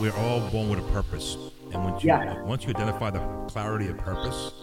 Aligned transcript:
We're 0.00 0.16
all 0.16 0.40
born 0.48 0.70
with 0.70 0.78
a 0.78 0.92
purpose, 0.92 1.36
and 1.74 1.84
once 1.84 2.02
you 2.02 2.08
Yeah. 2.08 2.42
once 2.44 2.64
you 2.64 2.70
identify 2.70 3.10
the 3.10 3.20
clarity 3.48 3.88
of 3.88 3.98
purpose, 3.98 4.54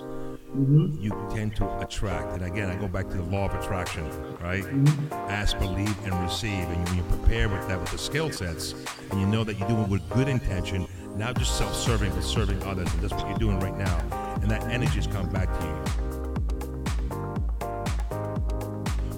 Mhm. 0.57 0.99
you 0.99 1.11
tend 1.29 1.55
to 1.57 1.77
attract. 1.77 2.33
And 2.33 2.43
again, 2.43 2.71
I 2.71 2.75
go 2.75 2.87
back 2.87 3.07
to 3.09 3.17
the 3.17 3.23
law 3.23 3.45
of 3.45 3.53
attraction, 3.53 4.03
right? 4.43 4.63
Mm-hmm. 4.63 5.13
Ask, 5.29 5.59
believe, 5.59 5.95
and 6.05 6.23
receive. 6.23 6.67
And 6.67 6.83
when 6.87 6.97
you 6.97 7.03
prepare 7.03 7.49
with 7.49 7.67
that 7.67 7.79
with 7.79 7.91
the 7.91 7.99
skill 7.99 8.31
sets, 8.31 8.73
and 9.11 9.21
you 9.21 9.27
know 9.27 9.43
that 9.43 9.59
you 9.59 9.67
do 9.67 9.79
it 9.79 9.87
with 9.89 10.01
good 10.09 10.27
intention, 10.27 10.87
not 11.15 11.37
just 11.37 11.55
self-serving, 11.55 12.13
but 12.15 12.23
serving 12.23 12.63
others, 12.63 12.91
and 12.91 13.03
that's 13.03 13.13
what 13.13 13.27
you're 13.29 13.37
doing 13.37 13.59
right 13.59 13.77
now. 13.77 13.99
And 14.41 14.49
that 14.49 14.63
energy 14.71 14.97
is 14.97 15.05
coming 15.05 15.31
back 15.31 15.49
to 15.59 15.65
you. 15.67 15.75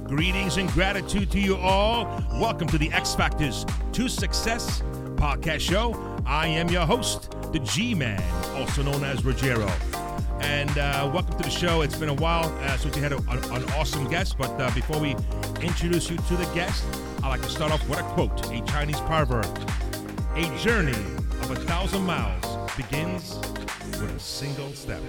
Greetings 0.05 0.57
and 0.57 0.70
gratitude 0.73 1.31
to 1.31 1.39
you 1.39 1.55
all. 1.55 2.05
Welcome 2.33 2.67
to 2.67 2.77
the 2.77 2.91
X 2.91 3.15
Factors 3.15 3.65
to 3.93 4.09
Success 4.09 4.83
podcast 5.15 5.59
show. 5.59 6.08
I 6.30 6.46
am 6.46 6.70
your 6.70 6.86
host, 6.86 7.32
the 7.52 7.57
G 7.57 7.96
Man, 7.96 8.21
also 8.56 8.83
known 8.83 9.04
as 9.04 9.25
Ruggiero. 9.25 9.68
And 10.42 10.70
uh, 10.78 11.10
welcome 11.11 11.36
to 11.36 11.43
the 11.43 11.50
show. 11.50 11.82
It's 11.82 11.97
been 11.97 12.10
a 12.10 12.14
while 12.14 12.56
uh, 12.65 12.78
since 12.78 12.96
we 12.96 13.01
had 13.01 13.14
a, 13.14 13.18
an, 13.18 13.43
an 13.46 13.68
awesome 13.71 14.07
guest, 14.07 14.37
but 14.37 14.51
uh, 14.61 14.70
before 14.75 15.00
we 15.00 15.15
introduce 15.60 16.07
you 16.07 16.18
to 16.18 16.37
the 16.37 16.47
guest, 16.54 16.86
I'd 17.23 17.29
like 17.29 17.42
to 17.42 17.50
start 17.50 17.71
off 17.71 17.82
with 17.89 17.97
a 17.97 18.04
quote, 18.14 18.46
a 18.51 18.61
Chinese 18.68 19.00
proverb. 19.01 19.47
A 20.36 20.56
journey 20.60 20.92
of 20.92 21.50
a 21.50 21.56
thousand 21.56 22.04
miles 22.06 22.71
begins 22.78 23.36
with 24.00 24.15
a 24.15 24.20
single 24.20 24.71
step. 24.73 25.01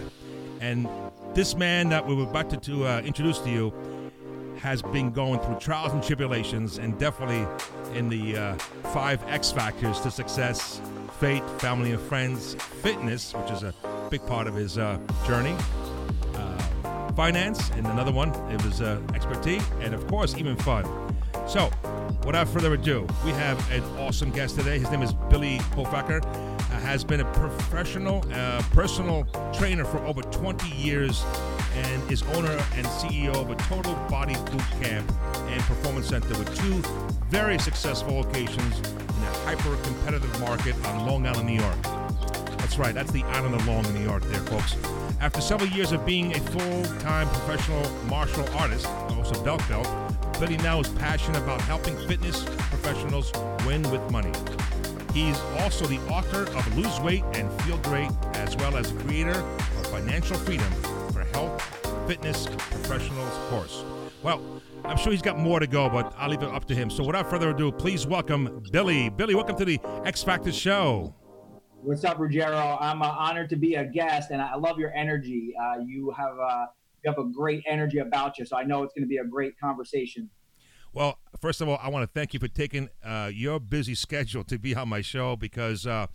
And 0.62 0.88
this 1.34 1.54
man 1.54 1.90
that 1.90 2.06
we 2.06 2.14
were 2.14 2.24
about 2.24 2.48
to, 2.48 2.56
to 2.56 2.86
uh, 2.86 3.02
introduce 3.02 3.40
to 3.40 3.50
you 3.50 3.74
has 4.60 4.80
been 4.80 5.10
going 5.10 5.38
through 5.40 5.58
trials 5.58 5.92
and 5.92 6.02
tribulations 6.02 6.78
and 6.78 6.98
definitely 6.98 7.46
in 7.94 8.08
the 8.08 8.38
uh, 8.38 8.54
five 8.94 9.22
X 9.28 9.52
factors 9.52 10.00
to 10.00 10.10
success 10.10 10.80
faith, 11.20 11.60
family 11.60 11.92
and 11.92 12.00
friends, 12.00 12.54
fitness, 12.82 13.34
which 13.34 13.50
is 13.50 13.62
a 13.62 13.74
big 14.08 14.24
part 14.26 14.46
of 14.46 14.54
his 14.54 14.78
uh, 14.78 14.98
journey, 15.26 15.54
uh, 16.34 17.12
finance, 17.12 17.70
and 17.72 17.86
another 17.88 18.10
one, 18.10 18.30
it 18.50 18.64
was 18.64 18.80
uh, 18.80 18.98
expertise, 19.14 19.62
and 19.82 19.92
of 19.92 20.06
course, 20.06 20.34
even 20.38 20.56
fun. 20.56 20.82
So, 21.46 21.70
without 22.24 22.48
further 22.48 22.72
ado, 22.72 23.06
we 23.22 23.32
have 23.32 23.70
an 23.70 23.82
awesome 23.98 24.30
guest 24.30 24.56
today. 24.56 24.78
His 24.78 24.90
name 24.90 25.02
is 25.02 25.12
Billy 25.28 25.58
Hofacker. 25.76 26.24
Uh, 26.24 26.80
has 26.80 27.04
been 27.04 27.20
a 27.20 27.32
professional, 27.34 28.24
uh, 28.32 28.62
personal 28.72 29.24
trainer 29.52 29.84
for 29.84 29.98
over 30.06 30.22
20 30.22 30.70
years 30.70 31.22
and 31.74 32.10
is 32.10 32.22
owner 32.34 32.52
and 32.76 32.86
CEO 32.86 33.34
of 33.34 33.50
a 33.50 33.56
Total 33.56 33.94
Body 34.08 34.34
Boot 34.50 34.62
Camp 34.80 35.12
and 35.36 35.62
Performance 35.64 36.08
Center 36.08 36.30
with 36.38 36.56
two 36.56 36.80
very 37.28 37.58
successful 37.58 38.14
locations 38.14 38.80
in 39.20 39.26
a 39.26 39.38
hyper 39.40 39.76
competitive 39.82 40.40
market 40.40 40.74
on 40.86 41.06
Long 41.06 41.26
Island, 41.26 41.46
New 41.46 41.60
York. 41.60 41.82
That's 42.58 42.78
right, 42.78 42.94
that's 42.94 43.12
the 43.12 43.22
island 43.24 43.54
of 43.54 43.66
Long 43.66 43.84
in 43.84 43.94
New 43.94 44.04
York, 44.04 44.22
there, 44.24 44.40
folks. 44.40 44.76
After 45.20 45.40
several 45.40 45.68
years 45.70 45.92
of 45.92 46.06
being 46.06 46.34
a 46.34 46.40
full 46.40 46.84
time 47.00 47.28
professional 47.28 47.90
martial 48.06 48.48
artist, 48.56 48.86
also 48.86 49.42
belt 49.44 49.62
belt, 49.68 49.88
Billy 50.38 50.56
now 50.58 50.80
is 50.80 50.88
passionate 50.88 51.42
about 51.42 51.60
helping 51.62 51.96
fitness 52.08 52.44
professionals 52.44 53.32
win 53.66 53.82
with 53.90 54.10
money. 54.10 54.32
He's 55.12 55.38
also 55.58 55.86
the 55.86 55.98
author 56.08 56.44
of 56.56 56.76
Lose 56.76 57.00
Weight 57.00 57.24
and 57.34 57.50
Feel 57.62 57.78
Great, 57.78 58.10
as 58.34 58.56
well 58.56 58.76
as 58.76 58.92
creator 58.92 59.40
of 59.40 59.86
Financial 59.88 60.36
Freedom 60.38 60.70
for 61.12 61.24
Health 61.24 61.60
Fitness 62.06 62.46
Professionals 62.46 63.32
course. 63.50 63.84
Well, 64.22 64.60
I'm 64.84 64.98
sure 64.98 65.12
he's 65.12 65.22
got 65.22 65.38
more 65.38 65.60
to 65.60 65.66
go, 65.66 65.88
but 65.88 66.12
I'll 66.18 66.28
leave 66.28 66.42
it 66.42 66.48
up 66.48 66.66
to 66.66 66.74
him. 66.74 66.90
So 66.90 67.02
without 67.02 67.30
further 67.30 67.50
ado, 67.50 67.72
please 67.72 68.06
welcome 68.06 68.62
Billy. 68.70 69.08
Billy, 69.08 69.34
welcome 69.34 69.56
to 69.56 69.64
the 69.64 69.80
X 70.04 70.22
Factor 70.22 70.52
show. 70.52 71.14
What's 71.82 72.04
up, 72.04 72.18
Ruggiero? 72.18 72.76
I'm 72.80 73.00
uh, 73.00 73.06
honored 73.06 73.48
to 73.48 73.56
be 73.56 73.76
a 73.76 73.86
guest, 73.86 74.30
and 74.30 74.42
I 74.42 74.56
love 74.56 74.78
your 74.78 74.92
energy. 74.94 75.54
Uh, 75.58 75.78
you 75.86 76.12
have 76.14 76.38
uh, 76.38 76.66
you 77.02 77.10
have 77.10 77.18
a 77.18 77.24
great 77.24 77.64
energy 77.66 77.98
about 77.98 78.38
you, 78.38 78.44
so 78.44 78.58
I 78.58 78.62
know 78.62 78.82
it's 78.82 78.92
going 78.92 79.04
to 79.04 79.08
be 79.08 79.16
a 79.16 79.24
great 79.24 79.58
conversation. 79.58 80.28
Well, 80.92 81.18
first 81.40 81.62
of 81.62 81.68
all, 81.70 81.78
I 81.82 81.88
want 81.88 82.02
to 82.02 82.12
thank 82.12 82.34
you 82.34 82.40
for 82.40 82.48
taking 82.48 82.90
uh, 83.02 83.30
your 83.32 83.58
busy 83.58 83.94
schedule 83.94 84.44
to 84.44 84.58
be 84.58 84.74
on 84.74 84.90
my 84.90 85.00
show 85.00 85.36
because 85.36 85.86
uh, 85.86 86.08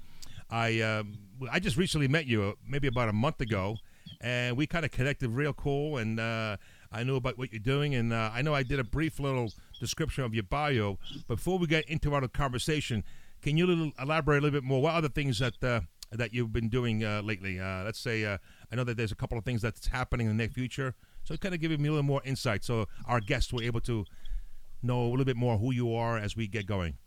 I 0.52 0.82
um, 0.82 1.18
I 1.52 1.60
just 1.60 1.76
recently 1.76 2.08
met 2.08 2.28
you, 2.28 2.44
uh, 2.44 2.52
maybe 2.70 2.88
about 2.88 3.10
a 3.10 3.14
month 3.14 3.42
ago, 3.42 3.78
and 4.22 4.56
we 4.56 4.68
kind 4.68 4.86
of 4.86 4.92
connected 4.92 5.32
real 5.32 5.54
cool, 5.54 5.98
and 5.98 6.20
uh, 6.20 6.58
I 6.96 7.04
know 7.04 7.18
about 7.18 7.38
what 7.38 7.52
you're 7.52 7.60
doing, 7.60 7.94
and 7.94 8.14
uh, 8.14 8.32
I 8.34 8.42
know 8.42 8.56
I 8.56 8.64
did 8.64 8.80
a 8.80 8.84
brief 8.84 9.20
little 9.20 9.52
description 9.82 10.24
of 10.24 10.34
your 10.34 10.44
bio. 10.44 10.98
Before 11.28 11.60
we 11.60 11.68
get 11.68 11.84
into 11.90 12.14
our 12.14 12.26
conversation, 12.30 13.04
can 13.42 13.58
you 13.58 13.68
little, 13.68 13.92
elaborate 14.00 14.38
a 14.38 14.42
little 14.44 14.62
bit 14.62 14.64
more? 14.64 14.82
What 14.82 14.94
other 14.94 15.10
things 15.10 15.40
that 15.40 15.62
uh, 15.62 15.82
that 16.14 16.34
you've 16.34 16.54
been 16.54 16.70
doing 16.70 17.04
uh, 17.04 17.22
lately? 17.22 17.60
Uh, 17.60 17.84
let's 17.84 18.00
say 18.00 18.24
uh, 18.24 18.38
I 18.72 18.78
know 18.78 18.86
that 18.86 18.96
there's 18.96 19.12
a 19.12 19.16
couple 19.16 19.38
of 19.38 19.44
things 19.44 19.62
that's 19.62 19.88
happening 19.88 20.28
in 20.28 20.38
the 20.38 20.44
near 20.44 20.50
future, 20.50 20.96
so 21.26 21.36
kind 21.36 21.54
of 21.54 21.60
give 21.60 21.78
me 21.78 21.90
a 21.90 21.92
little 21.92 22.04
more 22.04 22.22
insight, 22.24 22.64
so 22.64 22.88
our 23.06 23.20
guests 23.20 23.52
were 23.52 23.62
able 23.62 23.82
to 23.82 24.06
know 24.82 25.02
a 25.02 25.10
little 25.10 25.26
bit 25.26 25.36
more 25.36 25.58
who 25.58 25.74
you 25.74 25.94
are 25.94 26.18
as 26.18 26.38
we 26.38 26.48
get 26.48 26.66
going. 26.66 26.98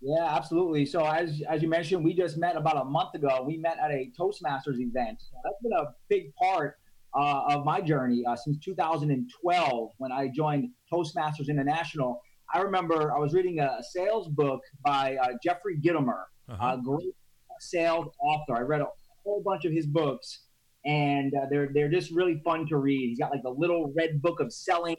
Yeah, 0.00 0.36
absolutely. 0.36 0.86
So 0.86 1.04
as 1.04 1.42
as 1.48 1.62
you 1.62 1.68
mentioned, 1.68 2.04
we 2.04 2.14
just 2.14 2.36
met 2.36 2.54
about 2.54 2.76
a 2.76 2.84
month 2.84 3.14
ago. 3.14 3.42
We 3.44 3.56
met 3.56 3.78
at 3.82 3.90
a 3.90 4.12
Toastmasters 4.16 4.78
event. 4.78 5.20
That's 5.42 5.60
been 5.62 5.72
a 5.72 5.94
big 6.08 6.32
part 6.36 6.78
uh, 7.18 7.42
of 7.50 7.64
my 7.64 7.80
journey 7.80 8.22
uh, 8.28 8.36
since 8.36 8.58
2012 8.64 9.90
when 9.98 10.12
I 10.12 10.28
joined 10.34 10.70
Toastmasters 10.92 11.48
International. 11.48 12.20
I 12.54 12.60
remember 12.60 13.14
I 13.14 13.18
was 13.18 13.32
reading 13.34 13.60
a 13.60 13.78
sales 13.82 14.28
book 14.28 14.60
by 14.84 15.16
uh, 15.22 15.28
Jeffrey 15.42 15.78
Gitomer, 15.80 16.22
Uh-huh. 16.48 16.76
a 16.78 16.82
great 16.82 17.14
sales 17.60 18.08
author. 18.20 18.56
I 18.56 18.60
read 18.62 18.80
a 18.80 18.86
whole 19.24 19.42
bunch 19.44 19.64
of 19.64 19.72
his 19.72 19.86
books, 19.86 20.44
and 20.84 21.32
uh, 21.34 21.46
they're 21.50 21.70
they're 21.72 21.88
just 21.90 22.10
really 22.10 22.40
fun 22.44 22.66
to 22.68 22.76
read. 22.76 23.08
He's 23.10 23.18
got 23.18 23.30
like 23.30 23.42
the 23.42 23.50
little 23.50 23.92
red 23.96 24.20
book 24.20 24.40
of 24.40 24.52
selling, 24.52 24.96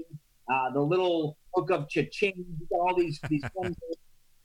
uh, 0.51 0.71
the 0.73 0.79
little 0.81 1.37
book 1.53 1.69
of 1.71 1.89
cha-ching. 1.89 2.45
All 2.71 2.95
these 2.97 3.19
these 3.29 3.43
books, 3.55 3.75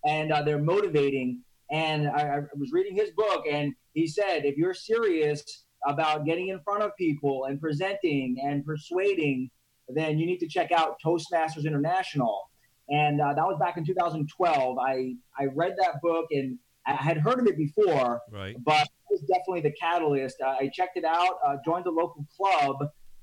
and 0.04 0.32
uh, 0.32 0.42
they're 0.42 0.58
motivating. 0.62 1.42
And 1.70 2.08
I, 2.08 2.36
I 2.36 2.38
was 2.56 2.70
reading 2.72 2.96
his 2.96 3.10
book, 3.10 3.44
and 3.50 3.74
he 3.92 4.06
said, 4.06 4.46
if 4.46 4.56
you're 4.56 4.72
serious 4.74 5.66
about 5.86 6.24
getting 6.26 6.48
in 6.48 6.60
front 6.60 6.82
of 6.82 6.90
people 6.96 7.44
and 7.44 7.60
presenting 7.60 8.36
and 8.44 8.64
persuading, 8.64 9.50
then 9.88 10.18
you 10.18 10.26
need 10.26 10.38
to 10.38 10.48
check 10.48 10.72
out 10.72 10.96
Toastmasters 11.04 11.64
International. 11.64 12.50
And 12.90 13.20
uh, 13.20 13.34
that 13.34 13.44
was 13.44 13.58
back 13.60 13.76
in 13.76 13.84
2012. 13.84 14.78
I 14.78 15.14
I 15.38 15.44
read 15.54 15.74
that 15.78 16.00
book 16.02 16.26
and 16.30 16.58
I 16.86 16.92
had 16.94 17.18
heard 17.18 17.38
of 17.38 17.46
it 17.46 17.56
before, 17.56 18.20
Right. 18.30 18.56
but 18.64 18.82
it 18.82 18.88
was 19.10 19.20
definitely 19.22 19.60
the 19.60 19.74
catalyst. 19.80 20.36
Uh, 20.40 20.54
I 20.60 20.70
checked 20.72 20.96
it 20.96 21.04
out, 21.04 21.38
uh, 21.46 21.56
joined 21.64 21.84
the 21.84 21.90
local 21.90 22.24
club, 22.34 22.76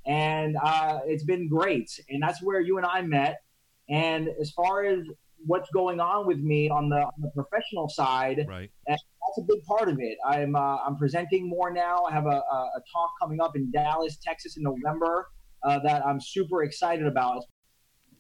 and 0.06 0.56
uh, 0.64 1.00
it's 1.06 1.24
been 1.24 1.48
great. 1.50 1.90
And 2.10 2.22
that's 2.22 2.44
where 2.44 2.60
you 2.62 2.78
and 2.78 2.86
I 2.86 3.02
met. 3.02 3.38
And 3.90 4.30
as 4.40 4.52
far 4.52 4.86
as 4.86 5.00
what's 5.48 5.70
going 5.72 6.00
on 6.00 6.28
with 6.28 6.40
me 6.40 6.70
on 6.70 6.90
the, 6.90 6.98
on 6.98 7.14
the 7.20 7.30
professional 7.30 7.90
side, 7.90 8.46
Right. 8.48 8.70
That's 9.36 9.44
a 9.44 9.54
big 9.54 9.64
part 9.66 9.90
of 9.90 10.00
it. 10.00 10.18
I'm 10.26 10.56
uh, 10.56 10.78
I'm 10.86 10.96
presenting 10.98 11.48
more 11.48 11.72
now. 11.72 12.04
I 12.10 12.14
have 12.14 12.26
a, 12.26 12.30
a, 12.30 12.70
a 12.76 12.82
talk 12.92 13.12
coming 13.22 13.42
up 13.42 13.56
in 13.56 13.72
Dallas, 13.72 14.18
Texas, 14.22 14.58
in 14.58 14.64
November 14.64 15.28
uh, 15.64 15.80
that 15.80 16.06
I'm 16.06 16.20
super 16.20 16.64
excited 16.64 17.06
about. 17.06 17.44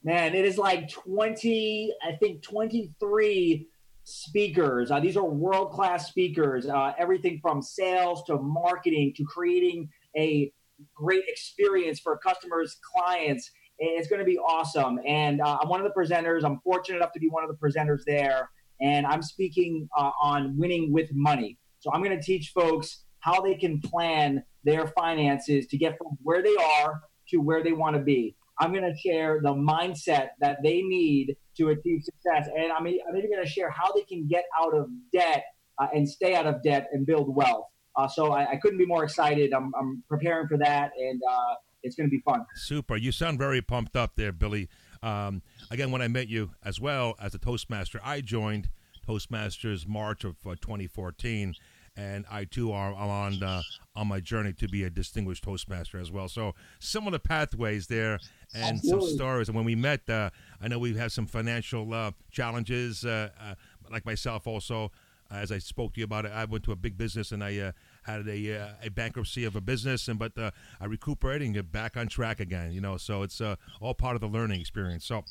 Man, 0.03 0.35
it 0.35 0.45
is 0.45 0.59
like 0.59 0.87
20, 0.89 1.91
I 2.03 2.15
think 2.17 2.43
23 2.43 3.67
speakers. 4.03 4.91
Uh, 4.91 4.99
these 4.99 5.17
are 5.17 5.25
world 5.25 5.71
class 5.71 6.07
speakers. 6.07 6.67
Uh, 6.67 6.93
everything 6.99 7.39
from 7.41 7.61
sales 7.61 8.23
to 8.25 8.37
marketing 8.37 9.13
to 9.15 9.23
creating 9.23 9.89
a 10.15 10.51
great 10.93 11.23
experience 11.27 11.99
for 11.99 12.17
customers, 12.17 12.77
clients. 12.93 13.49
It's 13.79 14.07
going 14.07 14.19
to 14.19 14.25
be 14.25 14.37
awesome. 14.37 14.99
And 15.07 15.41
uh, 15.41 15.57
I'm 15.61 15.69
one 15.69 15.83
of 15.83 15.91
the 15.91 15.99
presenters. 15.99 16.43
I'm 16.43 16.59
fortunate 16.63 16.97
enough 16.97 17.11
to 17.13 17.19
be 17.19 17.27
one 17.27 17.43
of 17.43 17.49
the 17.49 17.57
presenters 17.57 18.01
there. 18.05 18.51
And 18.81 19.05
I'm 19.05 19.21
speaking 19.21 19.87
uh, 19.97 20.11
on 20.21 20.57
winning 20.57 20.91
with 20.91 21.09
money. 21.13 21.57
So 21.79 21.91
I'm 21.93 22.03
going 22.03 22.17
to 22.17 22.23
teach 22.23 22.51
folks 22.53 23.03
how 23.19 23.41
they 23.41 23.55
can 23.55 23.81
plan 23.81 24.43
their 24.63 24.87
finances 24.87 25.67
to 25.67 25.77
get 25.77 25.97
from 25.97 26.17
where 26.23 26.43
they 26.43 26.55
are 26.55 27.01
to 27.29 27.37
where 27.37 27.63
they 27.63 27.72
want 27.72 27.95
to 27.95 28.01
be. 28.01 28.35
I'm 28.59 28.72
going 28.72 28.83
to 28.83 28.97
share 28.97 29.39
the 29.41 29.53
mindset 29.53 30.29
that 30.39 30.57
they 30.63 30.81
need 30.81 31.35
to 31.57 31.69
achieve 31.69 32.03
success. 32.03 32.47
And 32.55 32.72
I'm, 32.72 32.85
I'm 32.85 33.17
even 33.17 33.31
going 33.31 33.43
to 33.43 33.49
share 33.49 33.69
how 33.69 33.91
they 33.93 34.03
can 34.03 34.27
get 34.27 34.45
out 34.59 34.73
of 34.73 34.87
debt 35.11 35.43
uh, 35.78 35.87
and 35.93 36.07
stay 36.07 36.35
out 36.35 36.45
of 36.45 36.63
debt 36.63 36.87
and 36.91 37.05
build 37.05 37.35
wealth. 37.35 37.66
Uh, 37.97 38.07
so 38.07 38.31
I, 38.31 38.51
I 38.51 38.55
couldn't 38.57 38.78
be 38.78 38.85
more 38.85 39.03
excited. 39.03 39.53
I'm, 39.53 39.71
I'm 39.79 40.03
preparing 40.09 40.47
for 40.47 40.57
that, 40.57 40.91
and 40.97 41.21
uh, 41.29 41.55
it's 41.83 41.95
going 41.95 42.09
to 42.09 42.11
be 42.11 42.21
fun. 42.25 42.45
Super. 42.55 42.97
You 42.97 43.11
sound 43.11 43.39
very 43.39 43.61
pumped 43.61 43.95
up 43.95 44.16
there, 44.16 44.31
Billy. 44.31 44.69
Um, 45.05 45.43
again, 45.69 45.91
when 45.91 46.02
I 46.02 46.07
met 46.07 46.28
you 46.28 46.52
as 46.63 46.81
well 46.81 47.16
as 47.22 47.35
a 47.35 47.37
Toastmaster, 47.37 47.99
I 48.03 48.22
joined 48.22 48.69
Toastmasters 49.07 49.87
March 49.87 50.23
of 50.23 50.35
uh, 50.47 50.55
2014, 50.59 51.53
and 51.96 52.25
I 52.29 52.46
too 52.46 52.72
are 52.72 52.91
I'm 52.91 53.09
on 53.09 53.43
uh, 53.43 53.61
on 53.96 54.07
my 54.07 54.19
journey 54.19 54.52
to 54.53 54.67
be 54.67 54.84
a 54.84 54.90
distinguished 54.90 55.43
Toastmaster 55.43 55.99
as 55.99 56.11
well. 56.11 56.28
So 56.28 56.55
similar 56.79 57.19
pathways 57.19 57.85
there, 57.85 58.19
and 58.55 58.78
Absolutely. 58.78 59.09
some 59.09 59.16
stories. 59.16 59.47
And 59.47 59.55
when 59.55 59.66
we 59.66 59.75
met, 59.75 60.09
uh, 60.09 60.31
I 60.59 60.67
know 60.67 60.79
we 60.79 60.96
have 60.96 61.11
some 61.11 61.28
financial 61.28 61.93
uh, 61.93 62.11
challenges, 62.31 63.05
uh, 63.05 63.29
uh, 63.40 63.53
like 63.91 64.05
myself 64.05 64.47
also. 64.47 64.91
as 65.29 65.52
I 65.52 65.59
spoke 65.59 65.93
to 65.93 65.99
you 65.99 66.05
about 66.05 66.25
it, 66.25 66.31
I 66.31 66.46
went 66.46 66.63
to 66.66 66.72
a 66.72 66.75
big 66.75 66.97
business 66.97 67.31
and 67.31 67.43
I 67.43 67.57
uh, 67.59 67.72
had 68.05 68.28
a 68.28 68.59
uh, 68.59 68.67
a 68.84 68.90
bankruptcy 68.90 69.46
of 69.46 69.55
a 69.55 69.61
business, 69.61 70.07
and 70.07 70.19
but 70.19 70.37
uh, 70.37 70.52
I 70.79 70.85
recuperated 70.85 71.46
and 71.46 71.55
get 71.55 71.72
back 71.72 71.97
on 71.97 72.07
track 72.07 72.40
again. 72.40 72.72
You 72.72 72.81
know, 72.81 72.97
so 72.97 73.23
it's 73.23 73.41
uh, 73.41 73.55
all 73.81 73.93
part 73.93 74.16
of 74.16 74.22
the 74.22 74.28
learning 74.28 74.61
experience. 74.61 75.05
So, 75.05 75.23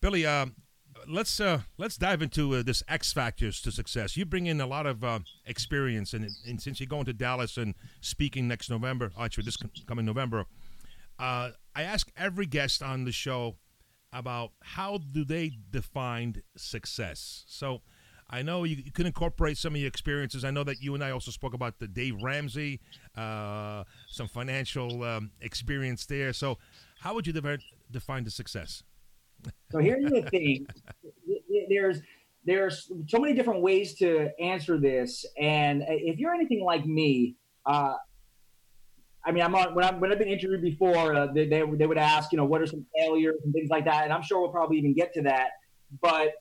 Billy, 0.00 0.26
um, 0.26 0.56
let's 1.06 1.40
uh, 1.40 1.60
let's 1.76 1.96
dive 1.96 2.22
into 2.22 2.54
uh, 2.54 2.62
this 2.62 2.82
X 2.88 3.12
factors 3.12 3.60
to 3.62 3.72
success. 3.72 4.16
You 4.16 4.24
bring 4.24 4.46
in 4.46 4.60
a 4.60 4.66
lot 4.66 4.86
of 4.86 5.04
uh, 5.04 5.20
experience, 5.46 6.14
and, 6.14 6.28
and, 6.46 6.60
since 6.60 6.80
you're 6.80 6.88
going 6.88 7.04
to 7.04 7.12
Dallas 7.12 7.56
and 7.56 7.74
speaking 8.00 8.48
next 8.48 8.70
November, 8.70 9.12
actually 9.18 9.44
this 9.44 9.56
coming 9.86 10.04
November, 10.04 10.46
uh, 11.18 11.50
I 11.74 11.82
ask 11.82 12.10
every 12.16 12.46
guest 12.46 12.82
on 12.82 13.04
the 13.04 13.12
show 13.12 13.56
about 14.12 14.52
how 14.62 14.98
do 14.98 15.24
they 15.24 15.52
define 15.70 16.42
success. 16.56 17.44
So. 17.46 17.82
I 18.30 18.42
know 18.42 18.64
you, 18.64 18.76
you, 18.76 18.92
can 18.92 19.06
incorporate 19.06 19.56
some 19.56 19.74
of 19.74 19.80
your 19.80 19.88
experiences. 19.88 20.44
I 20.44 20.50
know 20.50 20.62
that 20.64 20.82
you 20.82 20.94
and 20.94 21.02
I 21.02 21.12
also 21.12 21.30
spoke 21.30 21.54
about 21.54 21.78
the 21.78 21.88
Dave 21.88 22.14
Ramsey, 22.22 22.80
uh, 23.16 23.84
some 24.06 24.28
financial 24.28 25.02
um, 25.02 25.30
experience 25.40 26.04
there. 26.04 26.32
So, 26.34 26.58
how 27.00 27.14
would 27.14 27.26
you 27.26 27.32
de- 27.32 27.58
define 27.90 28.24
the 28.24 28.30
success? 28.30 28.82
So 29.70 29.78
here's 29.78 30.10
the 30.10 30.22
thing: 30.22 30.66
there's 31.70 32.00
there's 32.44 32.90
so 33.06 33.18
many 33.18 33.34
different 33.34 33.62
ways 33.62 33.94
to 33.96 34.30
answer 34.40 34.78
this, 34.78 35.24
and 35.40 35.84
if 35.86 36.18
you're 36.18 36.34
anything 36.34 36.62
like 36.62 36.84
me, 36.84 37.36
uh, 37.64 37.94
I 39.24 39.32
mean, 39.32 39.42
I'm 39.42 39.54
on 39.54 39.74
when, 39.74 40.00
when 40.00 40.12
I've 40.12 40.18
been 40.18 40.28
interviewed 40.28 40.62
before, 40.62 41.14
uh, 41.14 41.26
they, 41.26 41.46
they, 41.46 41.62
they 41.62 41.86
would 41.86 41.98
ask, 41.98 42.32
you 42.32 42.38
know, 42.38 42.44
what 42.44 42.62
are 42.62 42.66
some 42.66 42.84
failures 42.96 43.36
and 43.44 43.52
things 43.52 43.70
like 43.70 43.84
that, 43.84 44.04
and 44.04 44.12
I'm 44.12 44.22
sure 44.22 44.40
we'll 44.40 44.50
probably 44.50 44.78
even 44.78 44.94
get 44.94 45.12
to 45.14 45.22
that. 45.22 45.50
But 46.00 46.32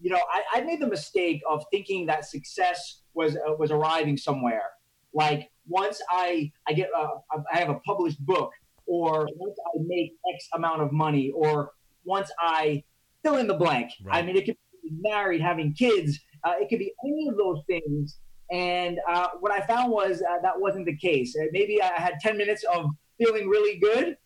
you 0.00 0.10
know, 0.10 0.20
I, 0.32 0.58
I 0.58 0.60
made 0.62 0.80
the 0.80 0.86
mistake 0.86 1.42
of 1.48 1.64
thinking 1.70 2.06
that 2.06 2.24
success 2.24 3.02
was 3.14 3.36
uh, 3.36 3.54
was 3.58 3.70
arriving 3.70 4.16
somewhere. 4.16 4.64
Like 5.12 5.50
once 5.68 6.00
I 6.10 6.50
I 6.66 6.72
get 6.72 6.88
a, 6.96 7.06
I 7.52 7.58
have 7.58 7.68
a 7.68 7.80
published 7.80 8.24
book, 8.24 8.50
or 8.86 9.28
once 9.36 9.58
I 9.74 9.78
make 9.86 10.12
X 10.34 10.48
amount 10.54 10.82
of 10.82 10.92
money, 10.92 11.30
or 11.34 11.72
once 12.04 12.30
I 12.38 12.82
fill 13.22 13.36
in 13.36 13.46
the 13.46 13.54
blank. 13.54 13.90
Right. 14.04 14.22
I 14.22 14.26
mean, 14.26 14.36
it 14.36 14.46
could 14.46 14.56
be 14.82 14.90
married, 15.00 15.40
having 15.40 15.74
kids. 15.74 16.18
Uh, 16.44 16.54
it 16.58 16.68
could 16.68 16.78
be 16.78 16.92
any 17.04 17.28
of 17.28 17.36
those 17.36 17.62
things. 17.66 18.18
And 18.50 18.98
uh, 19.08 19.28
what 19.40 19.52
I 19.52 19.64
found 19.66 19.92
was 19.92 20.22
uh, 20.22 20.40
that 20.42 20.58
wasn't 20.58 20.86
the 20.86 20.96
case. 20.96 21.36
Uh, 21.40 21.46
maybe 21.52 21.80
I 21.80 22.00
had 22.00 22.14
10 22.20 22.36
minutes 22.36 22.64
of 22.64 22.86
feeling 23.18 23.48
really 23.48 23.78
good. 23.78 24.16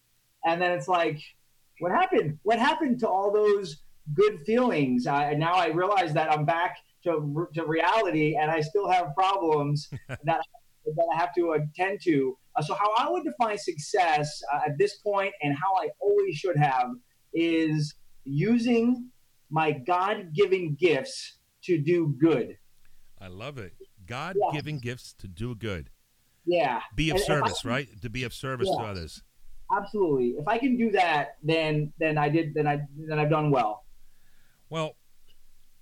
And 0.47 0.61
then 0.61 0.73
it's 0.73 0.89
like, 0.89 1.21
what 1.81 1.93
happened? 1.93 2.39
What 2.43 2.59
happened 2.59 3.01
to 3.01 3.09
all 3.09 3.33
those 3.33 3.84
good 4.13 4.41
feelings? 4.45 5.07
and 5.07 5.39
now 5.39 5.55
I 5.55 5.69
realize 5.69 6.13
that 6.15 6.31
I'm 6.31 6.45
back 6.45 6.77
to, 7.05 7.49
to 7.55 7.67
reality 7.67 8.37
and 8.37 8.51
I 8.51 8.61
still 8.61 8.89
have 8.89 9.15
problems 9.15 9.89
that, 10.09 10.19
that 10.27 11.07
I 11.15 11.17
have 11.17 11.35
to 11.37 11.53
attend 11.53 12.01
to. 12.03 12.37
Uh, 12.57 12.63
so, 12.63 12.75
how 12.75 12.91
I 12.99 13.11
would 13.11 13.25
define 13.25 13.59
success 13.59 14.41
uh, 14.53 14.61
at 14.67 14.79
this 14.79 14.97
point 14.99 15.33
and 15.43 15.55
how 15.55 15.75
I 15.83 15.89
always 16.01 16.37
should 16.37 16.57
have 16.57 16.91
is 17.33 17.95
using 18.25 19.11
my 19.51 19.73
God 19.73 20.33
given 20.35 20.77
gifts 20.79 21.39
to 21.65 21.79
do 21.79 22.15
good. 22.21 22.57
I 23.21 23.29
love 23.29 23.59
it. 23.59 23.73
God 24.07 24.37
given 24.53 24.79
gifts 24.79 25.15
to 25.21 25.29
do 25.29 25.55
good. 25.55 25.91
Yeah. 26.47 26.81
Be 26.95 27.11
of 27.11 27.17
and 27.17 27.25
service, 27.25 27.63
can, 27.63 27.71
right? 27.71 28.03
To 28.03 28.11
be 28.11 28.25
of 28.25 28.35
service 28.35 28.69
yeah, 28.71 28.85
to 28.85 28.91
others. 28.91 29.23
Absolutely. 29.77 30.35
If 30.39 30.47
I 30.47 30.59
can 30.59 30.77
do 30.77 30.91
that, 30.93 31.37
then 31.43 31.93
then 31.99 32.19
I 32.19 32.29
did 32.29 32.55
then 32.55 32.67
I 32.67 32.81
then 32.97 33.19
I've 33.19 33.31
done 33.31 33.51
well. 33.51 33.84
Well, 34.75 34.97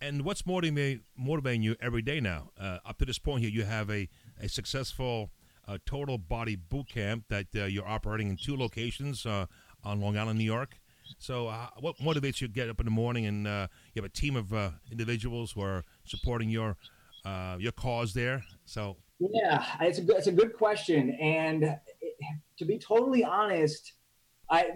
and 0.02 0.22
what's 0.22 0.44
motivating 0.44 1.00
motivating 1.16 1.62
you 1.62 1.76
every 1.80 2.02
day 2.02 2.20
now? 2.20 2.50
Uh, 2.60 2.76
up 2.84 2.98
to 2.98 3.06
this 3.06 3.18
point 3.18 3.40
here, 3.40 3.48
you 3.48 3.64
have 3.64 3.90
a 3.90 4.06
a 4.38 4.50
successful 4.50 5.30
uh, 5.66 5.78
total 5.86 6.18
body 6.18 6.56
boot 6.56 6.90
camp 6.90 7.24
that 7.30 7.46
uh, 7.56 7.64
you're 7.64 7.88
operating 7.88 8.28
in 8.28 8.36
two 8.36 8.54
locations 8.54 9.24
uh, 9.24 9.46
on 9.82 10.02
Long 10.02 10.18
Island, 10.18 10.38
New 10.38 10.44
York. 10.44 10.76
So, 11.18 11.48
uh, 11.48 11.68
what 11.80 11.96
motivates 12.00 12.42
you 12.42 12.48
to 12.48 12.52
get 12.52 12.68
up 12.68 12.80
in 12.80 12.84
the 12.84 12.90
morning 12.90 13.24
and 13.24 13.48
uh, 13.48 13.68
you 13.94 14.02
have 14.02 14.10
a 14.10 14.12
team 14.14 14.36
of 14.36 14.52
individuals 14.90 15.52
who 15.52 15.62
are 15.62 15.84
supporting 16.04 16.50
your 16.50 16.76
your 17.58 17.72
cause 17.72 18.12
there? 18.12 18.44
So, 18.66 18.98
yeah, 19.18 19.64
it's 19.80 20.00
a 20.00 20.02
good, 20.02 20.16
it's 20.16 20.26
a 20.26 20.32
good 20.32 20.52
question, 20.52 21.12
and 21.18 21.78
to 22.58 22.64
be 22.66 22.78
totally 22.78 23.24
honest, 23.24 23.94
I 24.50 24.66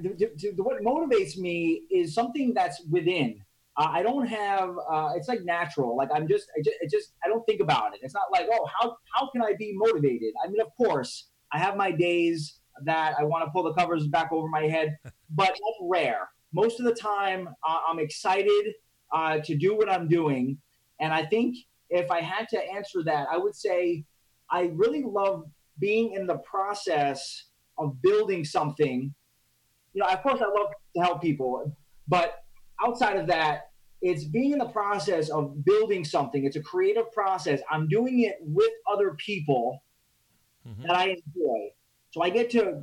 what 0.57 0.83
motivates 0.83 1.37
me 1.37 1.83
is 1.91 2.15
something 2.15 2.55
that's 2.55 2.83
within. 2.91 3.43
I 3.79 4.03
don't 4.03 4.27
have. 4.27 4.75
Uh, 4.91 5.11
it's 5.17 5.29
like 5.29 5.45
natural. 5.45 5.97
Like 5.97 6.09
I'm 6.15 6.27
just, 6.27 6.47
I 6.57 6.63
just, 6.63 6.77
it 6.81 6.91
just, 6.91 7.13
I 7.25 7.29
don't 7.29 7.45
think 7.45 7.61
about 7.61 7.95
it. 7.95 8.01
It's 8.03 8.15
not 8.15 8.25
like, 8.33 8.49
oh, 8.51 8.67
how 8.81 8.97
how 9.15 9.29
can 9.31 9.43
I 9.43 9.53
be 9.59 9.73
motivated? 9.75 10.33
I 10.43 10.49
mean, 10.49 10.61
of 10.61 10.69
course, 10.77 11.29
I 11.53 11.59
have 11.59 11.77
my 11.77 11.91
days 11.91 12.61
that 12.85 13.15
I 13.19 13.25
want 13.25 13.45
to 13.45 13.51
pull 13.51 13.63
the 13.63 13.75
covers 13.75 14.07
back 14.07 14.33
over 14.33 14.49
my 14.49 14.63
head, 14.63 14.97
but 15.31 15.49
that's 15.49 15.79
rare. 15.83 16.29
Most 16.53 16.81
of 16.81 16.87
the 16.87 16.95
time, 16.95 17.49
uh, 17.69 17.79
I'm 17.89 17.99
excited 17.99 18.73
uh, 19.13 19.39
to 19.45 19.55
do 19.55 19.77
what 19.77 19.91
I'm 19.91 20.09
doing. 20.09 20.59
And 21.01 21.13
I 21.13 21.25
think 21.25 21.57
if 21.91 22.11
I 22.11 22.21
had 22.21 22.49
to 22.51 22.59
answer 22.75 23.03
that, 23.05 23.29
I 23.31 23.37
would 23.37 23.55
say 23.55 24.05
I 24.51 24.71
really 24.75 25.05
love 25.07 25.45
being 25.79 26.13
in 26.13 26.27
the 26.27 26.39
process 26.39 27.45
of 27.79 28.01
building 28.03 28.45
something. 28.45 29.15
You 29.93 30.03
know, 30.03 30.09
of 30.09 30.23
course, 30.23 30.41
I 30.41 30.47
love 30.47 30.73
to 30.97 31.03
help 31.03 31.23
people, 31.23 31.77
but 32.09 32.46
outside 32.85 33.17
of 33.17 33.27
that, 33.29 33.71
it's 34.03 34.25
being 34.25 34.53
in 34.53 34.59
the 34.59 34.69
process 34.69 35.31
of 35.31 35.65
building 35.65 36.05
something. 36.05 36.45
It's 36.45 36.57
a 36.57 36.63
creative 36.63 37.11
process. 37.13 37.61
I'm 37.71 37.89
doing 37.89 38.21
it 38.21 38.37
with 38.41 38.73
other 38.91 39.17
people 39.19 39.83
mm-hmm. 40.67 40.83
that 40.83 40.97
I 40.97 41.05
enjoy. 41.09 41.71
So 42.11 42.23
I 42.23 42.31
get 42.31 42.51
to 42.51 42.83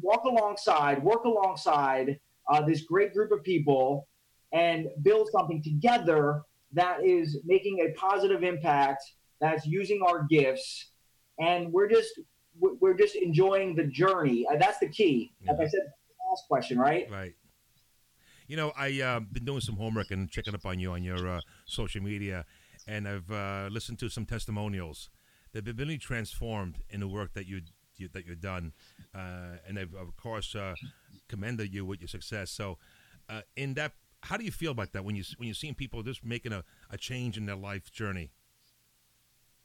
walk 0.00 0.24
alongside, 0.24 1.02
work 1.02 1.24
alongside 1.24 2.18
uh, 2.48 2.62
this 2.62 2.82
great 2.82 3.12
group 3.12 3.32
of 3.32 3.42
people 3.42 4.08
and 4.52 4.88
build 5.02 5.28
something 5.30 5.62
together 5.62 6.42
that 6.72 7.04
is 7.04 7.38
making 7.44 7.80
a 7.80 7.98
positive 7.98 8.42
impact, 8.42 9.02
that's 9.40 9.66
using 9.66 10.02
our 10.06 10.26
gifts, 10.28 10.90
and 11.38 11.72
we're 11.72 11.88
just 11.88 12.20
we're 12.58 12.94
just 12.94 13.16
enjoying 13.16 13.74
the 13.74 13.84
journey. 13.84 14.46
Uh, 14.52 14.56
that's 14.58 14.78
the 14.78 14.88
key. 14.88 15.32
Yeah. 15.40 15.52
Like 15.52 15.60
I 15.60 15.68
said, 15.68 15.80
last 16.28 16.44
question, 16.46 16.78
right? 16.78 17.08
Right. 17.10 17.34
You 18.50 18.56
know, 18.56 18.72
I 18.76 19.00
uh, 19.00 19.20
been 19.20 19.44
doing 19.44 19.60
some 19.60 19.76
homework 19.76 20.10
and 20.10 20.28
checking 20.28 20.56
up 20.56 20.66
on 20.66 20.80
you 20.80 20.90
on 20.90 21.04
your 21.04 21.24
uh, 21.36 21.40
social 21.66 22.02
media, 22.02 22.44
and 22.84 23.06
I've 23.06 23.30
uh, 23.30 23.68
listened 23.70 24.00
to 24.00 24.08
some 24.08 24.26
testimonials. 24.26 25.08
They've 25.52 25.62
been 25.62 25.76
really 25.76 25.98
transformed 25.98 26.78
in 26.90 26.98
the 26.98 27.06
work 27.06 27.32
that 27.34 27.46
you 27.46 27.60
you, 27.96 28.08
that 28.12 28.26
you've 28.26 28.40
done, 28.40 28.72
uh, 29.14 29.58
and 29.68 29.76
they've 29.76 29.94
of 29.94 30.16
course 30.16 30.56
uh, 30.56 30.74
commended 31.28 31.72
you 31.72 31.84
with 31.84 32.00
your 32.00 32.08
success. 32.08 32.50
So, 32.50 32.78
uh, 33.28 33.42
in 33.56 33.74
that, 33.74 33.92
how 34.24 34.36
do 34.36 34.42
you 34.42 34.50
feel 34.50 34.72
about 34.72 34.94
that 34.94 35.04
when 35.04 35.14
you 35.14 35.22
when 35.36 35.46
you're 35.46 35.54
seeing 35.54 35.76
people 35.76 36.02
just 36.02 36.24
making 36.24 36.52
a, 36.52 36.64
a 36.90 36.98
change 36.98 37.38
in 37.38 37.46
their 37.46 37.54
life 37.54 37.92
journey? 37.92 38.32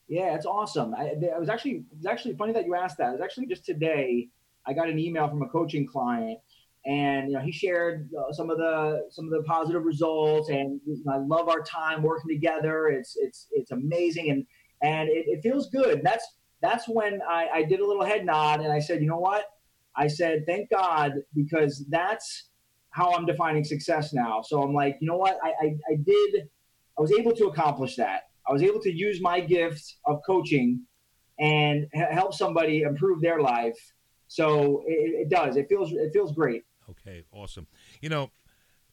Yeah, 0.08 0.36
it's 0.36 0.46
awesome. 0.46 0.94
I, 0.94 1.06
it 1.06 1.39
was 1.39 1.50
actually 1.50 1.86
it 1.92 1.98
was 1.98 2.06
actually 2.06 2.36
funny 2.36 2.54
that 2.54 2.68
you 2.68 2.75
asked 2.75 3.00
that. 3.00 3.10
It 3.10 3.13
was 3.13 3.22
actually 3.22 3.48
just 3.48 3.65
today. 3.65 4.30
I 4.68 4.74
got 4.74 4.89
an 4.89 5.00
email 5.00 5.27
from 5.27 5.42
a 5.42 5.48
coaching 5.48 5.88
client, 5.88 6.38
and 6.86 7.30
you 7.30 7.38
know 7.38 7.42
he 7.42 7.51
shared 7.51 8.10
uh, 8.18 8.32
some 8.32 8.50
of 8.50 8.58
the 8.58 9.08
some 9.10 9.25
of 9.25 9.32
the 9.32 9.44
positive 9.44 9.84
results, 9.84 10.50
and 10.50 10.80
you 10.86 11.01
know, 11.06 11.13
I 11.13 11.18
love 11.18 11.50
our 11.50 11.62
time 11.62 12.04
working 12.04 12.30
together. 12.30 12.88
It's 12.88 13.15
it's 13.18 13.48
it's 13.51 13.72
amazing, 13.72 14.30
and 14.30 14.46
and 14.82 15.10
it, 15.10 15.25
it 15.27 15.42
feels 15.42 15.70
good. 15.70 16.01
That's 16.04 16.25
that's 16.62 16.88
when 16.88 17.22
I, 17.27 17.48
I 17.54 17.63
did 17.63 17.80
a 17.80 17.86
little 17.86 18.04
head 18.04 18.25
nod 18.25 18.62
and 18.62 18.72
I 18.72 18.80
said, 18.80 19.01
you 19.01 19.08
know 19.08 19.20
what? 19.20 19.46
I 19.96 20.08
said, 20.08 20.46
thank 20.48 20.70
God, 20.70 21.13
because 21.36 21.86
that's 21.89 22.50
how 22.89 23.13
I'm 23.13 23.25
defining 23.25 23.63
success 23.63 24.13
now. 24.13 24.42
So 24.42 24.62
I'm 24.62 24.74
like, 24.74 24.98
you 25.00 25.08
know 25.08 25.18
what? 25.18 25.38
I, 25.44 25.50
I, 25.62 25.65
I 25.92 25.96
did, 26.04 26.50
I 26.98 27.01
was 27.01 27.12
able 27.12 27.34
to 27.34 27.48
accomplish 27.48 27.96
that. 27.98 28.22
I 28.48 28.54
was 28.54 28.63
able 28.63 28.80
to 28.82 28.92
use 28.92 29.22
my 29.22 29.39
gift 29.39 29.96
of 30.06 30.22
coaching 30.25 30.82
and 31.39 31.88
help 31.94 32.34
somebody 32.34 32.82
improve 32.82 33.22
their 33.22 33.42
life. 33.42 33.77
So 34.27 34.84
it, 34.88 35.27
it 35.27 35.30
does. 35.30 35.58
It 35.58 35.68
feels 35.70 35.92
it 35.92 36.12
feels 36.13 36.32
great. 36.32 36.63
Okay, 36.89 37.24
awesome. 37.32 37.68
You 38.01 38.10
know, 38.10 38.32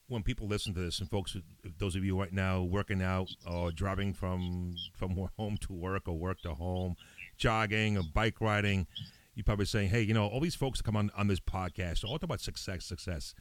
when 0.09 0.23
people 0.23 0.47
listen 0.47 0.75
to 0.75 0.81
this, 0.81 1.01
and 1.01 1.11
folks, 1.11 1.37
those 1.79 1.97
of 1.97 2.05
you 2.05 2.19
right 2.19 2.33
now 2.33 2.63
working 2.63 3.03
out 3.03 3.29
or 3.47 3.71
driving 3.71 4.13
from 4.13 4.75
from 4.95 5.17
home 5.39 5.57
to 5.59 5.73
work 5.73 6.09
or 6.09 6.19
work 6.19 6.41
to 6.43 6.55
home, 6.55 6.97
jogging 7.37 7.97
or 7.97 8.03
bike 8.15 8.41
riding, 8.41 8.87
you're 9.35 9.45
probably 9.45 9.67
saying, 9.67 9.89
hey, 9.89 10.03
you 10.03 10.15
know, 10.15 10.27
all 10.27 10.41
these 10.41 10.55
folks 10.55 10.83
come 10.83 10.97
on, 10.97 11.11
on 11.17 11.27
this 11.27 11.41
podcast, 11.41 12.05
all 12.05 12.19
talk 12.19 12.25
about 12.25 12.41
success, 12.41 12.85
success. 12.85 13.35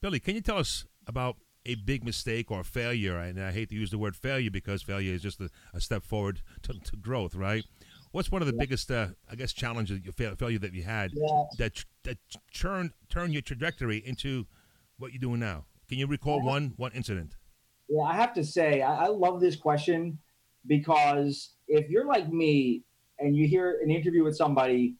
Billy, 0.00 0.20
can 0.20 0.34
you 0.34 0.40
tell 0.40 0.58
us 0.58 0.84
about 1.06 1.36
a 1.66 1.74
big 1.74 2.04
mistake 2.04 2.50
or 2.50 2.64
failure? 2.64 3.18
And 3.18 3.40
I 3.40 3.52
hate 3.52 3.68
to 3.70 3.74
use 3.74 3.90
the 3.90 3.98
word 3.98 4.16
failure 4.16 4.50
because 4.50 4.82
failure 4.82 5.12
is 5.12 5.22
just 5.22 5.40
a, 5.40 5.50
a 5.72 5.80
step 5.80 6.04
forward 6.04 6.42
to, 6.62 6.72
to, 6.72 6.96
growth, 6.96 7.34
right? 7.34 7.64
What's 8.12 8.30
one 8.30 8.42
of 8.42 8.48
the 8.48 8.54
yeah. 8.54 8.60
biggest, 8.60 8.90
uh, 8.90 9.08
I 9.30 9.34
guess, 9.34 9.52
challenges, 9.52 10.00
your 10.02 10.12
failure 10.12 10.58
that 10.58 10.72
you 10.72 10.82
had 10.82 11.12
yeah. 11.14 11.44
that 11.58 11.84
that 12.04 12.18
turned 12.52 12.92
turned 13.08 13.32
your 13.32 13.42
trajectory 13.42 13.98
into 13.98 14.46
what 14.98 15.12
you're 15.12 15.20
doing 15.20 15.40
now? 15.40 15.66
Can 15.88 15.98
you 15.98 16.06
recall 16.06 16.42
one 16.42 16.74
one 16.76 16.92
incident? 16.92 17.36
Yeah, 17.88 18.02
I 18.02 18.14
have 18.14 18.34
to 18.34 18.44
say, 18.44 18.82
I, 18.82 19.06
I 19.06 19.08
love 19.08 19.40
this 19.40 19.56
question 19.56 20.18
because 20.66 21.54
if 21.68 21.88
you're 21.88 22.06
like 22.06 22.30
me 22.30 22.82
and 23.18 23.34
you 23.34 23.48
hear 23.48 23.78
an 23.82 23.90
interview 23.90 24.24
with 24.24 24.36
somebody 24.36 24.96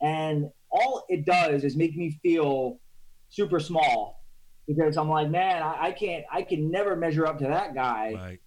and 0.00 0.50
all 0.70 1.04
it 1.08 1.24
does 1.24 1.64
is 1.64 1.76
make 1.76 1.96
me 1.96 2.18
feel 2.22 2.78
super 3.30 3.58
small 3.58 4.22
because 4.66 4.98
I'm 4.98 5.08
like, 5.08 5.30
man, 5.30 5.62
I, 5.62 5.86
I 5.86 5.92
can't, 5.92 6.24
I 6.30 6.42
can 6.42 6.70
never 6.70 6.94
measure 6.94 7.26
up 7.26 7.38
to 7.38 7.46
that 7.46 7.74
guy. 7.74 8.12
Right. 8.14 8.40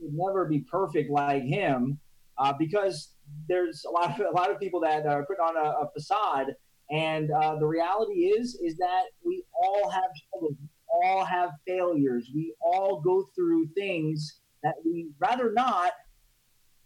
Never 0.00 0.46
be 0.46 0.60
perfect 0.60 1.10
like 1.10 1.42
him 1.42 1.98
uh, 2.38 2.54
because 2.58 3.10
there's 3.48 3.84
a 3.88 3.90
lot 3.90 4.20
of 4.20 4.26
a 4.26 4.30
lot 4.30 4.50
of 4.50 4.58
people 4.58 4.80
that 4.80 5.06
are 5.06 5.24
putting 5.24 5.44
on 5.44 5.56
a, 5.56 5.84
a 5.84 5.90
facade, 5.92 6.54
and 6.90 7.30
uh, 7.30 7.56
the 7.56 7.66
reality 7.66 8.26
is 8.26 8.58
is 8.62 8.76
that 8.78 9.04
we 9.24 9.44
all 9.62 9.88
have 9.90 10.10
struggles, 10.26 10.54
we 10.60 10.68
all 10.92 11.24
have 11.24 11.50
failures, 11.66 12.30
we 12.34 12.54
all 12.60 13.00
go 13.00 13.24
through 13.34 13.68
things 13.76 14.40
that 14.62 14.74
we 14.84 15.08
rather 15.18 15.52
not, 15.52 15.92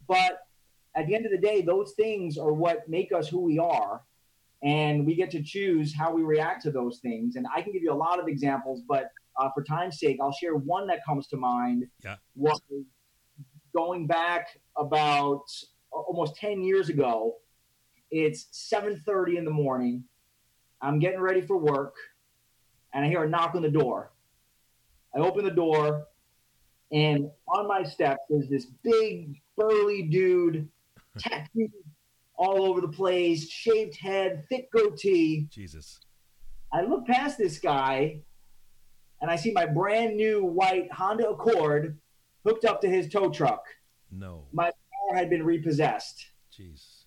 but 0.08 0.40
at 0.96 1.06
the 1.06 1.14
end 1.14 1.24
of 1.24 1.32
the 1.32 1.38
day, 1.38 1.62
those 1.62 1.92
things 1.96 2.36
are 2.36 2.52
what 2.52 2.88
make 2.88 3.12
us 3.12 3.28
who 3.28 3.40
we 3.40 3.58
are 3.58 4.02
and 4.62 5.06
we 5.06 5.14
get 5.14 5.30
to 5.30 5.42
choose 5.42 5.94
how 5.94 6.12
we 6.12 6.22
react 6.22 6.62
to 6.62 6.70
those 6.70 6.98
things. 7.00 7.36
And 7.36 7.46
I 7.54 7.62
can 7.62 7.72
give 7.72 7.82
you 7.82 7.92
a 7.92 7.94
lot 7.94 8.20
of 8.20 8.28
examples, 8.28 8.82
but 8.86 9.10
uh, 9.38 9.48
for 9.54 9.62
time's 9.62 9.98
sake, 9.98 10.18
I'll 10.20 10.32
share 10.32 10.54
one 10.54 10.86
that 10.88 11.00
comes 11.06 11.26
to 11.28 11.36
mind. 11.36 11.86
Yeah. 12.04 12.16
Was 12.34 12.60
going 13.74 14.06
back 14.06 14.48
about 14.76 15.44
almost 15.92 16.36
10 16.36 16.62
years 16.62 16.88
ago. 16.88 17.36
It's 18.10 18.48
7:30 18.52 19.36
in 19.36 19.44
the 19.44 19.50
morning. 19.50 20.04
I'm 20.82 20.98
getting 20.98 21.20
ready 21.20 21.40
for 21.40 21.56
work, 21.56 21.94
and 22.92 23.04
I 23.04 23.08
hear 23.08 23.22
a 23.22 23.28
knock 23.28 23.54
on 23.54 23.62
the 23.62 23.70
door. 23.70 24.12
I 25.14 25.18
open 25.18 25.44
the 25.44 25.50
door, 25.50 26.06
and 26.90 27.30
on 27.46 27.68
my 27.68 27.84
steps 27.84 28.22
there's 28.28 28.48
this 28.48 28.66
big 28.82 29.40
burly 29.56 30.02
dude, 30.02 30.68
tattooed 31.18 31.70
all 32.36 32.62
over 32.62 32.80
the 32.80 32.88
place, 32.88 33.48
shaved 33.48 33.96
head, 33.96 34.44
thick 34.48 34.72
goatee. 34.72 35.46
Jesus. 35.50 36.00
I 36.72 36.82
look 36.82 37.06
past 37.06 37.36
this 37.36 37.58
guy 37.58 38.22
and 39.20 39.30
I 39.30 39.36
see 39.36 39.52
my 39.52 39.66
brand 39.66 40.16
new 40.16 40.44
white 40.44 40.90
Honda 40.92 41.28
Accord 41.30 41.98
hooked 42.44 42.64
up 42.64 42.80
to 42.80 42.88
his 42.88 43.08
tow 43.08 43.30
truck. 43.30 43.64
No. 44.10 44.44
My 44.52 44.72
car 45.10 45.18
had 45.18 45.30
been 45.30 45.42
repossessed. 45.44 46.26
Jeez. 46.56 47.04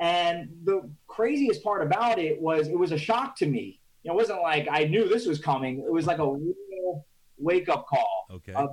And 0.00 0.48
the 0.64 0.90
craziest 1.06 1.62
part 1.62 1.82
about 1.82 2.18
it 2.18 2.40
was 2.40 2.68
it 2.68 2.78
was 2.78 2.92
a 2.92 2.98
shock 2.98 3.36
to 3.36 3.46
me. 3.46 3.80
It 4.04 4.12
wasn't 4.12 4.42
like 4.42 4.66
I 4.70 4.84
knew 4.84 5.08
this 5.08 5.26
was 5.26 5.38
coming. 5.38 5.78
It 5.86 5.92
was 5.92 6.06
like 6.06 6.18
a 6.18 6.26
real 6.28 7.06
wake 7.38 7.68
up 7.68 7.86
call. 7.86 8.26
Okay. 8.30 8.52
Uh, 8.52 8.68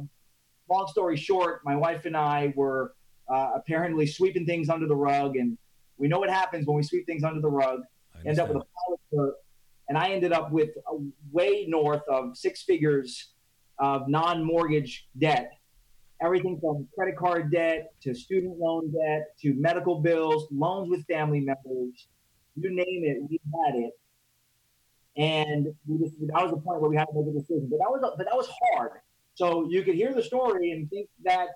long 0.70 0.88
story 0.88 1.18
short, 1.18 1.62
my 1.66 1.76
wife 1.76 2.06
and 2.06 2.18
I 2.18 2.54
were 2.56 2.94
uh, 3.32 3.52
apparently 3.56 4.08
sweeping 4.08 4.46
things 4.46 4.70
under 4.70 4.88
the 4.88 4.96
rug, 4.96 5.36
and 5.36 5.58
we 5.98 6.08
know 6.08 6.20
what 6.20 6.30
happens 6.30 6.66
when 6.66 6.78
we 6.78 6.84
sweep 6.84 7.06
things 7.06 7.24
under 7.24 7.42
the 7.42 7.50
rug. 7.50 7.82
I 8.16 8.28
End 8.28 8.40
up 8.40 8.48
with 8.48 8.58
a 8.58 8.60
understand. 8.60 8.64
pile 8.88 8.94
of 8.94 9.00
dirt, 9.28 9.36
and 9.88 9.98
I 9.98 10.10
ended 10.10 10.32
up 10.32 10.52
with 10.52 10.70
way 11.32 11.66
north 11.68 12.02
of 12.10 12.36
six 12.38 12.64
figures 12.64 13.34
of 13.78 14.08
non-mortgage 14.08 15.08
debt. 15.20 15.52
Everything 16.22 16.60
from 16.60 16.88
credit 16.96 17.16
card 17.18 17.52
debt 17.52 17.92
to 18.02 18.14
student 18.14 18.58
loan 18.60 18.92
debt 18.92 19.28
to 19.42 19.54
medical 19.56 20.02
bills, 20.02 20.48
loans 20.52 20.90
with 20.90 21.06
family 21.08 21.40
members, 21.40 22.08
you 22.56 22.70
name 22.70 23.04
it, 23.06 23.18
we 23.30 23.40
had 23.66 23.76
it. 23.76 23.92
And 25.18 25.68
we 25.88 25.98
just, 26.00 26.16
that 26.20 26.42
was 26.44 26.52
the 26.52 26.58
point 26.58 26.82
where 26.82 26.90
we 26.90 26.96
had 26.98 27.06
to 27.06 27.14
make 27.16 27.28
a 27.34 27.40
decision. 27.40 27.68
But 27.70 27.78
that 27.78 27.90
was 27.90 28.14
but 28.18 28.26
that 28.26 28.36
was 28.36 28.50
hard. 28.74 28.92
So 29.36 29.68
you 29.70 29.84
could 29.84 29.96
hear 29.96 30.14
the 30.14 30.24
story 30.24 30.72
and 30.72 30.90
think 30.90 31.08
that 31.24 31.48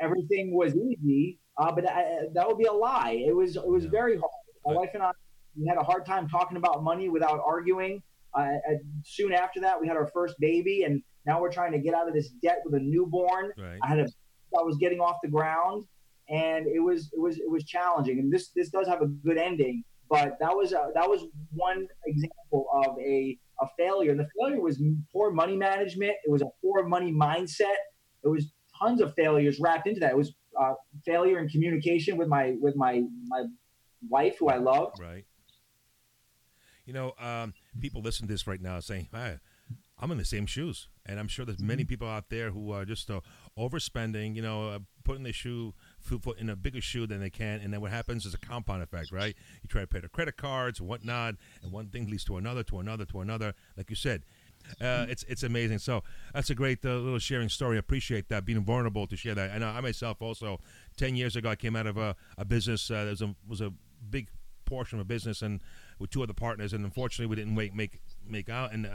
everything 0.00 0.54
was 0.54 0.74
easy, 0.76 1.38
uh, 1.58 1.72
but 1.72 1.88
I, 1.88 2.26
that 2.34 2.46
would 2.46 2.58
be 2.58 2.64
a 2.66 2.72
lie. 2.72 3.22
It 3.26 3.34
was 3.34 3.56
it 3.56 3.66
was 3.66 3.84
Yeah. 3.84 3.90
very 3.90 4.16
hard. 4.16 4.30
My 4.64 4.72
Right. 4.72 4.80
wife 4.80 4.90
and 4.94 5.02
I 5.02 5.10
we 5.58 5.66
had 5.66 5.78
a 5.78 5.82
hard 5.82 6.04
time 6.04 6.28
talking 6.28 6.56
about 6.56 6.82
money 6.84 7.08
without 7.08 7.40
arguing. 7.44 8.02
Uh, 8.34 8.52
soon 9.02 9.32
after 9.32 9.58
that, 9.60 9.80
we 9.80 9.88
had 9.88 9.96
our 9.96 10.06
first 10.08 10.38
baby, 10.38 10.82
and 10.82 11.02
now 11.26 11.40
we're 11.40 11.52
trying 11.52 11.72
to 11.72 11.78
get 11.78 11.94
out 11.94 12.08
of 12.08 12.14
this 12.14 12.28
debt 12.42 12.58
with 12.64 12.74
a 12.74 12.80
newborn. 12.80 13.52
Right. 13.58 13.78
I 13.82 13.88
had 13.88 13.98
a 13.98 14.08
I 14.58 14.62
was 14.62 14.76
getting 14.76 15.00
off 15.00 15.16
the 15.22 15.28
ground, 15.28 15.84
and 16.28 16.66
it 16.66 16.80
was 16.80 17.10
it 17.12 17.20
was 17.20 17.38
it 17.38 17.50
was 17.50 17.64
challenging. 17.64 18.18
And 18.18 18.32
this 18.32 18.50
this 18.54 18.70
does 18.70 18.86
have 18.86 19.02
a 19.02 19.06
good 19.06 19.38
ending, 19.38 19.84
but 20.08 20.36
that 20.40 20.54
was 20.54 20.72
a, 20.72 20.90
that 20.94 21.08
was 21.08 21.24
one 21.52 21.86
example 22.06 22.66
of 22.84 22.98
a 22.98 23.38
a 23.60 23.66
failure. 23.76 24.12
And 24.12 24.20
the 24.20 24.28
failure 24.40 24.60
was 24.60 24.80
poor 25.12 25.30
money 25.30 25.56
management. 25.56 26.12
It 26.24 26.30
was 26.30 26.42
a 26.42 26.48
poor 26.62 26.86
money 26.86 27.12
mindset. 27.12 27.74
It 28.24 28.28
was 28.28 28.52
tons 28.78 29.00
of 29.00 29.14
failures 29.14 29.58
wrapped 29.60 29.86
into 29.86 30.00
that. 30.00 30.12
It 30.12 30.16
was 30.16 30.34
uh, 30.58 30.74
failure 31.04 31.38
in 31.38 31.48
communication 31.48 32.16
with 32.16 32.28
my 32.28 32.56
with 32.60 32.76
my 32.76 33.02
my 33.26 33.44
wife, 34.08 34.36
who 34.38 34.48
I 34.48 34.58
loved. 34.58 35.00
Right. 35.00 35.24
You 36.84 36.92
know, 36.92 37.14
um, 37.18 37.52
people 37.80 38.00
listen 38.00 38.28
to 38.28 38.32
this 38.32 38.46
right 38.46 38.60
now 38.60 38.78
saying, 38.78 39.08
"Hi, 39.12 39.40
I'm 39.98 40.10
in 40.10 40.18
the 40.18 40.24
same 40.24 40.46
shoes," 40.46 40.88
and 41.06 41.18
I'm 41.18 41.28
sure 41.28 41.44
there's 41.44 41.60
many 41.60 41.84
people 41.84 42.08
out 42.08 42.28
there 42.28 42.50
who 42.50 42.72
are 42.72 42.84
just 42.84 43.10
uh, 43.10 43.20
overspending. 43.58 44.36
You 44.36 44.42
know, 44.42 44.68
uh, 44.68 44.78
putting 45.04 45.22
their 45.22 45.32
shoe 45.32 45.72
foot 46.00 46.38
in 46.38 46.50
a 46.50 46.56
bigger 46.56 46.80
shoe 46.80 47.06
than 47.06 47.20
they 47.20 47.30
can, 47.30 47.60
and 47.60 47.72
then 47.72 47.80
what 47.80 47.90
happens 47.90 48.26
is 48.26 48.34
a 48.34 48.38
compound 48.38 48.82
effect, 48.82 49.10
right? 49.12 49.34
You 49.62 49.68
try 49.68 49.80
to 49.82 49.86
pay 49.86 50.00
the 50.00 50.08
credit 50.08 50.36
cards 50.36 50.80
and 50.80 50.88
whatnot, 50.88 51.36
and 51.62 51.72
one 51.72 51.88
thing 51.88 52.10
leads 52.10 52.24
to 52.24 52.36
another, 52.36 52.62
to 52.64 52.78
another, 52.78 53.04
to 53.06 53.20
another. 53.20 53.54
Like 53.76 53.88
you 53.88 53.96
said, 53.96 54.24
uh, 54.80 55.06
it's 55.08 55.22
it's 55.24 55.42
amazing. 55.42 55.78
So 55.78 56.02
that's 56.34 56.50
a 56.50 56.54
great 56.54 56.84
uh, 56.84 56.94
little 56.96 57.18
sharing 57.18 57.48
story. 57.48 57.76
I 57.76 57.80
appreciate 57.80 58.28
that 58.28 58.44
being 58.44 58.62
vulnerable 58.64 59.06
to 59.06 59.16
share 59.16 59.34
that. 59.34 59.50
And 59.50 59.64
uh, 59.64 59.68
I 59.68 59.80
myself 59.80 60.20
also, 60.20 60.60
ten 60.96 61.16
years 61.16 61.36
ago, 61.36 61.50
I 61.50 61.56
came 61.56 61.76
out 61.76 61.86
of 61.86 61.96
a, 61.96 62.16
a 62.36 62.44
business 62.44 62.90
uh, 62.90 63.04
that 63.04 63.10
was 63.10 63.22
a, 63.22 63.34
was 63.48 63.60
a 63.60 63.72
big 64.10 64.28
portion 64.64 64.98
of 64.98 65.06
a 65.06 65.08
business 65.08 65.42
and 65.42 65.60
with 65.98 66.10
two 66.10 66.22
other 66.22 66.34
partners, 66.34 66.72
and 66.72 66.84
unfortunately, 66.84 67.26
we 67.26 67.36
didn't 67.36 67.54
make 67.54 67.74
make 67.74 68.00
make 68.28 68.48
out 68.50 68.72
and. 68.72 68.86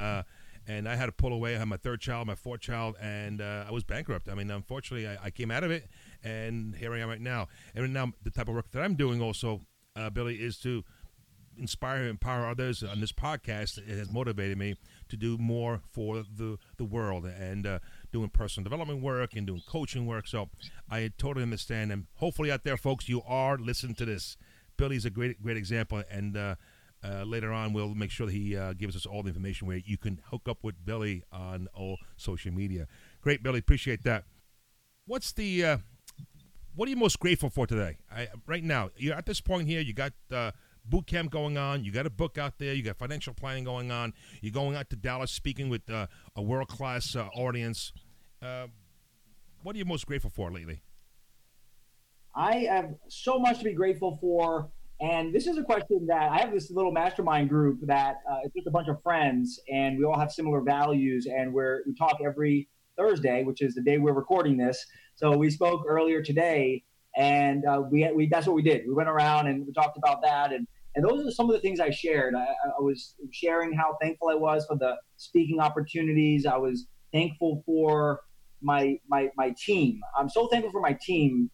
Uh, 0.67 0.71
and 0.71 0.87
I 0.89 0.95
had 0.95 1.07
to 1.07 1.11
pull 1.11 1.33
away. 1.33 1.55
I 1.55 1.59
had 1.59 1.67
my 1.67 1.77
third 1.77 2.01
child, 2.01 2.27
my 2.27 2.35
fourth 2.35 2.61
child, 2.61 2.95
and 3.01 3.41
uh, 3.41 3.65
I 3.67 3.71
was 3.71 3.83
bankrupt. 3.83 4.29
I 4.29 4.35
mean, 4.35 4.49
unfortunately, 4.51 5.07
I, 5.07 5.25
I 5.25 5.29
came 5.31 5.51
out 5.51 5.63
of 5.63 5.71
it, 5.71 5.87
and 6.23 6.75
here 6.75 6.93
I 6.93 6.99
am 6.99 7.09
right 7.09 7.21
now. 7.21 7.47
And 7.75 7.93
now, 7.93 8.13
the 8.23 8.31
type 8.31 8.47
of 8.47 8.55
work 8.55 8.71
that 8.71 8.81
I'm 8.81 8.95
doing 8.95 9.21
also, 9.21 9.61
uh, 9.95 10.09
Billy, 10.09 10.35
is 10.35 10.57
to 10.59 10.83
inspire 11.57 11.97
and 11.97 12.09
empower 12.09 12.47
others 12.47 12.81
on 12.81 13.01
this 13.01 13.11
podcast 13.11 13.77
it 13.77 13.97
has 13.97 14.11
motivated 14.11 14.57
me 14.57 14.75
to 15.09 15.17
do 15.17 15.37
more 15.37 15.81
for 15.91 16.23
the 16.23 16.57
the 16.77 16.83
world 16.83 17.25
and 17.25 17.67
uh, 17.67 17.79
doing 18.11 18.29
personal 18.29 18.63
development 18.63 19.01
work 19.01 19.35
and 19.35 19.47
doing 19.47 19.61
coaching 19.67 20.05
work 20.05 20.27
so 20.27 20.49
i 20.89 21.11
totally 21.17 21.43
understand 21.43 21.91
and 21.91 22.07
hopefully 22.15 22.51
out 22.51 22.63
there 22.63 22.77
folks 22.77 23.09
you 23.09 23.21
are 23.27 23.57
listening 23.57 23.93
to 23.93 24.05
this 24.05 24.37
billy's 24.77 25.05
a 25.05 25.09
great 25.09 25.41
great 25.43 25.57
example 25.57 26.01
and 26.09 26.37
uh, 27.03 27.23
later 27.23 27.51
on, 27.51 27.73
we'll 27.73 27.95
make 27.95 28.11
sure 28.11 28.27
that 28.27 28.33
he 28.33 28.55
uh, 28.55 28.73
gives 28.73 28.95
us 28.95 29.05
all 29.05 29.23
the 29.23 29.29
information 29.29 29.67
where 29.67 29.77
you 29.77 29.97
can 29.97 30.21
hook 30.29 30.43
up 30.47 30.59
with 30.61 30.85
Billy 30.85 31.23
on 31.31 31.67
all 31.73 31.97
social 32.15 32.51
media. 32.51 32.87
Great, 33.21 33.41
Billy. 33.41 33.59
Appreciate 33.59 34.03
that. 34.03 34.25
What's 35.07 35.31
the 35.33 35.65
uh, 35.65 35.77
what 36.75 36.87
are 36.87 36.89
you 36.91 36.95
most 36.95 37.19
grateful 37.19 37.49
for 37.49 37.65
today? 37.65 37.97
I, 38.11 38.27
right 38.45 38.63
now, 38.63 38.91
you're 38.95 39.15
at 39.15 39.25
this 39.25 39.41
point 39.41 39.67
here. 39.67 39.81
You 39.81 39.93
got 39.93 40.13
uh, 40.31 40.51
boot 40.85 41.07
camp 41.07 41.31
going 41.31 41.57
on. 41.57 41.83
You 41.83 41.91
got 41.91 42.05
a 42.05 42.11
book 42.11 42.37
out 42.37 42.59
there. 42.59 42.73
You 42.73 42.83
got 42.83 42.97
financial 42.97 43.33
planning 43.33 43.63
going 43.63 43.91
on. 43.91 44.13
You're 44.41 44.53
going 44.53 44.75
out 44.75 44.89
to 44.91 44.95
Dallas 44.95 45.31
speaking 45.31 45.69
with 45.69 45.89
uh, 45.89 46.07
a 46.35 46.41
world 46.41 46.67
class 46.67 47.15
audience. 47.15 47.93
What 48.39 49.75
are 49.75 49.77
you 49.77 49.85
most 49.85 50.05
grateful 50.05 50.29
for 50.29 50.51
lately? 50.51 50.81
I 52.35 52.67
have 52.69 52.95
so 53.09 53.37
much 53.39 53.59
to 53.59 53.65
be 53.65 53.73
grateful 53.73 54.17
for. 54.21 54.69
And 55.01 55.33
this 55.33 55.47
is 55.47 55.57
a 55.57 55.63
question 55.63 56.05
that 56.07 56.31
I 56.31 56.37
have 56.37 56.53
this 56.53 56.69
little 56.69 56.91
mastermind 56.91 57.49
group 57.49 57.79
that 57.87 58.17
uh, 58.29 58.37
it's 58.43 58.53
just 58.53 58.67
a 58.67 58.71
bunch 58.71 58.87
of 58.87 59.01
friends, 59.01 59.59
and 59.67 59.97
we 59.97 60.05
all 60.05 60.17
have 60.17 60.31
similar 60.31 60.61
values, 60.61 61.25
and 61.25 61.51
we're, 61.51 61.81
we 61.87 61.95
talk 61.95 62.17
every 62.23 62.69
Thursday, 62.97 63.43
which 63.43 63.63
is 63.63 63.73
the 63.73 63.81
day 63.81 63.97
we're 63.97 64.13
recording 64.13 64.57
this. 64.57 64.85
So 65.15 65.35
we 65.35 65.49
spoke 65.49 65.85
earlier 65.87 66.21
today, 66.21 66.83
and 67.17 67.65
uh, 67.65 67.81
we, 67.89 68.09
we 68.13 68.27
that's 68.27 68.45
what 68.45 68.55
we 68.55 68.61
did. 68.61 68.83
We 68.87 68.93
went 68.93 69.09
around 69.09 69.47
and 69.47 69.65
we 69.65 69.73
talked 69.73 69.97
about 69.97 70.21
that, 70.21 70.53
and 70.53 70.67
and 70.95 71.03
those 71.03 71.25
are 71.25 71.31
some 71.31 71.49
of 71.49 71.55
the 71.55 71.61
things 71.61 71.79
I 71.79 71.89
shared. 71.89 72.35
I, 72.35 72.41
I 72.43 72.81
was 72.81 73.15
sharing 73.31 73.73
how 73.73 73.97
thankful 74.01 74.29
I 74.29 74.35
was 74.35 74.65
for 74.67 74.77
the 74.77 74.97
speaking 75.17 75.59
opportunities. 75.59 76.45
I 76.45 76.57
was 76.57 76.85
thankful 77.11 77.63
for 77.65 78.21
my 78.61 78.99
my 79.07 79.29
my 79.35 79.53
team. 79.57 79.99
I'm 80.17 80.29
so 80.29 80.47
thankful 80.47 80.71
for 80.71 80.81
my 80.81 80.97
team 81.01 81.49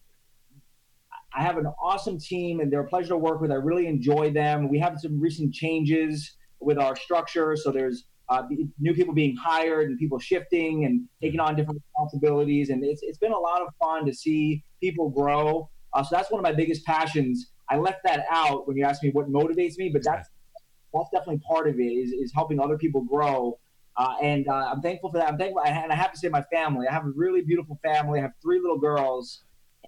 I 1.34 1.42
have 1.42 1.58
an 1.58 1.66
awesome 1.82 2.18
team 2.18 2.60
and 2.60 2.72
they're 2.72 2.80
a 2.80 2.88
pleasure 2.88 3.10
to 3.10 3.18
work 3.18 3.40
with. 3.40 3.50
I 3.50 3.56
really 3.56 3.86
enjoy 3.86 4.32
them. 4.32 4.68
We 4.68 4.78
have 4.78 4.98
some 4.98 5.20
recent 5.20 5.52
changes 5.52 6.36
with 6.60 6.78
our 6.78 6.96
structure. 6.96 7.54
So 7.56 7.70
there's 7.70 8.04
uh, 8.28 8.42
new 8.78 8.94
people 8.94 9.14
being 9.14 9.36
hired 9.36 9.88
and 9.88 9.98
people 9.98 10.18
shifting 10.18 10.84
and 10.84 11.06
taking 11.22 11.38
on 11.38 11.54
different 11.54 11.82
responsibilities. 11.86 12.70
And 12.70 12.82
it's, 12.84 13.02
it's 13.02 13.18
been 13.18 13.32
a 13.32 13.38
lot 13.38 13.62
of 13.62 13.68
fun 13.78 14.06
to 14.06 14.14
see 14.14 14.64
people 14.80 15.10
grow. 15.10 15.70
Uh, 15.92 16.02
so 16.02 16.16
that's 16.16 16.30
one 16.30 16.38
of 16.38 16.42
my 16.42 16.52
biggest 16.52 16.84
passions. 16.84 17.52
I 17.68 17.76
left 17.76 18.00
that 18.04 18.24
out 18.30 18.66
when 18.66 18.76
you 18.76 18.84
asked 18.84 19.02
me 19.02 19.10
what 19.10 19.30
motivates 19.30 19.76
me, 19.76 19.90
but 19.90 20.02
that's, 20.02 20.28
that's 20.94 21.10
definitely 21.12 21.42
part 21.46 21.68
of 21.68 21.78
it 21.78 21.82
is, 21.82 22.12
is 22.12 22.32
helping 22.34 22.58
other 22.58 22.78
people 22.78 23.02
grow. 23.02 23.58
Uh, 23.96 24.14
and 24.22 24.48
uh, 24.48 24.70
I'm 24.72 24.80
thankful 24.80 25.10
for 25.10 25.18
that. 25.18 25.28
I'm 25.28 25.36
thankful, 25.36 25.62
and 25.64 25.92
I 25.92 25.94
have 25.94 26.12
to 26.12 26.18
say, 26.18 26.28
my 26.28 26.42
family. 26.52 26.86
I 26.86 26.92
have 26.92 27.04
a 27.04 27.12
really 27.14 27.42
beautiful 27.42 27.78
family. 27.82 28.20
I 28.20 28.22
have 28.22 28.32
three 28.40 28.60
little 28.60 28.78
girls, 28.78 29.42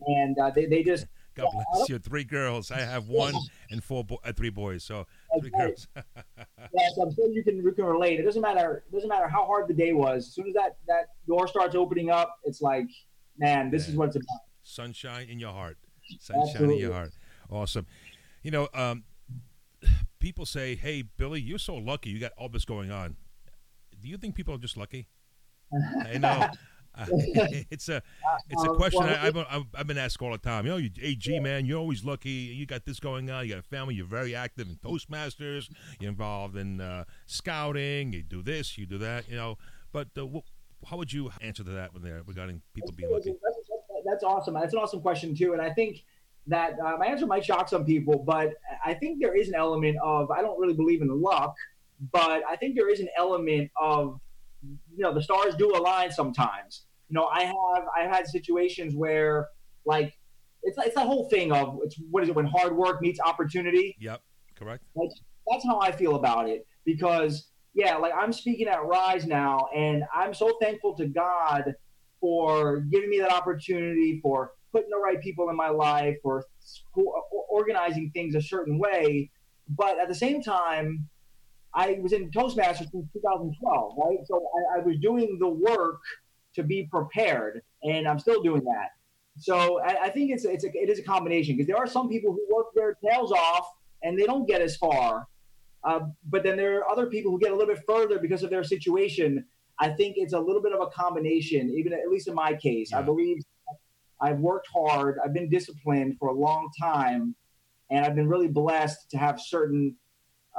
and 0.06 0.36
uh, 0.38 0.50
they 0.50 0.66
they 0.66 0.82
just. 0.82 1.06
God 1.40 1.64
bless 1.74 1.88
you. 1.88 1.98
Three 1.98 2.24
girls. 2.24 2.70
I 2.70 2.80
have 2.80 3.08
one 3.08 3.34
and 3.70 3.82
four, 3.82 4.04
bo- 4.04 4.20
uh, 4.24 4.32
three 4.32 4.50
boys. 4.50 4.84
So 4.84 5.06
three 5.40 5.50
right. 5.54 5.68
girls. 5.68 5.88
yes, 5.96 6.98
I'm 7.00 7.14
sure 7.14 7.28
you 7.28 7.42
can 7.42 7.56
you 7.56 7.72
can 7.72 7.84
relate. 7.84 8.20
It 8.20 8.24
doesn't 8.24 8.42
matter. 8.42 8.84
It 8.88 8.94
doesn't 8.94 9.08
matter 9.08 9.28
how 9.28 9.46
hard 9.46 9.68
the 9.68 9.74
day 9.74 9.92
was. 9.92 10.28
As 10.28 10.34
soon 10.34 10.48
as 10.48 10.54
that 10.54 10.76
that 10.86 11.08
door 11.26 11.46
starts 11.48 11.74
opening 11.74 12.10
up, 12.10 12.38
it's 12.44 12.60
like, 12.60 12.88
man, 13.38 13.70
this 13.70 13.88
is 13.88 13.96
what 13.96 14.08
it's 14.08 14.16
about. 14.16 14.40
Sunshine 14.62 15.28
in 15.28 15.38
your 15.38 15.52
heart. 15.52 15.78
Sunshine 16.18 16.70
in 16.70 16.78
your 16.78 16.92
heart. 16.92 17.12
Awesome. 17.50 17.86
You 18.42 18.50
know, 18.50 18.68
um, 18.74 19.04
people 20.18 20.46
say, 20.46 20.74
"Hey, 20.74 21.02
Billy, 21.02 21.40
you're 21.40 21.58
so 21.58 21.74
lucky. 21.74 22.10
You 22.10 22.20
got 22.20 22.32
all 22.36 22.48
this 22.48 22.64
going 22.64 22.90
on." 22.90 23.16
Do 24.00 24.08
you 24.08 24.16
think 24.16 24.34
people 24.34 24.54
are 24.54 24.58
just 24.58 24.76
lucky? 24.76 25.08
I 26.04 26.18
know. 26.18 26.48
Uh, 26.98 27.06
it's 27.70 27.88
a 27.88 28.02
it's 28.48 28.64
a 28.64 28.70
Um, 28.70 28.76
question 28.76 29.02
I, 29.04 29.26
I've, 29.28 29.36
I've, 29.36 29.64
I've 29.74 29.86
been 29.86 29.98
asked 29.98 30.20
all 30.20 30.32
the 30.32 30.38
time. 30.38 30.66
You 30.66 30.72
know, 30.72 30.76
you, 30.78 30.90
hey, 30.94 31.14
G 31.14 31.38
man, 31.38 31.64
you're 31.66 31.78
always 31.78 32.04
lucky. 32.04 32.30
You 32.30 32.66
got 32.66 32.84
this 32.84 32.98
going 33.00 33.30
on. 33.30 33.44
You 33.46 33.54
got 33.54 33.60
a 33.60 33.62
family. 33.62 33.94
You're 33.94 34.06
very 34.06 34.34
active 34.34 34.68
in 34.68 34.76
Toastmasters. 34.76 35.70
You're 36.00 36.10
involved 36.10 36.56
in 36.56 36.80
uh, 36.80 37.04
scouting. 37.26 38.12
You 38.12 38.22
do 38.22 38.42
this. 38.42 38.76
You 38.76 38.86
do 38.86 38.98
that. 38.98 39.28
You 39.28 39.36
know, 39.36 39.58
but 39.92 40.08
uh, 40.16 40.26
wh- 40.26 40.88
how 40.88 40.96
would 40.96 41.12
you 41.12 41.30
answer 41.40 41.62
to 41.64 41.70
that 41.70 41.92
when 41.94 42.02
they're 42.02 42.22
regarding 42.26 42.60
people 42.74 42.92
being 42.92 43.10
lucky? 43.12 43.30
That's, 43.42 43.68
that's 44.04 44.24
awesome. 44.24 44.54
That's 44.54 44.72
an 44.72 44.80
awesome 44.80 45.00
question 45.00 45.34
too, 45.34 45.52
and 45.52 45.62
I 45.62 45.70
think 45.70 46.02
that 46.46 46.78
uh, 46.84 46.96
my 46.98 47.06
answer 47.06 47.26
might 47.26 47.44
shock 47.44 47.68
some 47.68 47.84
people, 47.84 48.18
but 48.26 48.54
I 48.84 48.94
think 48.94 49.20
there 49.20 49.36
is 49.36 49.48
an 49.48 49.54
element 49.54 49.96
of 50.02 50.30
I 50.30 50.40
don't 50.40 50.58
really 50.58 50.74
believe 50.74 51.02
in 51.02 51.08
luck, 51.22 51.54
but 52.12 52.42
I 52.48 52.56
think 52.56 52.74
there 52.76 52.90
is 52.90 52.98
an 53.00 53.08
element 53.16 53.70
of 53.80 54.18
you 54.62 55.02
know 55.02 55.12
the 55.14 55.22
stars 55.22 55.54
do 55.56 55.74
align 55.74 56.10
sometimes. 56.10 56.86
You 57.08 57.14
know, 57.14 57.26
I 57.26 57.44
have 57.44 57.84
I've 57.96 58.10
had 58.10 58.26
situations 58.26 58.94
where 58.94 59.48
like 59.84 60.12
it's 60.62 60.78
it's 60.78 60.94
that 60.94 61.06
whole 61.06 61.28
thing 61.28 61.52
of 61.52 61.78
it's 61.82 61.96
what 62.10 62.22
is 62.22 62.28
it 62.28 62.34
when 62.34 62.46
hard 62.46 62.76
work 62.76 63.00
meets 63.00 63.20
opportunity. 63.20 63.96
Yep, 64.00 64.20
correct. 64.56 64.84
that's 64.94 65.64
how 65.64 65.80
I 65.80 65.92
feel 65.92 66.16
about 66.16 66.48
it 66.48 66.66
because 66.84 67.50
yeah, 67.74 67.96
like 67.96 68.12
I'm 68.16 68.32
speaking 68.32 68.68
at 68.68 68.84
Rise 68.84 69.26
now, 69.26 69.68
and 69.74 70.02
I'm 70.14 70.34
so 70.34 70.56
thankful 70.60 70.94
to 70.96 71.06
God 71.06 71.74
for 72.20 72.80
giving 72.80 73.08
me 73.08 73.18
that 73.20 73.32
opportunity, 73.32 74.20
for 74.22 74.52
putting 74.72 74.90
the 74.90 74.98
right 74.98 75.20
people 75.20 75.48
in 75.50 75.56
my 75.56 75.68
life, 75.68 76.16
for 76.22 76.44
organizing 77.48 78.10
things 78.12 78.34
a 78.34 78.42
certain 78.42 78.78
way. 78.78 79.30
But 79.68 79.98
at 80.00 80.08
the 80.08 80.14
same 80.14 80.42
time, 80.42 81.08
I 81.74 81.98
was 82.00 82.12
in 82.12 82.30
Toastmasters 82.30 82.90
since 82.90 83.06
2012, 83.12 83.94
right? 83.96 84.18
So 84.26 84.50
I, 84.74 84.78
I 84.78 84.82
was 84.82 84.96
doing 84.98 85.38
the 85.38 85.48
work 85.48 86.00
to 86.54 86.62
be 86.62 86.88
prepared, 86.90 87.62
and 87.82 88.08
I'm 88.08 88.18
still 88.18 88.42
doing 88.42 88.64
that. 88.64 88.88
So 89.38 89.80
I, 89.80 90.04
I 90.04 90.10
think 90.10 90.32
it's 90.32 90.44
it's 90.44 90.64
a, 90.64 90.68
it 90.74 90.90
is 90.90 90.98
a 90.98 91.02
combination 91.02 91.56
because 91.56 91.68
there 91.68 91.76
are 91.76 91.86
some 91.86 92.08
people 92.08 92.32
who 92.32 92.54
work 92.54 92.66
their 92.74 92.96
tails 93.04 93.32
off 93.32 93.66
and 94.02 94.18
they 94.18 94.24
don't 94.24 94.46
get 94.46 94.60
as 94.60 94.76
far, 94.76 95.26
uh, 95.84 96.00
but 96.28 96.42
then 96.42 96.56
there 96.56 96.78
are 96.78 96.90
other 96.90 97.06
people 97.06 97.30
who 97.30 97.38
get 97.38 97.52
a 97.52 97.54
little 97.54 97.72
bit 97.72 97.82
further 97.86 98.18
because 98.18 98.42
of 98.42 98.50
their 98.50 98.64
situation. 98.64 99.44
I 99.78 99.90
think 99.90 100.16
it's 100.18 100.34
a 100.34 100.40
little 100.40 100.60
bit 100.60 100.72
of 100.72 100.80
a 100.80 100.88
combination, 100.88 101.70
even 101.70 101.92
at 101.92 102.08
least 102.10 102.28
in 102.28 102.34
my 102.34 102.54
case. 102.54 102.92
I 102.92 103.02
believe 103.02 103.38
I've 104.20 104.38
worked 104.38 104.68
hard, 104.74 105.18
I've 105.24 105.32
been 105.32 105.48
disciplined 105.48 106.16
for 106.18 106.28
a 106.28 106.34
long 106.34 106.68
time, 106.78 107.34
and 107.90 108.04
I've 108.04 108.14
been 108.14 108.28
really 108.28 108.48
blessed 108.48 109.10
to 109.10 109.18
have 109.18 109.40
certain 109.40 109.96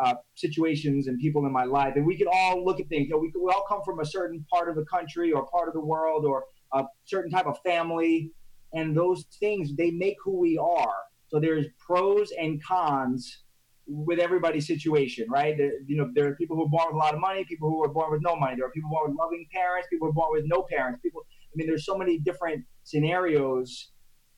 uh, 0.03 0.13
situations 0.36 1.07
and 1.07 1.19
people 1.19 1.45
in 1.45 1.51
my 1.51 1.65
life. 1.65 1.93
And 1.95 2.05
we 2.05 2.17
can 2.17 2.27
all 2.31 2.63
look 2.63 2.79
at 2.79 2.88
things. 2.89 3.07
You 3.07 3.15
know, 3.15 3.17
we, 3.17 3.31
we 3.41 3.51
all 3.51 3.65
come 3.67 3.81
from 3.83 4.00
a 4.00 4.05
certain 4.05 4.45
part 4.51 4.69
of 4.69 4.75
the 4.75 4.86
country 4.86 5.31
or 5.31 5.45
part 5.48 5.67
of 5.67 5.74
the 5.74 5.81
world 5.81 6.25
or 6.25 6.45
a 6.74 6.86
certain 7.05 7.31
type 7.31 7.48
of 7.48 7.57
family, 7.65 8.31
and 8.74 8.95
those 8.95 9.25
things 9.39 9.75
they 9.75 9.91
make 9.91 10.15
who 10.24 10.39
we 10.39 10.57
are. 10.57 10.95
So 11.27 11.39
there's 11.39 11.65
pros 11.86 12.31
and 12.39 12.63
cons 12.63 13.43
with 13.88 14.19
everybody's 14.19 14.68
situation, 14.68 15.27
right? 15.29 15.57
You 15.57 15.98
know, 15.98 16.09
there 16.13 16.27
are 16.27 16.35
people 16.35 16.55
who 16.55 16.63
are 16.63 16.70
born 16.70 16.87
with 16.87 16.96
a 16.96 16.98
lot 16.98 17.13
of 17.13 17.20
money, 17.20 17.44
people 17.44 17.70
who 17.70 17.83
are 17.83 17.89
born 17.89 18.11
with 18.11 18.22
no 18.22 18.35
money. 18.35 18.55
There 18.55 18.65
are 18.65 18.72
people 18.72 18.89
born 18.89 19.11
with 19.11 19.18
loving 19.20 19.46
parents, 19.51 19.87
people 19.89 20.07
who 20.07 20.11
are 20.11 20.13
born 20.13 20.29
with 20.31 20.46
no 20.46 20.65
parents. 20.72 21.01
People, 21.01 21.22
I 21.29 21.53
mean, 21.55 21.68
there's 21.68 21.85
so 21.85 21.98
many 21.98 22.18
different 22.20 22.63
scenarios, 22.83 23.92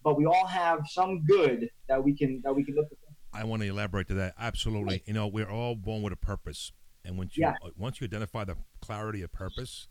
but 0.04 0.18
we 0.18 0.26
all 0.26 0.48
have 0.48 0.80
some 0.88 1.24
good 1.26 1.70
that 1.88 2.04
we 2.04 2.16
can 2.16 2.42
that 2.44 2.56
we 2.56 2.64
can 2.64 2.76
look 2.76 2.88
at. 2.92 2.98
I 3.34 3.44
want 3.46 3.62
to 3.64 3.68
elaborate 3.68 4.08
to 4.10 4.14
that. 4.16 4.36
Absolutely. 4.40 5.04
You 5.06 5.14
know, 5.14 5.28
we're 5.28 5.50
all 5.50 5.76
born 5.76 6.02
with 6.04 6.14
a 6.14 6.18
purpose, 6.18 6.72
and 7.04 7.18
once 7.18 7.36
you 7.38 7.44
Yeah. 7.46 7.56
once 7.78 8.00
you 8.00 8.06
identify 8.06 8.44
the 8.44 8.58
clarity 8.82 9.22
of 9.22 9.32
purpose, 9.32 9.88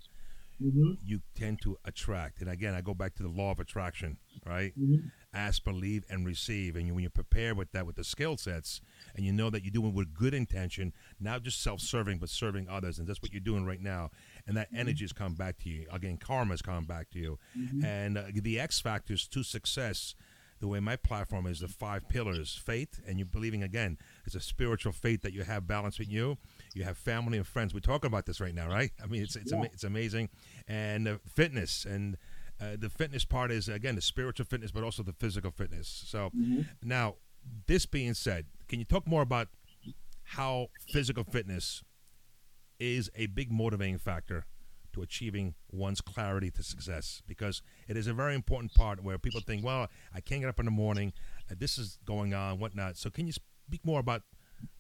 hmm 0.61 0.93
you 1.05 1.21
tend 1.35 1.61
to 1.63 1.77
attract. 1.85 2.41
And 2.41 2.49
again, 2.49 2.73
I 2.75 2.81
go 2.83 2.95
back 2.95 3.15
to 3.17 3.23
the 3.25 3.29
law 3.29 3.51
of 3.51 3.59
attraction, 3.59 4.19
right? 4.47 4.73
Mhm. 4.79 5.11
Ask, 5.35 5.65
believe, 5.65 6.05
and 6.09 6.25
receive. 6.25 6.77
And 6.77 6.87
you, 6.87 6.95
when 6.95 7.03
you 7.03 7.11
prepare 7.11 7.53
with 7.55 7.73
that, 7.73 7.85
with 7.85 7.97
the 7.97 8.05
skill 8.05 8.37
sets, 8.37 8.81
and 9.17 9.25
you 9.27 9.33
know 9.33 9.51
that 9.51 9.65
you're 9.65 9.73
doing 9.73 9.93
with 9.93 10.15
good 10.15 10.35
intention, 10.35 10.93
not 11.19 11.43
just 11.43 11.61
self-serving, 11.63 12.19
but 12.19 12.29
serving 12.29 12.69
others, 12.69 12.99
and 13.01 13.09
that's 13.09 13.21
what 13.21 13.33
you're 13.33 13.41
doing 13.41 13.65
right 13.65 13.81
now. 13.81 14.11
And 14.47 14.57
that 14.57 14.69
energy 14.73 15.05
is 15.05 15.13
coming 15.13 15.35
back 15.35 15.59
to 15.61 15.69
you. 15.69 15.89
Again, 15.91 16.17
karma 16.19 16.55
is 16.55 16.63
coming 16.63 16.85
back 16.87 17.11
to 17.11 17.19
you. 17.19 17.39
And 17.83 18.17
uh, 18.17 18.25
the 18.33 18.61
X 18.61 18.81
factors 18.81 19.27
to 19.29 19.43
success. 19.43 20.15
The 20.62 20.68
way 20.68 20.79
my 20.79 20.94
platform 20.94 21.48
is 21.48 21.59
the 21.59 21.66
five 21.66 22.09
pillars 22.09 22.55
faith, 22.55 23.01
and 23.05 23.18
you're 23.18 23.27
believing 23.27 23.64
again, 23.64 23.98
it's 24.25 24.37
a 24.37 24.40
spiritual 24.40 24.92
faith 24.92 25.22
that 25.22 25.33
you 25.33 25.42
have 25.42 25.66
balance 25.66 25.98
with 25.98 26.09
you. 26.09 26.38
You 26.72 26.85
have 26.85 26.96
family 26.96 27.37
and 27.37 27.44
friends. 27.44 27.75
We're 27.75 27.81
talking 27.81 28.07
about 28.07 28.27
this 28.27 28.40
right 28.40 28.55
now, 28.55 28.68
right? 28.68 28.92
I 29.03 29.07
mean, 29.07 29.22
it's 29.25 29.35
it's, 29.35 29.53
ama- 29.53 29.70
it's 29.72 29.83
amazing. 29.83 30.29
And 30.68 31.09
uh, 31.09 31.18
fitness, 31.27 31.85
and 31.85 32.16
uh, 32.61 32.77
the 32.79 32.88
fitness 32.88 33.25
part 33.25 33.51
is, 33.51 33.68
again, 33.68 33.96
the 33.96 34.01
spiritual 34.01 34.46
fitness, 34.46 34.70
but 34.70 34.85
also 34.85 35.03
the 35.03 35.12
physical 35.12 35.51
fitness. 35.51 36.05
So 36.07 36.31
now, 36.81 37.16
this 37.66 37.85
being 37.85 38.14
said, 38.14 38.46
can 38.68 38.79
you 38.79 38.85
talk 38.85 39.05
more 39.05 39.22
about 39.22 39.48
how 40.22 40.68
physical 40.92 41.25
fitness 41.25 41.83
is 42.79 43.11
a 43.16 43.27
big 43.27 43.51
motivating 43.51 43.98
factor 43.98 44.46
to 44.93 45.03
achieving 45.03 45.55
one's 45.71 46.01
clarity 46.01 46.51
to 46.51 46.63
success 46.63 47.23
because 47.27 47.63
it 47.89 47.97
is 47.97 48.07
a 48.07 48.13
very 48.15 48.35
important 48.35 48.75
part 48.75 49.03
where 49.03 49.19
people 49.19 49.41
think, 49.41 49.65
well, 49.65 49.89
I 50.15 50.21
can't 50.21 50.41
get 50.41 50.49
up 50.49 50.59
in 50.59 50.65
the 50.67 50.71
morning, 50.71 51.13
uh, 51.51 51.55
this 51.59 51.79
is 51.79 51.99
going 52.05 52.35
on, 52.35 52.59
whatnot. 52.59 52.97
So, 52.97 53.11
can 53.11 53.27
you 53.27 53.33
speak 53.33 53.85
more 53.85 54.01
about 54.01 54.23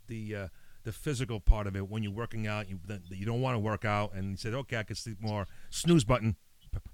the 0.08 0.36
uh, 0.36 0.48
the 0.84 0.92
physical 0.92 1.40
part 1.40 1.66
of 1.66 1.76
it 1.76 1.88
when 1.88 2.02
you're 2.02 2.12
working 2.12 2.46
out? 2.46 2.68
You 2.68 2.78
that 2.86 3.00
you 3.10 3.24
don't 3.26 3.40
want 3.40 3.54
to 3.54 3.58
work 3.58 3.84
out, 3.84 4.14
and 4.14 4.30
you 4.32 4.36
said, 4.36 4.54
okay, 4.54 4.76
I 4.78 4.82
can 4.82 4.96
sleep 4.96 5.18
more. 5.20 5.46
Snooze 5.70 6.04
button, 6.04 6.36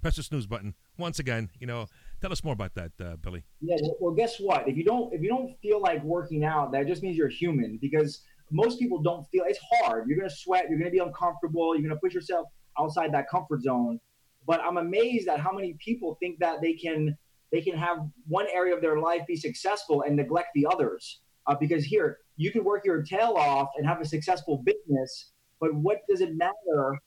press 0.00 0.16
the 0.16 0.22
snooze 0.22 0.46
button 0.46 0.74
once 0.98 1.18
again. 1.18 1.50
You 1.58 1.66
know, 1.66 1.86
tell 2.20 2.32
us 2.32 2.44
more 2.44 2.52
about 2.52 2.74
that, 2.74 2.92
uh, 3.00 3.16
Billy. 3.16 3.44
Yeah. 3.60 3.76
well- 3.82 3.96
Well, 4.00 4.14
guess 4.14 4.38
what? 4.38 4.68
If 4.68 4.76
you 4.76 4.84
don't 4.84 5.12
if 5.12 5.22
you 5.22 5.28
don't 5.28 5.58
feel 5.60 5.80
like 5.80 6.02
working 6.04 6.44
out, 6.44 6.72
that 6.72 6.86
just 6.86 7.02
means 7.02 7.16
you're 7.16 7.28
human 7.28 7.78
because 7.80 8.22
most 8.50 8.78
people 8.78 9.02
don't 9.02 9.24
feel 9.30 9.44
it's 9.46 9.58
hard. 9.72 10.08
You're 10.08 10.18
gonna 10.18 10.30
sweat. 10.30 10.66
You're 10.70 10.78
gonna 10.78 10.90
be 10.90 10.98
uncomfortable. 11.00 11.74
You're 11.76 11.86
gonna 11.88 12.00
push 12.00 12.14
yourself 12.14 12.46
outside 12.80 13.12
that 13.12 13.28
comfort 13.28 13.62
zone. 13.62 14.00
But 14.46 14.60
I'm 14.60 14.78
amazed 14.78 15.28
at 15.28 15.40
how 15.40 15.52
many 15.52 15.76
people 15.78 16.16
think 16.20 16.38
that 16.38 16.60
they 16.62 16.74
can 16.74 17.16
they 17.50 17.60
can 17.62 17.76
have 17.76 17.98
one 18.26 18.46
area 18.52 18.74
of 18.74 18.82
their 18.82 18.98
life 18.98 19.22
be 19.26 19.36
successful 19.36 20.02
and 20.02 20.16
neglect 20.16 20.48
the 20.54 20.66
others. 20.70 21.20
Uh, 21.46 21.54
because 21.58 21.84
here 21.84 22.18
you 22.36 22.52
can 22.52 22.62
work 22.62 22.84
your 22.84 23.02
tail 23.02 23.34
off 23.36 23.68
and 23.76 23.86
have 23.86 24.00
a 24.02 24.04
successful 24.04 24.62
business, 24.64 25.32
but 25.60 25.74
what 25.74 26.00
does 26.08 26.20
it 26.20 26.36
matter? 26.36 26.98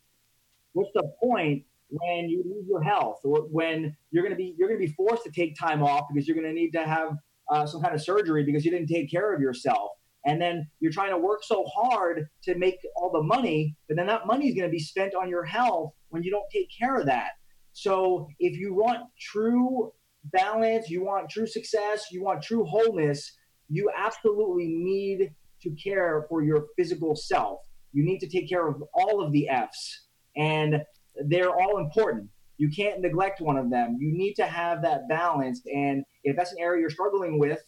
What's 0.73 0.89
the 0.95 1.11
point 1.21 1.63
when 1.89 2.29
you 2.29 2.43
lose 2.45 2.65
your 2.67 2.81
health 2.81 3.19
or 3.23 3.41
when 3.51 3.95
you're 4.11 4.23
going 4.23 4.33
to 4.33 4.37
be 4.37 4.55
you're 4.57 4.67
going 4.67 4.79
to 4.79 4.87
be 4.87 4.93
forced 4.93 5.23
to 5.23 5.31
take 5.31 5.57
time 5.57 5.83
off 5.83 6.05
because 6.11 6.27
you're 6.27 6.35
going 6.35 6.47
to 6.47 6.53
need 6.53 6.71
to 6.71 6.85
have 6.85 7.17
uh, 7.51 7.65
some 7.65 7.81
kind 7.81 7.93
of 7.93 8.01
surgery 8.01 8.43
because 8.43 8.63
you 8.63 8.71
didn't 8.71 8.87
take 8.87 9.11
care 9.11 9.33
of 9.33 9.41
yourself 9.41 9.91
and 10.25 10.41
then 10.41 10.67
you're 10.79 10.91
trying 10.91 11.11
to 11.11 11.17
work 11.17 11.43
so 11.43 11.65
hard 11.73 12.27
to 12.43 12.55
make 12.57 12.77
all 12.95 13.11
the 13.11 13.23
money 13.23 13.75
but 13.87 13.97
then 13.97 14.07
that 14.07 14.27
money 14.27 14.47
is 14.47 14.55
going 14.55 14.67
to 14.67 14.71
be 14.71 14.79
spent 14.79 15.13
on 15.15 15.29
your 15.29 15.43
health 15.43 15.91
when 16.09 16.23
you 16.23 16.31
don't 16.31 16.49
take 16.51 16.67
care 16.77 16.97
of 16.97 17.05
that 17.05 17.31
so 17.73 18.27
if 18.39 18.57
you 18.57 18.73
want 18.73 18.99
true 19.19 19.91
balance 20.25 20.89
you 20.89 21.03
want 21.03 21.29
true 21.29 21.47
success 21.47 22.05
you 22.11 22.23
want 22.23 22.41
true 22.41 22.65
wholeness 22.65 23.37
you 23.69 23.89
absolutely 23.97 24.67
need 24.67 25.31
to 25.61 25.71
care 25.71 26.25
for 26.29 26.43
your 26.43 26.67
physical 26.77 27.15
self 27.15 27.59
you 27.93 28.03
need 28.03 28.19
to 28.19 28.27
take 28.27 28.47
care 28.47 28.67
of 28.67 28.83
all 28.93 29.23
of 29.23 29.31
the 29.31 29.47
f's 29.49 30.07
and 30.35 30.81
they're 31.27 31.51
all 31.51 31.77
important. 31.77 32.29
You 32.57 32.69
can't 32.69 33.01
neglect 33.01 33.41
one 33.41 33.57
of 33.57 33.69
them. 33.69 33.97
You 33.99 34.11
need 34.13 34.35
to 34.35 34.45
have 34.45 34.81
that 34.83 35.07
balance. 35.09 35.61
And 35.73 36.03
if 36.23 36.35
that's 36.37 36.51
an 36.51 36.59
area 36.59 36.81
you're 36.81 36.89
struggling 36.89 37.39
with, 37.39 37.59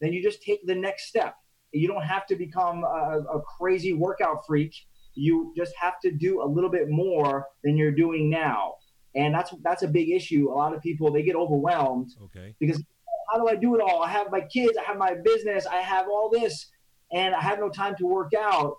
then 0.00 0.12
you 0.12 0.22
just 0.22 0.42
take 0.42 0.66
the 0.66 0.74
next 0.74 1.06
step. 1.06 1.34
You 1.72 1.88
don't 1.88 2.02
have 2.04 2.26
to 2.26 2.36
become 2.36 2.84
a, 2.84 3.20
a 3.34 3.40
crazy 3.58 3.92
workout 3.92 4.46
freak. 4.46 4.74
You 5.14 5.52
just 5.56 5.72
have 5.80 5.94
to 6.00 6.10
do 6.10 6.42
a 6.42 6.46
little 6.46 6.70
bit 6.70 6.88
more 6.88 7.46
than 7.64 7.76
you're 7.76 7.92
doing 7.92 8.30
now. 8.30 8.74
And 9.14 9.34
that's 9.34 9.54
that's 9.62 9.82
a 9.82 9.88
big 9.88 10.10
issue. 10.10 10.50
A 10.50 10.54
lot 10.54 10.74
of 10.74 10.82
people 10.82 11.12
they 11.12 11.22
get 11.22 11.36
overwhelmed 11.36 12.10
Okay. 12.24 12.54
because 12.58 12.82
how 13.30 13.38
do 13.38 13.48
I 13.48 13.56
do 13.56 13.74
it 13.74 13.80
all? 13.80 14.02
I 14.02 14.08
have 14.08 14.30
my 14.30 14.40
kids, 14.40 14.76
I 14.78 14.84
have 14.84 14.96
my 14.96 15.14
business, 15.22 15.66
I 15.66 15.76
have 15.76 16.06
all 16.06 16.30
this, 16.30 16.70
and 17.12 17.34
I 17.34 17.40
have 17.40 17.58
no 17.58 17.68
time 17.68 17.94
to 17.98 18.06
work 18.06 18.32
out. 18.38 18.76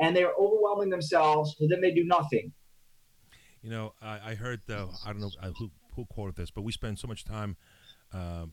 And 0.00 0.16
they're 0.16 0.32
overwhelming 0.36 0.90
themselves, 0.90 1.54
so 1.56 1.66
then 1.68 1.80
they 1.80 1.92
do 1.92 2.04
nothing. 2.04 2.52
You 3.62 3.70
know, 3.70 3.94
I, 4.02 4.30
I 4.30 4.34
heard 4.34 4.60
the 4.66 4.88
I 5.06 5.12
don't 5.12 5.20
know 5.20 5.30
who 5.58 5.70
who 5.94 6.04
quoted 6.06 6.36
this, 6.36 6.50
but 6.50 6.62
we 6.62 6.72
spend 6.72 6.98
so 6.98 7.06
much 7.08 7.24
time 7.24 7.56
uh, 8.12 8.46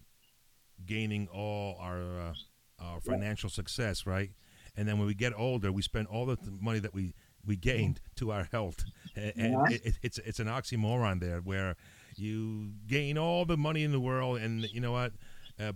gaining 0.85 1.27
all 1.27 1.77
our 1.79 2.19
uh, 2.19 2.33
our 2.81 2.99
financial 3.01 3.49
success, 3.49 4.05
right? 4.05 4.31
And 4.75 4.87
then 4.87 4.97
when 4.97 5.07
we 5.07 5.13
get 5.13 5.33
older, 5.37 5.71
we 5.71 5.81
spend 5.81 6.07
all 6.07 6.25
the 6.25 6.35
th- 6.37 6.49
money 6.59 6.79
that 6.79 6.93
we 6.93 7.13
we 7.45 7.55
gained 7.55 7.99
to 8.17 8.31
our 8.31 8.47
health, 8.51 8.83
and, 9.15 9.33
Yeah. 9.35 9.63
it, 9.69 9.81
it, 9.85 9.95
it's 10.03 10.17
it's 10.19 10.39
an 10.39 10.47
oxymoron 10.47 11.19
there 11.19 11.39
where 11.41 11.75
you 12.15 12.73
gain 12.87 13.17
all 13.17 13.45
the 13.45 13.57
money 13.57 13.83
in 13.83 13.91
the 13.91 13.99
world, 13.99 14.37
and 14.39 14.63
you 14.71 14.79
know 14.79 14.91
what? 14.91 15.13
A 15.59 15.73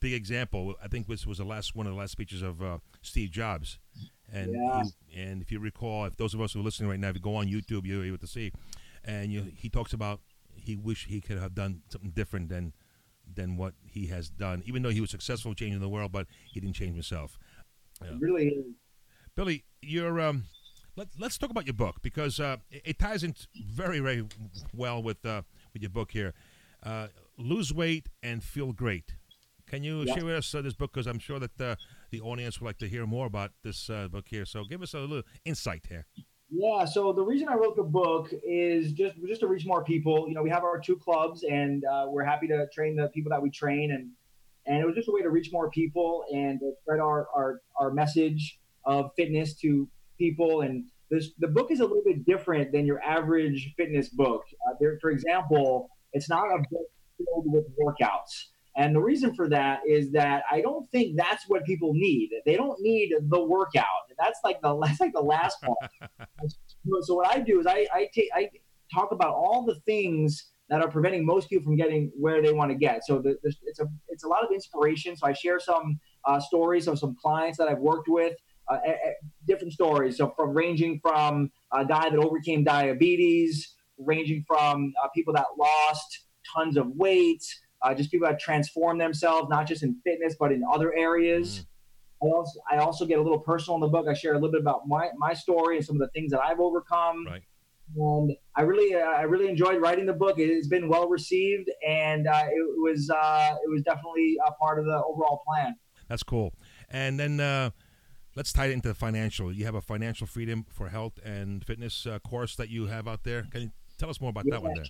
big 0.00 0.12
example. 0.12 0.74
I 0.82 0.88
think 0.88 1.06
this 1.06 1.26
was 1.26 1.38
the 1.38 1.44
last 1.44 1.74
one 1.76 1.86
of 1.86 1.92
the 1.92 1.98
last 1.98 2.12
speeches 2.12 2.42
of 2.42 2.62
uh, 2.62 2.78
Steve 3.02 3.30
Jobs, 3.30 3.78
and 4.32 4.52
Yeah. 4.52 4.82
and 5.16 5.40
if 5.42 5.50
you 5.52 5.58
recall, 5.60 6.04
if 6.04 6.16
those 6.16 6.34
of 6.34 6.40
us 6.40 6.52
who 6.52 6.60
are 6.60 6.64
listening 6.64 6.90
right 6.90 6.98
now, 7.00 7.08
if 7.10 7.14
you 7.16 7.20
go 7.22 7.36
on 7.36 7.46
YouTube, 7.46 7.86
you're 7.86 8.04
able 8.04 8.18
to 8.18 8.26
see, 8.26 8.52
and 9.04 9.32
you, 9.32 9.52
he 9.56 9.68
talks 9.70 9.92
about 9.92 10.20
he 10.56 10.76
wish 10.76 11.06
he 11.06 11.20
could 11.20 11.38
have 11.38 11.54
done 11.54 11.82
something 11.90 12.10
different 12.10 12.48
than 12.48 12.72
than 13.34 13.56
what 13.56 13.74
he 13.84 14.06
has 14.06 14.28
done, 14.30 14.62
even 14.66 14.82
though 14.82 14.90
he 14.90 15.00
was 15.00 15.10
successful 15.10 15.54
changing 15.54 15.80
the 15.80 15.88
world, 15.88 16.12
but 16.12 16.26
he 16.52 16.60
didn't 16.60 16.74
change 16.76 16.94
himself. 16.94 17.38
Yeah. 18.02 18.10
Really. 18.18 18.64
Billy, 19.36 19.64
you're 19.82 20.20
um, 20.20 20.44
let, 20.96 21.08
let's 21.18 21.38
talk 21.38 21.50
about 21.50 21.66
your 21.66 21.74
book 21.74 21.96
because 22.02 22.38
uh, 22.40 22.56
it, 22.70 22.82
it 22.84 22.98
ties 22.98 23.22
in 23.24 23.34
very 23.54 23.98
very 24.00 24.24
well 24.74 25.02
with 25.02 25.24
uh, 25.24 25.42
with 25.72 25.82
your 25.82 25.90
book 25.90 26.10
here. 26.12 26.34
Uh, 26.82 27.08
Lose 27.36 27.74
weight 27.74 28.08
and 28.22 28.44
feel 28.44 28.72
great. 28.72 29.16
Can 29.66 29.82
you 29.82 30.04
Yeah. 30.04 30.14
share 30.14 30.24
with 30.24 30.36
us 30.36 30.54
uh, 30.54 30.62
this 30.62 30.74
book? 30.74 30.92
Because 30.92 31.08
I'm 31.08 31.18
sure 31.18 31.40
that 31.40 31.60
uh, 31.60 31.74
the 32.10 32.20
audience 32.20 32.60
would 32.60 32.66
like 32.66 32.78
to 32.78 32.88
hear 32.88 33.06
more 33.06 33.26
about 33.26 33.50
this 33.64 33.90
uh, 33.90 34.06
book 34.06 34.26
here. 34.28 34.44
So 34.44 34.62
give 34.64 34.82
us 34.82 34.94
a 34.94 35.00
little 35.00 35.22
insight 35.44 35.86
here. 35.88 36.06
Yeah. 36.56 36.84
So 36.84 37.12
the 37.12 37.22
reason 37.22 37.48
I 37.48 37.54
wrote 37.54 37.74
the 37.74 37.82
book 37.82 38.32
is 38.46 38.92
just 38.92 39.16
just 39.26 39.40
to 39.40 39.48
reach 39.48 39.66
more 39.66 39.82
people. 39.82 40.26
You 40.28 40.34
know, 40.34 40.42
we 40.42 40.50
have 40.50 40.62
our 40.62 40.78
two 40.78 40.96
clubs, 40.96 41.42
and 41.42 41.84
uh, 41.84 42.06
we're 42.08 42.24
happy 42.24 42.46
to 42.48 42.68
train 42.72 42.94
the 42.94 43.08
people 43.08 43.30
that 43.30 43.42
we 43.42 43.50
train, 43.50 43.90
and 43.90 44.10
and 44.66 44.80
it 44.80 44.86
was 44.86 44.94
just 44.94 45.08
a 45.08 45.12
way 45.12 45.22
to 45.22 45.30
reach 45.30 45.50
more 45.52 45.68
people 45.70 46.24
and 46.32 46.60
spread 46.82 47.00
our 47.00 47.26
our, 47.34 47.60
our 47.80 47.90
message 47.90 48.60
of 48.84 49.10
fitness 49.16 49.54
to 49.56 49.88
people. 50.16 50.60
And 50.60 50.84
this 51.10 51.30
the 51.38 51.48
book 51.48 51.72
is 51.72 51.80
a 51.80 51.84
little 51.84 52.04
bit 52.04 52.24
different 52.24 52.70
than 52.70 52.86
your 52.86 53.02
average 53.02 53.74
fitness 53.76 54.08
book. 54.10 54.44
Uh, 54.68 54.74
there, 54.78 54.96
for 55.00 55.10
example, 55.10 55.90
it's 56.12 56.28
not 56.28 56.46
a 56.46 56.58
book 56.70 56.86
filled 57.18 57.52
with 57.52 57.64
workouts. 57.76 58.53
And 58.76 58.94
the 58.94 59.00
reason 59.00 59.34
for 59.34 59.48
that 59.50 59.80
is 59.86 60.10
that 60.12 60.42
I 60.50 60.60
don't 60.60 60.90
think 60.90 61.16
that's 61.16 61.44
what 61.48 61.64
people 61.64 61.92
need. 61.94 62.30
They 62.44 62.56
don't 62.56 62.80
need 62.80 63.12
the 63.28 63.42
workout. 63.42 63.84
That's 64.18 64.40
like 64.42 64.60
the 64.62 64.78
that's 64.82 65.00
like 65.00 65.12
the 65.12 65.20
last 65.20 65.60
part. 65.62 65.78
so 67.02 67.14
what 67.14 67.28
I 67.28 67.40
do 67.40 67.60
is 67.60 67.66
I 67.66 67.86
I 67.92 68.08
take 68.14 68.30
I 68.34 68.50
talk 68.92 69.12
about 69.12 69.34
all 69.34 69.64
the 69.64 69.76
things 69.86 70.50
that 70.70 70.80
are 70.80 70.90
preventing 70.90 71.26
most 71.26 71.48
people 71.50 71.64
from 71.64 71.76
getting 71.76 72.10
where 72.18 72.40
they 72.42 72.52
want 72.52 72.70
to 72.70 72.76
get. 72.76 73.04
So 73.04 73.18
the, 73.18 73.36
the, 73.42 73.54
it's 73.64 73.80
a 73.80 73.86
it's 74.08 74.24
a 74.24 74.28
lot 74.28 74.44
of 74.44 74.50
inspiration. 74.52 75.16
So 75.16 75.26
I 75.26 75.32
share 75.32 75.60
some 75.60 76.00
uh, 76.24 76.40
stories 76.40 76.88
of 76.88 76.98
some 76.98 77.16
clients 77.20 77.58
that 77.58 77.68
I've 77.68 77.78
worked 77.78 78.08
with, 78.08 78.34
uh, 78.68 78.78
eh, 78.84 78.90
eh, 78.90 79.10
different 79.46 79.72
stories. 79.72 80.16
So 80.16 80.32
from 80.36 80.50
ranging 80.50 81.00
from 81.00 81.50
a 81.72 81.84
guy 81.84 82.08
that 82.08 82.18
overcame 82.18 82.64
diabetes, 82.64 83.74
ranging 83.98 84.44
from 84.46 84.92
uh, 85.02 85.08
people 85.14 85.34
that 85.34 85.46
lost 85.58 86.24
tons 86.54 86.76
of 86.76 86.88
weight, 86.96 87.44
uh, 87.84 87.94
just 87.94 88.10
people 88.10 88.26
that 88.26 88.40
transform 88.40 88.98
themselves, 88.98 89.48
not 89.48 89.66
just 89.66 89.82
in 89.82 90.00
fitness 90.04 90.34
but 90.40 90.50
in 90.50 90.62
other 90.72 90.92
areas. 90.94 91.66
I 92.22 92.26
also, 92.26 92.60
I 92.70 92.76
also 92.78 93.04
get 93.04 93.18
a 93.18 93.22
little 93.22 93.38
personal 93.38 93.74
in 93.76 93.82
the 93.82 93.88
book. 93.88 94.06
I 94.08 94.14
share 94.14 94.32
a 94.32 94.36
little 94.36 94.50
bit 94.50 94.62
about 94.62 94.88
my, 94.88 95.10
my 95.18 95.34
story 95.34 95.76
and 95.76 95.84
some 95.84 95.96
of 95.96 96.00
the 96.00 96.08
things 96.08 96.32
that 96.32 96.40
I've 96.40 96.60
overcome. 96.60 97.26
Right. 97.26 97.42
And 97.96 98.32
I 98.56 98.62
really, 98.62 98.94
uh, 98.94 99.00
I 99.00 99.22
really 99.22 99.48
enjoyed 99.48 99.80
writing 99.80 100.06
the 100.06 100.14
book. 100.14 100.38
It 100.38 100.54
has 100.54 100.66
been 100.66 100.88
well 100.88 101.06
received, 101.06 101.70
and 101.86 102.26
uh, 102.26 102.44
it 102.48 102.66
was, 102.78 103.10
uh, 103.10 103.56
it 103.62 103.70
was 103.70 103.82
definitely 103.82 104.36
a 104.46 104.52
part 104.52 104.78
of 104.78 104.86
the 104.86 105.02
overall 105.04 105.42
plan. 105.46 105.76
That's 106.08 106.22
cool. 106.22 106.54
And 106.88 107.20
then 107.20 107.40
uh, 107.40 107.70
let's 108.36 108.54
tie 108.54 108.66
it 108.66 108.72
into 108.72 108.88
the 108.88 108.94
financial. 108.94 109.52
You 109.52 109.66
have 109.66 109.74
a 109.74 109.82
financial 109.82 110.26
freedom 110.26 110.64
for 110.70 110.88
health 110.88 111.18
and 111.22 111.62
fitness 111.62 112.06
uh, 112.06 112.20
course 112.20 112.56
that 112.56 112.70
you 112.70 112.86
have 112.86 113.06
out 113.06 113.24
there. 113.24 113.46
Can 113.50 113.62
you 113.62 113.70
tell 113.98 114.08
us 114.08 114.18
more 114.18 114.30
about 114.30 114.46
that 114.48 114.62
one 114.62 114.72
there? 114.74 114.84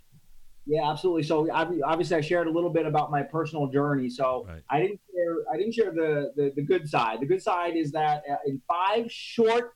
Yeah, 0.67 0.91
absolutely. 0.91 1.25
So 1.25 1.51
ob- 1.51 1.75
obviously, 1.85 2.17
I 2.17 2.21
shared 2.21 2.47
a 2.47 2.51
little 2.51 2.71
bit 2.71 2.87
about 2.87 3.11
my 3.11 3.23
personal 3.23 3.67
journey. 3.67 4.09
So 4.09 4.47
Right. 4.49 4.63
I 4.71 4.81
didn't 4.81 5.01
share, 5.13 5.37
I 5.53 5.57
didn't 5.59 5.75
share 5.75 5.91
the, 5.93 6.33
the 6.37 6.53
the 6.57 6.63
good 6.63 6.89
side. 6.89 7.21
The 7.21 7.27
good 7.27 7.43
side 7.43 7.77
is 7.77 7.93
that 7.93 8.23
uh, 8.31 8.37
in 8.47 8.61
five 8.67 9.11
short, 9.13 9.75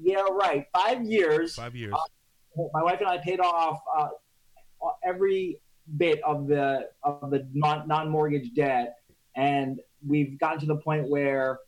yeah, 0.00 0.22
right, 0.30 0.66
five 0.74 1.04
years, 1.04 1.54
Five 1.54 1.76
years. 1.76 1.94
my 2.72 2.82
wife 2.82 3.00
and 3.00 3.08
I 3.08 3.18
paid 3.18 3.40
off 3.40 3.80
uh, 3.96 4.08
every 5.04 5.60
bit 5.96 6.22
of 6.24 6.46
the 6.46 6.88
of 7.02 7.30
the 7.30 7.46
non 7.52 7.86
non 7.86 8.08
mortgage 8.08 8.54
debt, 8.54 8.96
and 9.36 9.80
we've 10.06 10.38
gotten 10.40 10.60
to 10.60 10.66
the 10.66 10.76
point 10.76 11.08
where 11.10 11.58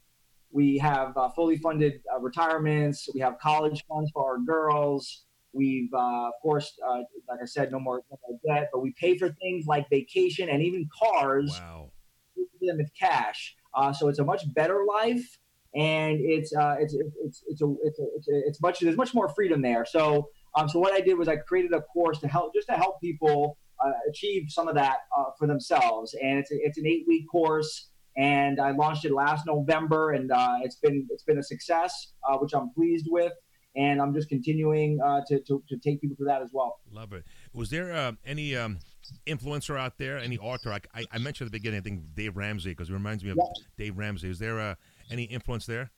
we 0.50 0.78
have 0.78 1.14
uh, 1.18 1.28
fully 1.30 1.58
funded 1.58 2.00
uh, 2.14 2.18
retirements. 2.20 3.08
We 3.12 3.20
have 3.20 3.38
college 3.38 3.84
funds 3.88 4.10
for 4.14 4.24
our 4.32 4.38
girls. 4.38 5.24
We've, 5.54 5.92
uh, 5.94 6.26
of 6.26 6.32
course, 6.42 6.72
uh, 6.86 7.02
like 7.28 7.38
I 7.40 7.46
said, 7.46 7.70
no 7.70 7.78
more, 7.78 8.02
no 8.10 8.18
more 8.28 8.38
debt, 8.44 8.70
but 8.72 8.80
we 8.80 8.92
pay 8.98 9.16
for 9.16 9.30
things 9.40 9.66
like 9.66 9.88
vacation 9.88 10.48
and 10.48 10.62
even 10.62 10.88
cars 11.00 11.50
wow. 11.60 11.90
with 12.36 12.48
them 12.60 12.78
with 12.78 12.90
cash. 12.98 13.54
Uh, 13.74 13.92
so 13.92 14.08
it's 14.08 14.18
a 14.18 14.24
much 14.24 14.42
better 14.54 14.80
life, 14.86 15.38
and 15.74 16.18
it's 16.20 16.54
uh, 16.54 16.76
it's 16.78 16.94
it's 16.94 17.42
it's 17.48 17.62
a, 17.62 17.74
it's 17.84 17.98
a, 17.98 18.04
it's, 18.16 18.28
a, 18.28 18.48
it's 18.48 18.60
much 18.60 18.80
there's 18.80 18.96
much 18.96 19.14
more 19.14 19.28
freedom 19.28 19.62
there. 19.62 19.84
So 19.84 20.28
um, 20.56 20.68
so 20.68 20.78
what 20.78 20.92
I 20.92 21.00
did 21.00 21.16
was 21.18 21.28
I 21.28 21.36
created 21.36 21.72
a 21.72 21.82
course 21.82 22.18
to 22.20 22.28
help 22.28 22.54
just 22.54 22.68
to 22.68 22.74
help 22.74 23.00
people 23.00 23.58
uh, 23.84 23.90
achieve 24.08 24.46
some 24.48 24.68
of 24.68 24.74
that 24.74 24.98
uh, 25.16 25.30
for 25.38 25.46
themselves, 25.46 26.14
and 26.20 26.38
it's 26.38 26.50
a, 26.50 26.56
it's 26.56 26.78
an 26.78 26.86
eight 26.86 27.04
week 27.06 27.26
course. 27.30 27.90
And 28.16 28.60
I 28.60 28.70
launched 28.70 29.04
it 29.04 29.12
last 29.12 29.44
November, 29.44 30.12
and 30.12 30.30
uh, 30.30 30.58
it's 30.62 30.76
been 30.76 31.06
it's 31.10 31.24
been 31.24 31.38
a 31.38 31.42
success, 31.42 32.12
uh, 32.28 32.36
which 32.38 32.52
I'm 32.54 32.70
pleased 32.70 33.06
with. 33.08 33.32
And 33.76 34.00
I'm 34.00 34.14
just 34.14 34.28
continuing 34.28 35.00
uh, 35.00 35.22
to, 35.28 35.40
to 35.40 35.62
to 35.68 35.76
take 35.78 36.00
people 36.00 36.16
through 36.16 36.26
that 36.26 36.42
as 36.42 36.50
well. 36.52 36.80
Love 36.92 37.12
it. 37.12 37.24
Was 37.52 37.70
there 37.70 37.92
uh, 37.92 38.12
any 38.24 38.56
um, 38.56 38.78
influencer 39.26 39.78
out 39.78 39.98
there, 39.98 40.18
any 40.18 40.38
author? 40.38 40.72
I, 40.72 40.80
I, 40.94 41.04
I 41.12 41.18
mentioned 41.18 41.46
at 41.46 41.52
the 41.52 41.58
beginning, 41.58 41.80
I 41.80 41.82
think 41.82 42.14
Dave 42.14 42.36
Ramsey, 42.36 42.70
because 42.70 42.90
it 42.90 42.92
reminds 42.92 43.24
me 43.24 43.30
of. 43.30 43.38
Dave 43.76 43.98
Ramsey. 43.98 44.30
Is 44.30 44.38
there 44.38 44.60
uh, 44.60 44.74
any 45.10 45.24
influence 45.24 45.66
there, 45.66 45.90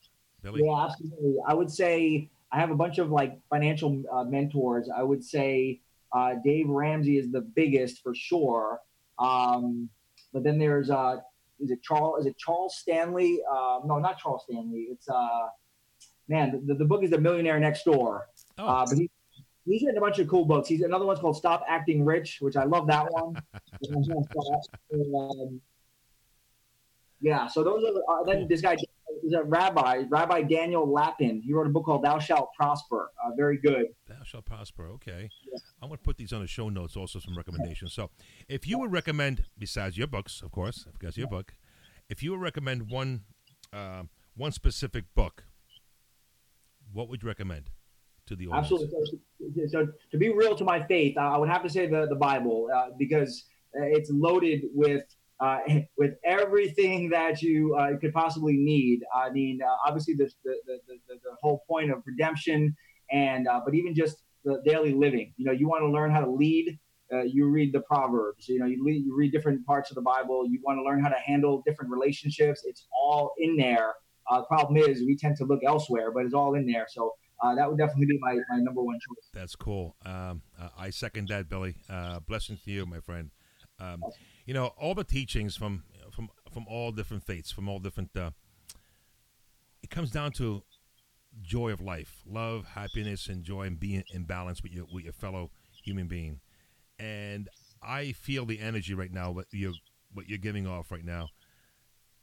Billy? 0.42 0.62
Yeah, 0.64 0.86
absolutely. 0.86 1.36
I 1.46 1.54
would 1.54 1.70
say 1.70 2.30
I 2.52 2.58
have 2.58 2.70
a 2.70 2.74
bunch 2.76 2.98
of 2.98 3.10
like 3.10 3.38
financial 3.50 4.02
uh, 4.12 4.24
mentors. 4.24 4.88
I 4.94 5.02
would 5.02 5.22
say 5.22 5.80
uh, 6.12 6.34
Dave 6.44 6.68
Ramsey 6.68 7.18
is 7.18 7.30
the 7.30 7.42
biggest 7.42 8.02
for 8.02 8.14
sure. 8.14 8.80
Um, 9.18 9.88
but 10.32 10.44
then 10.44 10.58
there's 10.58 10.90
uh, 10.90 11.18
is 11.60 11.70
it 11.70 11.82
Charles? 11.82 12.20
Is 12.20 12.26
it 12.26 12.38
Charles 12.38 12.78
Stanley? 12.78 13.40
Uh, 13.50 13.80
no, 13.84 13.98
not 13.98 14.18
Charles 14.18 14.44
Stanley. 14.48 14.88
It's 14.90 15.08
uh, 15.08 15.48
man. 16.28 16.62
The, 16.66 16.74
the 16.74 16.84
book 16.84 17.02
is 17.02 17.10
The 17.10 17.18
Millionaire 17.18 17.58
Next 17.58 17.84
Door. 17.84 18.28
Oh, 18.58 18.66
Uh, 18.66 18.86
but 18.88 18.98
he, 18.98 19.10
he's 19.64 19.82
written 19.82 19.98
a 19.98 20.00
bunch 20.00 20.18
of 20.18 20.28
cool 20.28 20.44
books. 20.44 20.68
He's 20.68 20.82
another 20.82 21.04
one's 21.06 21.18
called 21.20 21.36
Stop 21.36 21.64
Acting 21.68 22.04
Rich, 22.04 22.38
which 22.40 22.56
I 22.56 22.64
love 22.64 22.86
that 22.88 23.06
one. 23.12 23.36
um, 25.14 25.60
yeah, 27.20 27.46
so 27.46 27.64
those 27.64 27.82
are 27.84 27.92
the, 27.92 28.02
uh, 28.08 28.24
then 28.24 28.46
this 28.48 28.60
guy 28.60 28.76
is 29.24 29.32
a 29.32 29.42
rabbi, 29.42 30.04
Rabbi 30.08 30.42
Daniel 30.42 30.90
Lapin. 30.90 31.40
He 31.40 31.52
wrote 31.52 31.66
a 31.66 31.70
book 31.70 31.86
called 31.86 32.04
Thou 32.04 32.18
Shalt 32.18 32.50
Prosper. 32.54 33.10
Uh, 33.24 33.30
very 33.36 33.56
good. 33.58 33.86
thou 34.08 34.22
shalt 34.24 34.44
prosper. 34.44 34.86
Okay. 34.94 35.30
Yeah. 35.50 35.58
I'm 35.82 35.88
going 35.88 35.98
to 35.98 36.02
put 36.04 36.18
these 36.18 36.32
on 36.32 36.42
the 36.42 36.46
show 36.46 36.68
notes, 36.68 36.96
also 36.96 37.18
some 37.18 37.36
recommendations. 37.36 37.94
So, 37.94 38.10
if 38.48 38.66
you 38.66 38.78
would 38.78 38.92
recommend, 38.92 39.44
besides 39.58 39.96
your 39.96 40.06
books, 40.06 40.42
of 40.42 40.50
course, 40.52 40.86
because 40.98 41.16
your 41.16 41.28
book, 41.28 41.54
if 42.08 42.22
you 42.22 42.32
would 42.32 42.40
recommend 42.40 42.90
one, 42.90 43.22
uh, 43.72 44.02
one 44.36 44.52
specific 44.52 45.04
book, 45.14 45.44
what 46.96 47.09
would 47.11 47.22
you 47.22 47.28
recommend 47.28 47.70
to 48.26 48.35
the 48.35 48.48
audience? 48.48 48.72
Absolutely. 48.72 49.20
So, 49.54 49.85
so 49.85 49.88
to 50.11 50.18
be 50.18 50.30
real 50.30 50.56
to 50.56 50.64
my 50.64 50.82
faith, 50.82 51.16
I 51.18 51.37
would 51.37 51.48
have 51.48 51.62
to 51.62 51.70
say 51.70 51.87
the 51.87 52.06
the 52.06 52.16
Bible 52.16 52.68
uh, 52.74 52.88
because 52.98 53.44
uh, 53.78 53.85
it's 53.85 54.11
loaded 54.11 54.62
with 54.74 55.04
uh, 55.38 55.59
with 55.98 56.14
everything 56.24 57.11
that 57.11 57.42
you 57.42 57.74
uh, 57.74 57.98
could 58.00 58.12
possibly 58.12 58.56
need. 58.56 59.00
I 59.14 59.30
mean, 59.30 59.61
uh, 59.62 59.76
obviously 59.87 60.14
the 60.14 60.30
the, 60.44 60.56
the 60.66 60.96
the 61.09 61.37
whole 61.40 61.64
point 61.68 61.92
of 61.92 62.02
redemption, 62.06 62.74
and 63.12 63.46
uh, 63.46 63.61
but 63.64 63.74
even 63.74 63.94
just 63.94 64.22
the 64.44 64.62
daily 64.64 64.94
living. 64.94 65.35
You 65.37 65.44
know, 65.46 65.52
you 65.52 65.68
want 65.68 65.82
to 65.82 65.90
learn 65.90 66.11
how 66.11 66.20
to 66.20 66.30
lead. 66.30 66.78
You 67.24 67.48
read 67.48 67.72
the 67.72 67.80
Proverbs. 67.80 68.48
You 68.48 68.59
know, 68.59 68.66
you, 68.66 68.85
lead, 68.85 69.04
you 69.04 69.14
read 69.16 69.30
different 69.30 69.64
parts 69.64 69.90
of 69.92 69.94
the 69.94 70.02
Bible. 70.02 70.44
You 70.48 70.61
want 70.64 70.78
to 70.78 70.82
learn 70.82 71.00
how 71.00 71.09
to 71.09 71.18
handle 71.24 71.62
different 71.64 71.90
relationships. 71.90 72.62
It's 72.64 72.88
all 72.92 73.32
in 73.38 73.56
there. 73.56 73.94
Uh, 74.28 74.40
the 74.40 74.46
problem 74.46 74.76
is 74.76 75.02
we 75.02 75.16
tend 75.16 75.36
to 75.36 75.44
look 75.44 75.60
elsewhere, 75.64 76.10
but 76.10 76.24
it's 76.24 76.34
all 76.34 76.54
in 76.54 76.66
there. 76.66 76.86
So 76.88 77.14
uh, 77.42 77.54
that 77.54 77.68
would 77.68 77.78
definitely 77.78 78.06
be 78.06 78.18
my, 78.18 78.34
my 78.50 78.58
number 78.58 78.82
one 78.82 78.96
choice. 78.96 79.28
That's 79.32 79.54
cool. 79.56 79.96
Um, 80.04 80.42
I 80.78 80.90
second 80.90 81.28
that, 81.28 81.48
Billy. 81.48 81.76
Uh, 81.88 82.20
blessings 82.20 82.62
to 82.64 82.70
you, 82.70 82.86
my 82.86 83.00
friend. 83.00 83.30
Um, 83.78 84.02
you 84.46 84.54
know, 84.54 84.66
all 84.78 84.94
the 84.94 85.04
teachings 85.04 85.56
from 85.56 85.84
from 86.14 86.30
from 86.52 86.64
all 86.68 86.92
different 86.92 87.24
faiths, 87.24 87.52
from 87.52 87.68
all 87.68 87.78
different. 87.78 88.16
Uh, 88.16 88.30
it 89.82 89.90
comes 89.90 90.10
down 90.10 90.32
to 90.38 90.62
joy 91.42 91.70
of 91.70 91.80
life, 91.80 92.22
love, 92.26 92.64
happiness, 92.74 93.28
and 93.28 93.44
joy, 93.44 93.62
and 93.62 93.78
being 93.78 94.02
in 94.14 94.24
balance 94.24 94.62
with 94.62 94.72
your 94.72 94.86
with 94.90 95.04
your 95.04 95.12
fellow 95.12 95.50
human 95.84 96.08
being, 96.08 96.40
and 96.98 97.48
I 97.82 98.12
feel 98.12 98.46
the 98.46 98.60
energy 98.60 98.94
right 98.94 99.12
now. 99.12 99.30
What 99.30 99.46
you're 99.52 99.74
what 100.14 100.26
you're 100.26 100.38
giving 100.38 100.66
off 100.66 100.90
right 100.90 101.04
now, 101.04 101.28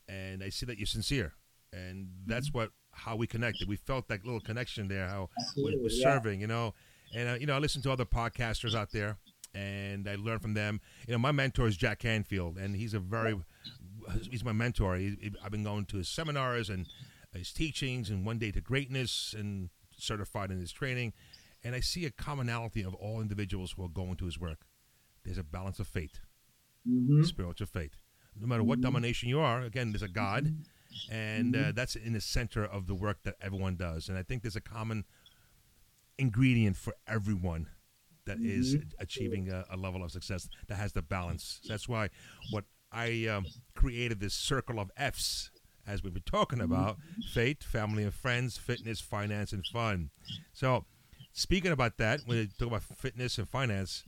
and 0.08 0.44
I 0.44 0.50
see 0.50 0.66
that 0.66 0.80
you're 0.80 0.88
sincere, 0.88 1.34
and 1.74 2.08
that's 2.26 2.50
Mm-hmm. 2.50 2.58
what 2.60 2.72
how 2.92 3.16
we 3.16 3.26
connected. 3.28 3.68
We 3.68 3.76
felt 3.76 4.08
that 4.10 4.24
little 4.24 4.40
connection 4.40 4.88
there. 4.88 5.08
How 5.08 5.30
Absolutely, 5.40 5.84
with 5.84 5.94
yeah. 5.96 6.04
serving, 6.04 6.42
you 6.42 6.48
know, 6.48 6.74
and 7.16 7.30
uh, 7.30 7.34
you 7.40 7.46
know, 7.48 7.56
I 7.56 7.60
listen 7.60 7.82
to 7.84 7.92
other 7.92 8.06
podcasters 8.06 8.76
out 8.76 8.92
there, 8.92 9.18
and 9.56 10.08
I 10.08 10.16
learn 10.16 10.40
from 10.40 10.54
them. 10.54 10.80
You 11.08 11.14
know, 11.14 11.18
my 11.20 11.32
mentor 11.32 11.68
is 11.68 11.76
Jack 11.78 12.00
Canfield, 12.00 12.58
and 12.58 12.76
he's 12.76 12.94
a 12.94 13.00
very 13.00 13.36
he's 14.30 14.44
my 14.44 14.52
mentor. 14.52 14.96
He, 14.96 15.18
he- 15.22 15.36
I've 15.44 15.52
been 15.52 15.64
going 15.64 15.86
to 15.86 15.98
his 15.98 16.08
seminars 16.10 16.70
and 16.70 16.86
his 17.34 17.52
teachings, 17.52 18.10
and 18.10 18.26
one 18.26 18.38
day 18.38 18.52
to 18.52 18.62
greatness, 18.62 19.34
and 19.38 19.70
certified 19.98 20.52
in 20.52 20.60
his 20.60 20.72
training. 20.72 21.14
And 21.66 21.74
I 21.76 21.80
see 21.80 22.06
a 22.06 22.12
commonality 22.12 22.84
of 22.84 22.94
all 22.94 23.22
individuals 23.22 23.72
who 23.72 23.86
are 23.86 23.90
going 23.90 24.18
to 24.18 24.26
his 24.26 24.38
work. 24.38 24.66
There's 25.24 25.38
a 25.38 25.44
balance 25.44 25.80
of 25.80 25.88
faith, 25.88 26.20
hmm 26.86 27.24
spiritual 27.24 27.68
faith. 27.68 27.96
No 28.36 28.48
matter 28.48 28.64
what 28.64 28.82
domination 28.82 29.30
you 29.30 29.40
are, 29.40 29.62
again, 29.62 29.92
there's 29.92 30.02
a 30.04 30.08
God, 30.08 30.54
and 31.10 31.56
uh, 31.56 31.72
that's 31.74 31.96
in 31.96 32.14
the 32.14 32.22
center 32.22 32.64
of 32.64 32.88
the 32.88 32.96
work 32.96 33.24
that 33.24 33.36
everyone 33.42 33.76
does. 33.76 34.10
And 34.10 34.18
I 34.18 34.24
think 34.24 34.42
there's 34.42 34.56
a 34.56 34.62
common 34.62 35.06
ingredient 36.18 36.78
for 36.78 36.94
everyone 37.08 37.68
that 38.26 38.40
is 38.40 38.78
achieving 39.00 39.52
a, 39.52 39.66
a 39.70 39.78
level 39.78 40.04
of 40.04 40.12
success 40.12 40.48
that 40.68 40.76
has 40.76 40.94
the 40.94 41.02
balance. 41.02 41.60
That's 41.68 41.90
why 41.90 42.10
what 42.52 42.66
I 42.92 43.28
um, 43.28 43.46
created 43.76 44.20
this 44.20 44.34
circle 44.34 44.80
of 44.80 44.92
F's, 44.96 45.52
as 45.86 46.04
we've 46.04 46.14
been 46.14 46.24
talking 46.26 46.62
about 46.62 46.98
fate, 47.34 47.64
family 47.64 48.04
and 48.04 48.14
friends, 48.14 48.58
fitness, 48.58 49.02
finance, 49.02 49.52
and 49.52 49.66
fun. 49.66 50.12
So, 50.54 50.86
speaking 51.34 51.72
about 51.72 51.98
that, 51.98 52.22
when 52.26 52.38
you 52.38 52.48
talk 52.58 52.68
about 52.70 52.84
fitness 52.84 53.38
and 53.38 53.50
finance, 53.50 54.06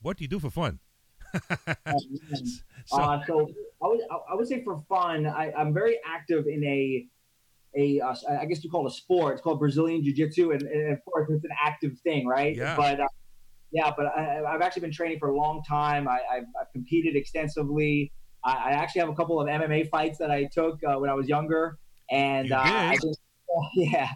what 0.00 0.16
do 0.16 0.24
you 0.24 0.28
do 0.28 0.38
for 0.38 0.50
fun? 0.50 0.78
So, 2.86 2.96
uh, 2.96 3.24
so 3.26 3.48
I 3.82 3.88
would 3.88 4.00
I 4.30 4.34
would 4.34 4.46
say 4.48 4.62
for 4.62 4.82
fun, 4.88 5.26
I, 5.26 5.52
I'm 5.52 5.72
very 5.74 5.98
active 6.06 6.46
in 6.46 6.62
a 6.64 7.06
a 7.76 8.00
uh, 8.00 8.14
I 8.40 8.44
guess 8.44 8.62
you 8.62 8.70
call 8.70 8.86
it 8.86 8.92
a 8.92 8.94
sport. 8.94 9.34
It's 9.34 9.42
called 9.42 9.58
Brazilian 9.58 10.04
Jiu 10.04 10.14
Jitsu, 10.14 10.50
and, 10.52 10.62
and 10.62 10.92
of 10.92 11.04
course 11.04 11.28
it's 11.30 11.44
an 11.44 11.50
active 11.64 11.98
thing, 12.00 12.26
right? 12.26 12.54
Yeah. 12.54 12.76
But 12.76 13.00
uh, 13.00 13.08
yeah, 13.72 13.90
but 13.96 14.06
I, 14.06 14.42
I've 14.44 14.60
actually 14.60 14.82
been 14.82 14.92
training 14.92 15.18
for 15.18 15.28
a 15.30 15.36
long 15.36 15.62
time. 15.66 16.06
I, 16.06 16.18
I've, 16.30 16.44
I've 16.60 16.70
competed 16.72 17.16
extensively. 17.16 18.12
I, 18.44 18.52
I 18.52 18.70
actually 18.72 19.00
have 19.00 19.08
a 19.08 19.14
couple 19.14 19.40
of 19.40 19.48
MMA 19.48 19.88
fights 19.88 20.18
that 20.18 20.30
I 20.30 20.44
took 20.52 20.78
uh, 20.84 20.96
when 20.96 21.08
I 21.08 21.14
was 21.14 21.28
younger, 21.28 21.78
and 22.10 22.48
You 22.48 22.54
uh. 22.56 22.60
I 22.62 22.96
just, 23.02 23.20
yeah, 23.74 24.10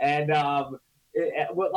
and 0.00 0.30
um, 0.32 0.78
it- 1.12 1.48
well, 1.54 1.70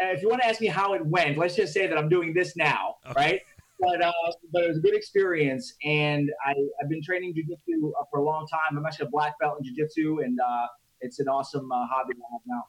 if 0.00 0.22
you 0.22 0.28
want 0.30 0.40
to 0.42 0.48
ask 0.48 0.60
me 0.60 0.68
how 0.68 0.94
it 0.94 1.04
went, 1.04 1.36
let's 1.36 1.56
just 1.56 1.72
say 1.74 1.86
that 1.86 1.98
I'm 1.98 2.08
doing 2.08 2.32
this 2.32 2.56
now, 2.56 2.96
Okay. 3.10 3.20
right? 3.20 3.40
But 3.80 4.02
uh, 4.02 4.12
but 4.52 4.64
it 4.64 4.68
was 4.68 4.78
a 4.78 4.80
good 4.80 4.94
experience, 4.94 5.74
and 5.84 6.28
I 6.44 6.52
I've 6.82 6.88
been 6.88 7.02
training 7.02 7.32
jujitsu 7.34 7.90
uh, 7.90 8.04
for 8.10 8.18
a 8.18 8.24
long 8.24 8.46
time. 8.48 8.76
I'm 8.76 8.84
actually 8.84 9.06
a 9.06 9.10
black 9.10 9.38
belt 9.40 9.60
in 9.62 9.72
jujitsu, 9.72 10.24
and 10.24 10.38
uh, 10.40 10.66
it's 11.00 11.20
an 11.20 11.28
awesome 11.28 11.70
uh, 11.70 11.86
hobby 11.86 12.14
I 12.14 12.26
have 12.32 12.40
now. 12.46 12.64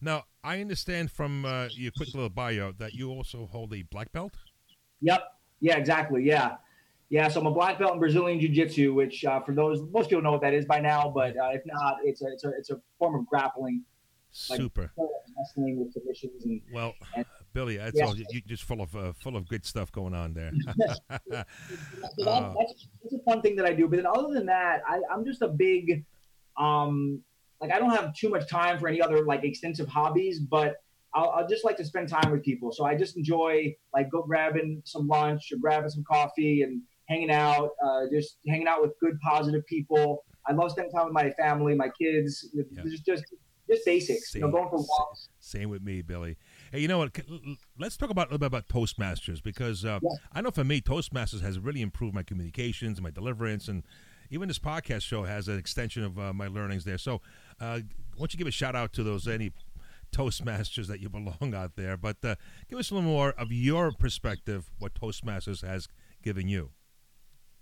now, 0.00 0.24
I 0.44 0.60
understand 0.60 1.10
from 1.10 1.46
uh, 1.46 1.68
your 1.72 1.90
quick 1.96 2.12
little 2.12 2.28
bio 2.28 2.72
that 2.72 2.92
you 2.92 3.10
also 3.10 3.46
hold 3.50 3.72
a 3.72 3.82
black 3.82 4.12
belt. 4.12 4.34
Yep. 5.00 5.22
Yeah. 5.60 5.76
Exactly. 5.78 6.22
Yeah. 6.24 6.56
Yeah. 7.08 7.28
So 7.28 7.40
I'm 7.40 7.46
a 7.46 7.50
black 7.50 7.78
belt 7.78 7.94
in 7.94 7.98
Brazilian 7.98 8.38
Jiu-Jitsu, 8.38 8.92
which 8.92 9.24
uh, 9.24 9.40
for 9.40 9.54
those 9.54 9.80
most 9.90 10.10
people 10.10 10.22
know 10.22 10.32
what 10.32 10.42
that 10.42 10.52
is 10.54 10.66
by 10.66 10.80
now, 10.80 11.10
but 11.14 11.34
uh, 11.36 11.48
if 11.52 11.62
not, 11.64 11.96
it's 12.04 12.20
a 12.22 12.26
it's 12.26 12.44
a 12.44 12.50
it's 12.58 12.70
a 12.70 12.80
form 12.98 13.14
of 13.18 13.26
grappling, 13.26 13.84
Like- 14.50 14.58
Super. 14.58 14.92
wrestling 15.38 15.78
with 15.80 15.92
submissions 15.94 16.44
and 16.44 16.60
Well, 16.72 16.92
And- 17.16 17.24
Billy, 17.52 17.76
that's 17.76 17.96
Yeah. 17.98 18.06
all. 18.06 18.16
You, 18.16 18.24
you're 18.30 18.42
just 18.46 18.64
full 18.64 18.80
of 18.80 18.94
uh, 18.96 19.12
full 19.14 19.36
of 19.36 19.48
good 19.48 19.64
stuff 19.64 19.90
going 19.92 20.14
on 20.14 20.34
there. 20.34 20.52
So 20.52 20.94
that, 21.28 21.46
Uh, 22.26 22.54
that's, 22.58 22.88
that's 23.02 23.14
a 23.14 23.18
fun 23.30 23.42
thing 23.42 23.56
that 23.56 23.66
I 23.66 23.72
do. 23.74 23.88
But 23.88 23.96
then 23.96 24.06
other 24.06 24.32
than 24.32 24.46
that, 24.46 24.82
I, 24.88 25.00
I'm 25.12 25.24
just 25.24 25.42
a 25.42 25.48
big, 25.48 26.04
um, 26.56 27.20
like 27.60 27.72
I 27.72 27.78
don't 27.78 27.90
have 27.90 28.14
too 28.14 28.28
much 28.28 28.48
time 28.48 28.78
for 28.78 28.88
any 28.88 29.00
other 29.00 29.24
like 29.24 29.44
extensive 29.44 29.88
hobbies, 29.88 30.40
but 30.40 30.76
I'll, 31.14 31.30
I'll 31.30 31.48
just 31.48 31.64
like 31.64 31.76
to 31.76 31.84
spend 31.84 32.08
time 32.08 32.30
with 32.30 32.42
people. 32.42 32.72
So 32.72 32.84
I 32.84 32.96
just 32.96 33.16
enjoy 33.16 33.74
like 33.92 34.10
go 34.10 34.22
grabbing 34.22 34.82
some 34.84 35.06
lunch 35.06 35.52
or 35.52 35.58
grabbing 35.58 35.90
some 35.90 36.04
coffee 36.04 36.62
and 36.62 36.82
hanging 37.08 37.30
out, 37.30 37.70
uh, 37.84 38.02
just 38.10 38.38
hanging 38.48 38.66
out 38.66 38.80
with 38.80 38.92
good, 39.00 39.18
positive 39.20 39.66
people. 39.66 40.24
I 40.46 40.52
love 40.52 40.70
spending 40.72 40.92
time 40.92 41.04
with 41.04 41.14
my 41.14 41.30
family, 41.32 41.74
my 41.74 41.90
kids, 42.00 42.48
just, 42.84 43.04
just, 43.04 43.24
just 43.68 43.84
basics, 43.84 44.34
you 44.34 44.40
know, 44.40 44.50
going 44.50 44.68
for 44.68 44.78
walks. 44.78 45.28
Same 45.38 45.70
with 45.70 45.82
me, 45.82 46.02
Billy. 46.02 46.36
Hey, 46.72 46.80
you 46.80 46.88
know 46.88 46.96
what? 46.98 47.14
C- 47.14 47.22
l- 47.30 47.38
l- 47.46 47.56
Let's 47.78 47.98
talk 47.98 48.08
about 48.08 48.28
a 48.28 48.30
little 48.32 48.38
bit 48.38 48.46
about 48.46 48.66
Toastmasters 48.68 49.42
because 49.42 49.84
uh, 49.84 50.00
Yeah. 50.02 50.08
I 50.32 50.40
know 50.40 50.50
for 50.50 50.64
me, 50.64 50.80
Toastmasters 50.80 51.42
has 51.42 51.58
really 51.58 51.82
improved 51.82 52.14
my 52.14 52.22
communications, 52.22 52.98
my 52.98 53.10
deliverance, 53.10 53.68
and 53.68 53.82
even 54.30 54.48
this 54.48 54.58
podcast 54.58 55.02
show 55.02 55.24
has 55.24 55.48
an 55.48 55.58
extension 55.58 56.02
of 56.02 56.18
uh, 56.18 56.32
my 56.32 56.48
learnings 56.48 56.84
there. 56.84 56.96
So, 56.96 57.20
uh, 57.60 57.80
why 58.14 58.18
don't 58.20 58.32
you 58.32 58.38
give 58.38 58.46
a 58.46 58.50
shout 58.50 58.74
out 58.74 58.94
to 58.94 59.02
those 59.02 59.28
any 59.28 59.52
Toastmasters 60.12 60.86
that 60.86 61.00
you 61.00 61.10
belong 61.10 61.54
out 61.54 61.76
there? 61.76 61.98
But 61.98 62.24
uh, 62.24 62.36
give 62.70 62.78
us 62.78 62.90
a 62.90 62.94
little 62.94 63.08
more 63.10 63.32
of 63.32 63.52
your 63.52 63.92
perspective, 63.92 64.70
what 64.78 64.94
Toastmasters 64.94 65.62
has 65.66 65.88
given 66.22 66.48
you. 66.48 66.70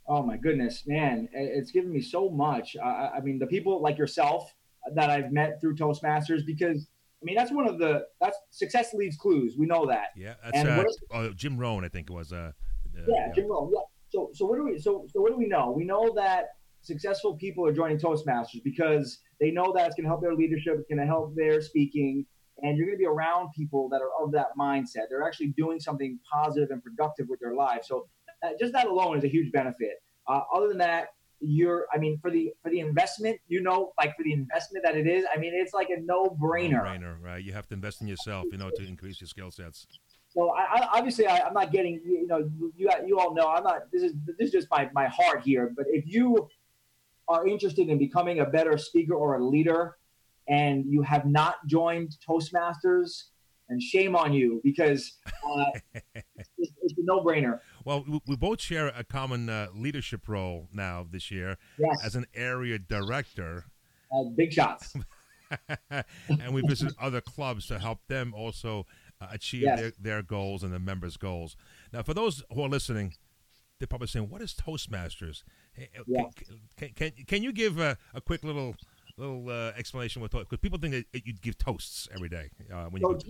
Oh 0.07 0.23
my 0.23 0.37
goodness, 0.37 0.85
man! 0.87 1.29
It's 1.33 1.73
given 1.73 1.93
me 1.93 2.01
so 2.01 2.31
much. 2.31 2.77
I, 2.83 3.11
I 3.17 3.21
mean, 3.21 3.39
the 3.41 3.47
people 3.47 3.81
like 3.83 3.99
yourself 3.99 4.55
that 4.95 5.11
I've 5.11 5.31
met 5.33 5.61
through 5.61 5.77
Toastmasters, 5.77 6.45
because 6.47 6.89
I 7.21 7.25
mean, 7.25 7.37
that's 7.37 7.53
one 7.53 7.69
of 7.69 7.79
the 7.79 8.07
that's 8.21 8.37
success 8.51 8.95
leaves 8.95 9.17
clues. 9.17 9.57
We 9.59 9.67
know 9.67 9.87
that. 9.87 10.09
Yeah, 10.17 10.35
that's 10.43 10.57
And 10.57 10.69
uh, 10.69 10.85
is- 10.87 10.99
uh, 11.13 11.29
Jim 11.35 11.59
Rohn, 11.59 11.85
I 11.85 11.89
think 11.89 12.09
it 12.09 12.13
was. 12.13 12.33
Uh, 12.33 12.53
uh, 12.97 13.03
Yeah, 13.07 13.31
Jim 13.35 13.51
Rome. 13.51 13.71
Yeah. 13.75 13.81
So, 14.09 14.31
so 14.33 14.47
what 14.47 14.57
do 14.57 14.65
we? 14.65 14.79
So, 14.79 15.07
so 15.13 15.21
what 15.21 15.31
do 15.31 15.37
we 15.37 15.47
know? 15.47 15.71
We 15.71 15.85
know 15.85 16.13
that 16.17 16.47
successful 16.83 17.37
people 17.37 17.67
are 17.67 17.73
joining 17.73 17.99
Toastmasters 17.99 18.63
because 18.65 19.21
they 19.39 19.51
know 19.51 19.73
that 19.77 19.87
it's 19.87 19.95
going 19.97 20.05
to 20.05 20.09
help 20.09 20.23
their 20.23 20.35
leadership, 20.35 20.77
it's 20.79 20.89
going 20.89 20.99
to 20.99 21.07
help 21.07 21.35
their 21.37 21.61
speaking, 21.61 22.25
and 22.63 22.77
you're 22.77 22.87
going 22.87 22.97
to 22.97 23.03
be 23.03 23.07
around 23.07 23.51
people 23.55 23.89
that 23.91 24.01
are 24.01 24.11
of 24.25 24.33
that 24.33 24.47
mindset. 24.59 25.09
They're 25.11 25.23
actually 25.23 25.49
doing 25.59 25.79
something 25.79 26.19
positive 26.33 26.71
and 26.71 26.83
productive 26.83 27.27
with 27.29 27.39
their 27.41 27.55
lives. 27.55 27.87
So, 27.87 28.09
that, 28.43 28.59
just 28.59 28.73
that 28.73 28.87
alone 28.87 29.19
is 29.19 29.25
a 29.25 29.29
huge 29.29 29.53
benefit. 29.53 30.03
Uh, 30.27 30.41
other 30.55 30.69
than 30.69 30.79
that, 30.79 31.09
you're. 31.41 31.87
I 31.93 31.99
mean, 31.99 32.19
for 32.19 32.31
the 32.31 32.53
for 32.63 32.71
the 32.71 32.81
investment, 32.81 33.39
you 33.49 33.63
know, 33.63 33.93
like 33.99 34.17
for 34.17 34.23
the 34.23 34.33
investment 34.33 34.85
that 34.85 34.97
it 34.97 35.07
is, 35.07 35.25
I 35.35 35.39
mean, 35.39 35.53
it's 35.55 35.73
like 35.73 35.91
a 35.91 36.01
no 36.01 36.37
brainer. 36.41 36.83
brainer, 36.83 37.21
right? 37.21 37.43
You 37.43 37.53
have 37.53 37.67
to 37.69 37.75
invest 37.75 38.01
in 38.01 38.09
yourself, 38.09 38.47
you 38.51 38.59
know, 38.59 38.71
to 38.71 38.87
increase 38.87 39.21
your 39.21 39.29
skill 39.29 39.51
sets. 39.51 39.87
So 40.29 40.51
I, 40.51 40.81
I 40.81 40.89
obviously 40.93 41.27
I, 41.27 41.41
I'm 41.41 41.55
not 41.55 41.73
getting 41.73 42.01
you 42.05 42.27
know 42.27 42.49
you 42.77 42.91
you 43.07 43.19
all 43.19 43.35
know 43.35 43.49
I'm 43.49 43.65
not 43.65 43.91
this 43.93 44.03
is 44.03 44.15
this 44.27 44.47
is 44.47 44.53
just 44.53 44.69
my 44.71 44.89
my 44.93 45.09
heart 45.09 45.43
here. 45.43 45.73
But 45.77 45.87
if 45.89 46.05
you 46.07 46.49
are 47.29 47.47
interested 47.47 47.89
in 47.89 47.99
becoming 47.99 48.41
a 48.41 48.47
better 48.47 48.79
speaker 48.79 49.15
or 49.15 49.37
a 49.37 49.45
leader, 49.45 49.97
and 50.49 50.85
you 50.87 51.03
have 51.03 51.27
not 51.27 51.67
joined 51.67 52.17
Toastmasters, 52.29 53.25
and 53.71 53.81
shame 53.81 54.15
on 54.15 54.33
you 54.33 54.61
because 54.63 55.19
uh, 55.25 55.65
it's, 56.15 56.73
it's 56.83 56.99
a 56.99 57.03
no 57.03 57.25
brainer. 57.25 57.61
Well, 57.85 58.05
we, 58.07 58.21
we 58.27 58.37
both 58.37 58.61
share 58.61 58.89
a 58.89 59.05
common 59.05 59.49
uh, 59.49 59.69
leadership 59.75 60.29
role 60.29 60.69
now 60.73 61.07
this 61.09 61.31
year 61.31 61.57
Yes, 61.79 61.99
as 62.05 62.15
an 62.15 62.27
area 62.35 62.79
director, 62.79 63.65
uh, 64.13 64.25
big 64.25 64.53
shots. 64.53 64.95
and 66.29 66.55
we 66.55 66.63
visit 66.63 66.93
other 67.01 67.21
clubs 67.21 67.67
to 67.67 67.79
help 67.79 68.07
them 68.07 68.33
also 68.35 68.87
uh, 69.21 69.29
achieve 69.31 69.63
Yes. 69.63 69.79
their, 69.79 69.93
their 70.01 70.23
goals 70.23 70.63
and 70.63 70.73
the 70.73 70.79
members' 70.79 71.17
goals. 71.17 71.57
Now, 71.93 72.03
for 72.03 72.15
those 72.15 72.43
who 72.53 72.63
are 72.63 72.69
listening, 72.69 73.15
they're 73.79 73.89
probably 73.89 74.09
saying, 74.09 74.29
"What 74.29 74.43
is 74.43 74.55
Toastmasters?" 74.55 75.43
Uh, 75.79 76.03
Yeah. 76.07 76.25
can, 76.77 76.91
can, 76.95 77.13
can, 77.27 77.43
you 77.43 77.53
give 77.53 77.79
a, 77.79 77.97
a 78.15 78.21
quick 78.21 78.45
little 78.45 78.77
little 79.17 79.49
uh, 79.49 79.73
explanation 79.77 80.23
because 80.23 80.47
people 80.59 80.79
think 80.79 81.07
that 81.13 81.27
you 81.27 81.35
give 81.35 81.59
toasts 81.59 82.09
every 82.15 82.29
day 82.29 82.51
uh, 82.73 82.85
when 82.85 83.03
you 83.03 83.09
go 83.09 83.15
to 83.15 83.29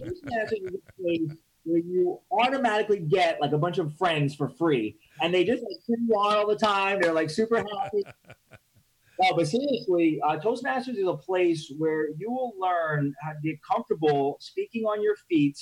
Toastmasters 1.67 1.75
is 1.75 1.79
a 1.79 1.79
place 1.79 1.79
where 1.79 1.79
you 1.79 2.21
automatically 2.33 2.99
get 3.01 3.41
like 3.41 3.53
a 3.53 3.59
bunch 3.59 3.79
of 3.79 3.97
friends 3.97 4.35
for 4.35 4.49
free, 4.49 4.97
and 5.23 5.33
they 5.33 5.45
just 5.45 5.63
like 5.63 5.77
cheer 5.87 5.97
you 5.99 6.15
on 6.15 6.37
all 6.37 6.47
the 6.47 6.57
time. 6.57 7.01
They're 7.01 7.13
like 7.13 7.31
super 7.31 7.57
happy. 7.57 8.05
no, 9.21 9.35
but 9.37 9.47
seriously, 9.47 10.21
uh, 10.25 10.39
Toastmasters 10.39 10.97
is 10.97 11.07
a 11.07 11.17
place 11.17 11.73
where 11.79 12.09
you 12.17 12.31
will 12.31 12.55
learn 12.59 13.15
how 13.23 13.33
to 13.33 13.39
get 13.43 13.59
comfortable 13.63 14.37
speaking 14.41 14.85
on 14.85 15.03
your 15.03 15.17
feet, 15.29 15.59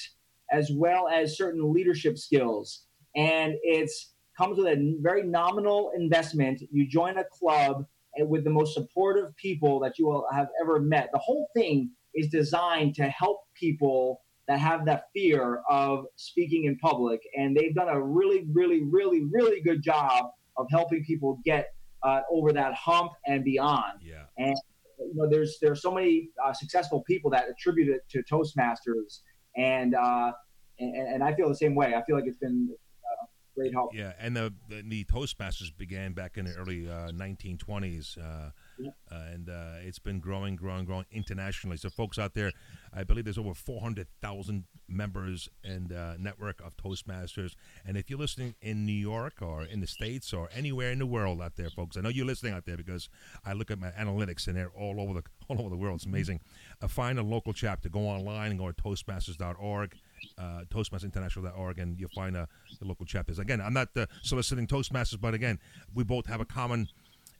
as 0.50 0.70
well 0.72 1.08
as 1.08 1.36
certain 1.36 1.72
leadership 1.72 2.18
skills. 2.18 2.86
And 3.16 3.54
it's 3.62 4.12
comes 4.36 4.56
with 4.56 4.68
a 4.68 4.96
very 5.00 5.24
nominal 5.24 5.90
investment. 5.96 6.62
You 6.70 6.86
join 6.86 7.18
a 7.18 7.24
club 7.24 7.84
with 8.20 8.44
the 8.44 8.50
most 8.50 8.74
supportive 8.74 9.34
people 9.36 9.80
that 9.80 9.98
you 9.98 10.06
will 10.06 10.26
have 10.32 10.48
ever 10.62 10.80
met. 10.80 11.10
The 11.12 11.18
whole 11.18 11.48
thing 11.54 11.90
is 12.14 12.28
designed 12.28 12.94
to 12.94 13.04
help 13.08 13.40
people 13.54 14.22
that 14.48 14.58
have 14.58 14.86
that 14.86 15.04
fear 15.14 15.62
of 15.68 16.06
speaking 16.16 16.64
in 16.64 16.76
public. 16.78 17.20
And 17.36 17.54
they've 17.54 17.74
done 17.74 17.88
a 17.88 18.00
really, 18.00 18.46
really, 18.52 18.82
really, 18.82 19.22
really 19.30 19.60
good 19.60 19.82
job 19.82 20.30
of 20.56 20.66
helping 20.70 21.04
people 21.04 21.38
get 21.44 21.68
uh, 22.02 22.22
over 22.30 22.52
that 22.52 22.74
hump 22.74 23.12
and 23.26 23.44
beyond. 23.44 24.00
yeah, 24.02 24.24
And 24.38 24.56
You 24.98 25.12
know, 25.14 25.28
there's 25.28 25.58
there's 25.60 25.82
so 25.82 25.92
many 25.92 26.30
uh, 26.44 26.52
successful 26.52 27.04
people 27.06 27.30
that 27.30 27.44
attribute 27.48 27.88
it 27.88 28.02
to 28.10 28.22
Toastmasters, 28.22 29.20
and 29.56 29.94
uh, 29.94 30.32
and, 30.78 30.96
and 30.96 31.22
I 31.22 31.34
feel 31.34 31.48
the 31.48 31.54
same 31.56 31.74
way. 31.74 31.94
I 31.94 32.02
feel 32.04 32.16
like 32.16 32.26
it's 32.26 32.38
been 32.38 32.68
uh, 33.04 33.26
great 33.54 33.72
help. 33.72 33.94
Yeah, 33.94 34.12
and 34.18 34.36
the, 34.36 34.52
the, 34.68 34.82
the 34.82 35.04
Toastmasters 35.04 35.76
began 35.76 36.14
back 36.14 36.36
in 36.38 36.46
the 36.46 36.54
early 36.54 36.88
uh, 36.88 37.10
1920s, 37.10 38.18
uh, 38.18 38.50
Uh, 38.86 39.14
and 39.32 39.48
uh, 39.48 39.74
it's 39.82 39.98
been 39.98 40.20
growing, 40.20 40.56
growing, 40.56 40.84
growing 40.84 41.06
internationally. 41.10 41.76
So, 41.76 41.90
folks 41.90 42.18
out 42.18 42.34
there, 42.34 42.52
I 42.92 43.04
believe 43.04 43.24
there's 43.24 43.38
over 43.38 43.54
400,000 43.54 44.64
members 44.88 45.48
and 45.64 45.90
network 46.18 46.60
of 46.60 46.76
Toastmasters. 46.76 47.54
And 47.84 47.96
if 47.96 48.08
you're 48.08 48.18
listening 48.18 48.54
in 48.60 48.86
New 48.86 48.92
York 48.92 49.34
or 49.40 49.64
in 49.64 49.80
the 49.80 49.86
States 49.86 50.32
or 50.32 50.48
anywhere 50.54 50.90
in 50.90 50.98
the 50.98 51.06
world 51.06 51.42
out 51.42 51.56
there, 51.56 51.70
folks, 51.70 51.96
I 51.96 52.00
know 52.00 52.08
you're 52.08 52.26
listening 52.26 52.54
out 52.54 52.64
there 52.66 52.76
because 52.76 53.08
I 53.44 53.52
look 53.52 53.70
at 53.70 53.78
my 53.78 53.90
analytics 53.90 54.46
and 54.46 54.56
they're 54.56 54.70
all 54.70 55.00
over 55.00 55.14
the 55.14 55.22
all 55.48 55.60
over 55.60 55.70
the 55.70 55.76
world. 55.76 55.96
It's 55.96 56.06
amazing. 56.06 56.40
Uh, 56.80 56.88
find 56.88 57.18
a 57.18 57.22
local 57.22 57.52
chapter. 57.52 57.88
Go 57.88 58.00
online 58.00 58.50
and 58.50 58.58
go 58.58 58.70
to 58.70 58.82
Toastmasters.org 58.82 59.94
uh, 60.38 60.62
ToastmastersInternational.org, 60.70 61.78
and 61.78 61.98
you'll 61.98 62.08
find 62.10 62.36
uh, 62.36 62.46
the 62.80 62.86
local 62.86 63.06
chapters. 63.06 63.38
Again, 63.38 63.60
I'm 63.60 63.72
not 63.72 63.88
uh, 63.96 64.06
soliciting 64.22 64.66
Toastmasters, 64.66 65.20
but 65.20 65.34
again, 65.34 65.58
we 65.94 66.04
both 66.04 66.26
have 66.26 66.40
a 66.40 66.44
common 66.44 66.88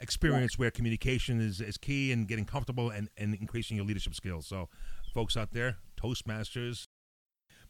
experience 0.01 0.59
where 0.59 0.71
communication 0.71 1.41
is, 1.41 1.61
is 1.61 1.77
key 1.77 2.13
and 2.13 2.29
getting 2.29 2.45
comfortable 2.45 2.91
and, 2.91 3.09
and 3.17 3.35
increasing 3.35 3.77
your 3.77 3.87
leadership 3.87 4.15
skills. 4.15 4.47
So, 4.47 4.69
folks 5.13 5.37
out 5.37 5.53
there, 5.53 5.77
Toastmasters. 6.01 6.85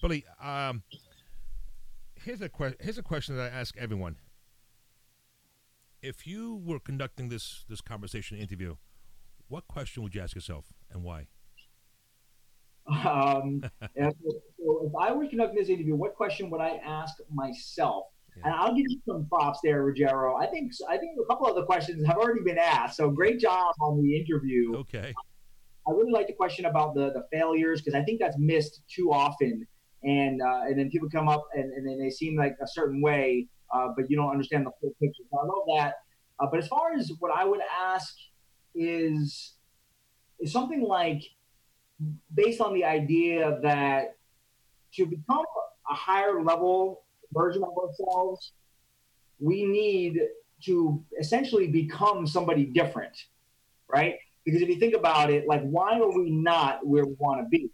Billy, 0.00 0.24
um, 0.42 0.82
here's 2.22 2.40
a 2.40 2.48
que- 2.48 2.76
here's 2.80 2.98
a 2.98 3.02
question 3.02 3.36
that 3.36 3.52
I 3.52 3.56
ask 3.56 3.76
everyone. 3.76 4.16
If 6.02 6.26
you 6.26 6.62
were 6.64 6.78
conducting 6.78 7.28
this 7.28 7.64
this 7.68 7.80
conversation 7.80 8.38
interview, 8.38 8.76
what 9.48 9.66
question 9.66 10.02
would 10.02 10.14
you 10.14 10.20
ask 10.20 10.34
yourself 10.34 10.66
and 10.90 11.02
why? 11.02 11.28
Um, 13.04 13.62
and 13.96 14.14
so, 14.24 14.32
so 14.58 14.86
if 14.86 14.92
I 14.98 15.12
were 15.12 15.26
conducting 15.26 15.58
this 15.58 15.68
interview, 15.68 15.94
what 15.94 16.14
question 16.14 16.48
would 16.48 16.62
I 16.62 16.80
ask 16.82 17.16
myself? 17.30 18.06
Yeah. 18.38 18.46
And 18.46 18.54
I'll 18.54 18.74
give 18.74 18.86
you 18.88 19.00
some 19.06 19.26
props 19.26 19.60
there, 19.62 19.84
Ruggiero. 19.84 20.36
I 20.36 20.46
think 20.46 20.72
I 20.88 20.96
think 20.98 21.18
a 21.20 21.26
couple 21.26 21.46
of 21.46 21.56
the 21.56 21.64
questions 21.64 22.06
have 22.06 22.16
already 22.16 22.42
been 22.42 22.58
asked. 22.58 22.96
So 22.96 23.10
great 23.10 23.40
job 23.40 23.74
on 23.80 24.02
the 24.02 24.16
interview. 24.16 24.76
Okay. 24.76 25.14
I 25.86 25.90
really 25.90 26.12
like 26.12 26.26
the 26.26 26.34
question 26.34 26.66
about 26.66 26.94
the 26.94 27.12
the 27.12 27.24
failures 27.32 27.80
because 27.80 27.94
I 27.94 28.02
think 28.02 28.20
that's 28.20 28.36
missed 28.38 28.82
too 28.88 29.12
often. 29.12 29.66
And 30.04 30.40
uh, 30.42 30.62
and 30.66 30.78
then 30.78 30.90
people 30.90 31.08
come 31.10 31.28
up 31.28 31.46
and, 31.54 31.72
and 31.72 31.86
then 31.86 31.98
they 31.98 32.10
seem 32.10 32.36
like 32.36 32.56
a 32.62 32.66
certain 32.68 33.00
way, 33.00 33.46
uh, 33.74 33.88
but 33.96 34.08
you 34.10 34.16
don't 34.16 34.30
understand 34.30 34.66
the 34.66 34.70
full 34.80 34.92
picture. 35.00 35.24
So 35.30 35.38
I 35.38 35.44
love 35.44 35.64
that. 35.76 35.94
Uh, 36.38 36.46
but 36.50 36.60
as 36.60 36.68
far 36.68 36.94
as 36.94 37.10
what 37.18 37.32
I 37.36 37.44
would 37.44 37.60
ask 37.80 38.14
is 38.74 39.54
is 40.38 40.52
something 40.52 40.82
like 40.82 41.22
based 42.32 42.60
on 42.60 42.74
the 42.74 42.84
idea 42.84 43.58
that 43.62 44.16
to 44.94 45.06
become 45.06 45.44
a 45.90 45.94
higher 45.94 46.42
level 46.42 47.02
version 47.38 47.62
of 47.62 47.70
ourselves, 47.76 48.52
we 49.38 49.64
need 49.64 50.20
to 50.64 51.02
essentially 51.20 51.68
become 51.68 52.26
somebody 52.26 52.64
different, 52.64 53.16
right? 53.88 54.16
Because 54.44 54.60
if 54.62 54.68
you 54.68 54.76
think 54.76 54.94
about 54.94 55.30
it, 55.30 55.46
like 55.46 55.62
why 55.62 56.00
are 56.00 56.10
we 56.10 56.30
not 56.30 56.86
where 56.86 57.04
we 57.04 57.14
want 57.18 57.40
to 57.44 57.48
be? 57.48 57.70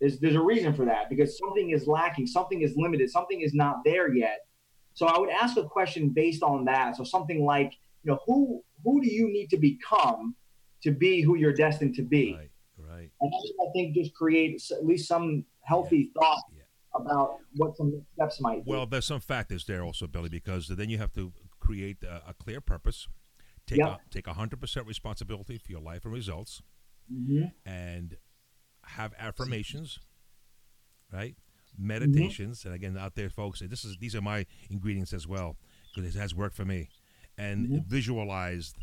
There's 0.00 0.18
there's 0.18 0.34
a 0.34 0.40
reason 0.40 0.74
for 0.74 0.84
that 0.86 1.08
because 1.10 1.38
something 1.38 1.70
is 1.70 1.86
lacking, 1.86 2.26
something 2.26 2.62
is 2.62 2.72
limited, 2.76 3.10
something 3.10 3.40
is 3.40 3.54
not 3.54 3.84
there 3.84 4.12
yet. 4.12 4.46
So 4.94 5.06
I 5.06 5.18
would 5.18 5.30
ask 5.30 5.56
a 5.56 5.64
question 5.64 6.08
based 6.08 6.42
on 6.42 6.64
that. 6.66 6.96
So 6.96 7.04
something 7.04 7.44
like, 7.44 7.72
you 8.02 8.12
know, 8.12 8.18
who 8.26 8.62
who 8.84 9.00
do 9.00 9.08
you 9.08 9.28
need 9.28 9.48
to 9.50 9.58
become 9.58 10.34
to 10.82 10.90
be 10.90 11.22
who 11.22 11.36
you're 11.36 11.52
destined 11.52 11.94
to 11.96 12.02
be? 12.02 12.34
Right. 12.34 12.48
Right. 12.78 13.10
And 13.20 13.32
that, 13.32 13.52
I 13.62 13.72
think 13.72 13.94
just 13.94 14.14
create 14.14 14.60
at 14.70 14.84
least 14.84 15.08
some 15.08 15.44
healthy 15.62 16.10
thought 16.14 16.42
Yeah. 16.54 16.61
About 16.94 17.38
what 17.56 17.76
some 17.76 18.02
steps 18.14 18.40
might 18.40 18.64
be. 18.64 18.70
Well, 18.70 18.86
there's 18.86 19.06
some 19.06 19.20
factors 19.20 19.64
there 19.64 19.82
also, 19.82 20.06
Billy, 20.06 20.28
because 20.28 20.68
then 20.68 20.90
you 20.90 20.98
have 20.98 21.12
to 21.14 21.32
create 21.60 22.02
a, 22.02 22.22
a 22.30 22.34
clear 22.34 22.60
purpose, 22.60 23.08
take 23.66 23.78
Yep. 23.78 23.88
a, 23.88 24.00
take 24.10 24.26
hundred 24.26 24.60
percent 24.60 24.86
responsibility 24.86 25.58
for 25.58 25.70
your 25.72 25.80
life 25.80 26.04
and 26.04 26.12
results, 26.12 26.62
Mhm. 27.12 27.52
and 27.64 28.16
have 28.84 29.14
affirmations, 29.18 29.98
right? 31.12 31.36
Meditations, 31.78 32.64
and 32.64 32.74
again, 32.74 32.98
out 32.98 33.14
there, 33.14 33.30
folks, 33.30 33.60
this 33.60 33.84
is 33.84 33.96
these 33.98 34.14
are 34.14 34.20
my 34.20 34.44
ingredients 34.68 35.12
as 35.12 35.26
well 35.26 35.56
because 35.94 36.14
it 36.14 36.18
has 36.18 36.34
worked 36.34 36.54
for 36.54 36.64
me, 36.66 36.90
and 37.38 37.66
Mhm. 37.68 37.86
visualized 37.86 38.76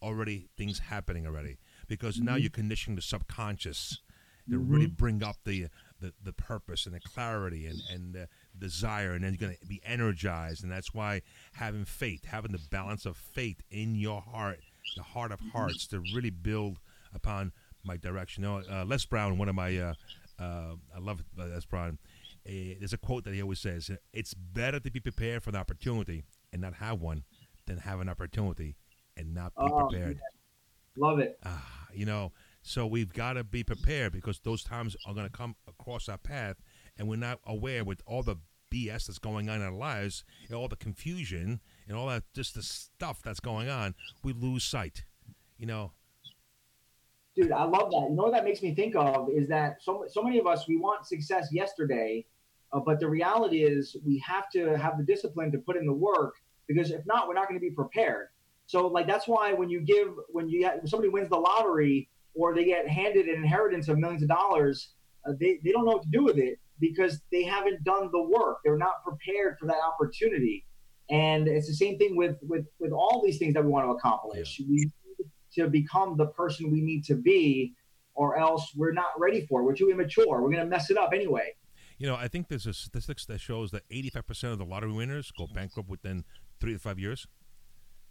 already 0.00 0.48
things 0.56 0.80
happening 0.80 1.26
already 1.28 1.58
because 1.86 2.18
now 2.18 2.34
you're 2.34 2.50
conditioning 2.50 2.96
the 2.96 3.02
subconscious 3.02 4.02
to 4.50 4.58
really 4.58 4.88
bring 4.88 5.22
up 5.22 5.36
the, 5.44 5.68
the 6.02 6.12
the 6.22 6.32
purpose 6.32 6.84
and 6.86 6.94
the 6.94 7.00
clarity 7.00 7.66
and 7.66 7.80
and 7.92 8.12
the 8.14 8.28
desire 8.58 9.12
and 9.12 9.24
then 9.24 9.32
you're 9.32 9.48
going 9.48 9.56
to 9.60 9.66
be 9.66 9.80
energized 9.84 10.62
and 10.62 10.70
that's 10.70 10.92
why 10.92 11.22
having 11.54 11.84
faith 11.86 12.24
having 12.26 12.52
the 12.52 12.60
balance 12.70 13.06
of 13.06 13.16
faith 13.16 13.62
in 13.70 13.94
your 13.94 14.20
heart 14.20 14.58
the 14.96 15.02
heart 15.02 15.32
of 15.32 15.40
hearts 15.52 15.86
to 15.86 16.02
really 16.14 16.30
build 16.30 16.78
upon 17.14 17.52
my 17.84 17.96
direction. 17.96 18.42
You 18.42 18.48
know 18.50 18.62
uh, 18.70 18.84
les 18.84 19.04
brown 19.06 19.38
one 19.38 19.48
of 19.48 19.54
my 19.54 19.76
uh, 19.78 19.94
uh, 20.38 20.74
i 20.94 20.98
love 21.00 21.22
les 21.36 21.64
brown. 21.64 21.98
Uh, 22.46 22.74
there's 22.78 22.92
a 22.92 22.98
quote 22.98 23.22
that 23.24 23.32
he 23.34 23.40
always 23.42 23.60
says 23.60 23.90
it's 24.12 24.34
better 24.34 24.80
to 24.80 24.90
be 24.90 24.98
prepared 25.00 25.42
for 25.42 25.50
an 25.50 25.56
opportunity 25.56 26.24
and 26.52 26.60
not 26.60 26.74
have 26.74 27.00
one 27.00 27.22
than 27.66 27.78
have 27.78 28.00
an 28.00 28.08
opportunity 28.08 28.74
and 29.16 29.32
not 29.32 29.54
be 29.54 29.62
Oh, 29.62 29.86
prepared. 29.86 30.20
Love 30.96 31.20
it. 31.20 31.38
Ah, 31.44 31.86
you 31.94 32.04
know, 32.04 32.32
so 32.62 32.86
we've 32.86 33.12
got 33.12 33.34
to 33.34 33.44
be 33.44 33.64
prepared 33.64 34.12
because 34.12 34.40
those 34.40 34.62
times 34.62 34.96
are 35.06 35.14
going 35.14 35.26
to 35.26 35.32
come 35.32 35.56
across 35.68 36.08
our 36.08 36.18
path, 36.18 36.56
and 36.96 37.08
we're 37.08 37.16
not 37.16 37.40
aware 37.44 37.84
with 37.84 38.00
all 38.06 38.22
the 38.22 38.36
BS 38.72 39.06
that's 39.06 39.18
going 39.18 39.50
on 39.50 39.56
in 39.56 39.62
our 39.62 39.72
lives, 39.72 40.24
and 40.46 40.56
all 40.56 40.68
the 40.68 40.76
confusion, 40.76 41.60
and 41.88 41.96
all 41.96 42.06
that 42.06 42.24
just 42.34 42.54
the 42.54 42.62
stuff 42.62 43.20
that's 43.22 43.40
going 43.40 43.68
on. 43.68 43.94
We 44.22 44.32
lose 44.32 44.64
sight. 44.64 45.04
You 45.58 45.66
know, 45.66 45.92
Dude, 47.34 47.50
I 47.50 47.64
love 47.64 47.90
that. 47.92 48.08
You 48.10 48.14
know 48.14 48.24
what 48.24 48.32
that 48.32 48.44
makes 48.44 48.62
me 48.62 48.74
think 48.74 48.94
of 48.94 49.28
is 49.30 49.48
that 49.48 49.82
so 49.82 50.04
so 50.08 50.22
many 50.22 50.38
of 50.38 50.46
us 50.46 50.68
we 50.68 50.76
want 50.76 51.06
success 51.06 51.48
yesterday, 51.50 52.26
uh, 52.72 52.80
but 52.80 53.00
the 53.00 53.08
reality 53.08 53.64
is 53.64 53.96
we 54.04 54.18
have 54.18 54.50
to 54.50 54.76
have 54.76 54.98
the 54.98 55.04
discipline 55.04 55.50
to 55.52 55.58
put 55.58 55.76
in 55.76 55.86
the 55.86 55.92
work 55.92 56.34
because 56.68 56.90
if 56.90 57.04
not, 57.06 57.28
we're 57.28 57.34
not 57.34 57.48
going 57.48 57.58
to 57.58 57.64
be 57.64 57.70
prepared. 57.70 58.28
So 58.66 58.86
like 58.86 59.06
that's 59.06 59.26
why 59.26 59.54
when 59.54 59.70
you 59.70 59.80
give 59.80 60.08
when 60.28 60.48
you 60.48 60.70
somebody 60.84 61.08
wins 61.08 61.30
the 61.30 61.38
lottery 61.38 62.08
or 62.34 62.54
they 62.54 62.64
get 62.64 62.88
handed 62.88 63.26
an 63.26 63.36
inheritance 63.36 63.88
of 63.88 63.98
millions 63.98 64.22
of 64.22 64.28
dollars, 64.28 64.90
uh, 65.26 65.32
they 65.38 65.58
they 65.64 65.72
don't 65.72 65.84
know 65.84 65.92
what 65.92 66.02
to 66.02 66.08
do 66.08 66.24
with 66.24 66.38
it 66.38 66.58
because 66.80 67.20
they 67.30 67.44
haven't 67.44 67.84
done 67.84 68.10
the 68.12 68.22
work. 68.22 68.58
They're 68.64 68.76
not 68.76 69.02
prepared 69.04 69.56
for 69.58 69.66
that 69.66 69.78
opportunity. 69.86 70.66
And 71.10 71.46
it's 71.46 71.68
the 71.68 71.74
same 71.74 71.98
thing 71.98 72.16
with 72.16 72.36
with 72.42 72.66
with 72.78 72.92
all 72.92 73.22
these 73.24 73.38
things 73.38 73.54
that 73.54 73.64
we 73.64 73.70
want 73.70 73.86
to 73.86 73.90
accomplish. 73.90 74.60
We 74.60 74.74
need 74.74 74.92
to 75.54 75.68
become 75.68 76.16
the 76.16 76.26
person 76.26 76.70
we 76.70 76.80
need 76.80 77.04
to 77.04 77.14
be, 77.14 77.74
or 78.14 78.38
else 78.38 78.72
we're 78.74 78.92
not 78.92 79.10
ready 79.18 79.46
for 79.46 79.60
it. 79.60 79.64
We're 79.64 79.76
too 79.76 79.90
immature. 79.90 80.40
We're 80.40 80.50
going 80.50 80.64
to 80.64 80.66
mess 80.66 80.90
it 80.90 80.96
up 80.96 81.10
anyway. 81.14 81.54
you 81.98 82.06
know. 82.06 82.16
I 82.16 82.28
think 82.28 82.48
there's 82.48 82.66
a 82.66 82.72
statistics 82.72 83.26
that 83.26 83.40
shows 83.40 83.70
that 83.72 83.82
85 83.90 84.26
percent 84.26 84.52
of 84.54 84.58
the 84.58 84.64
lottery 84.64 84.92
winners 84.92 85.30
go 85.36 85.46
bankrupt 85.52 85.88
within 85.88 86.24
three 86.60 86.72
to 86.72 86.78
five 86.78 86.98
years, 86.98 87.26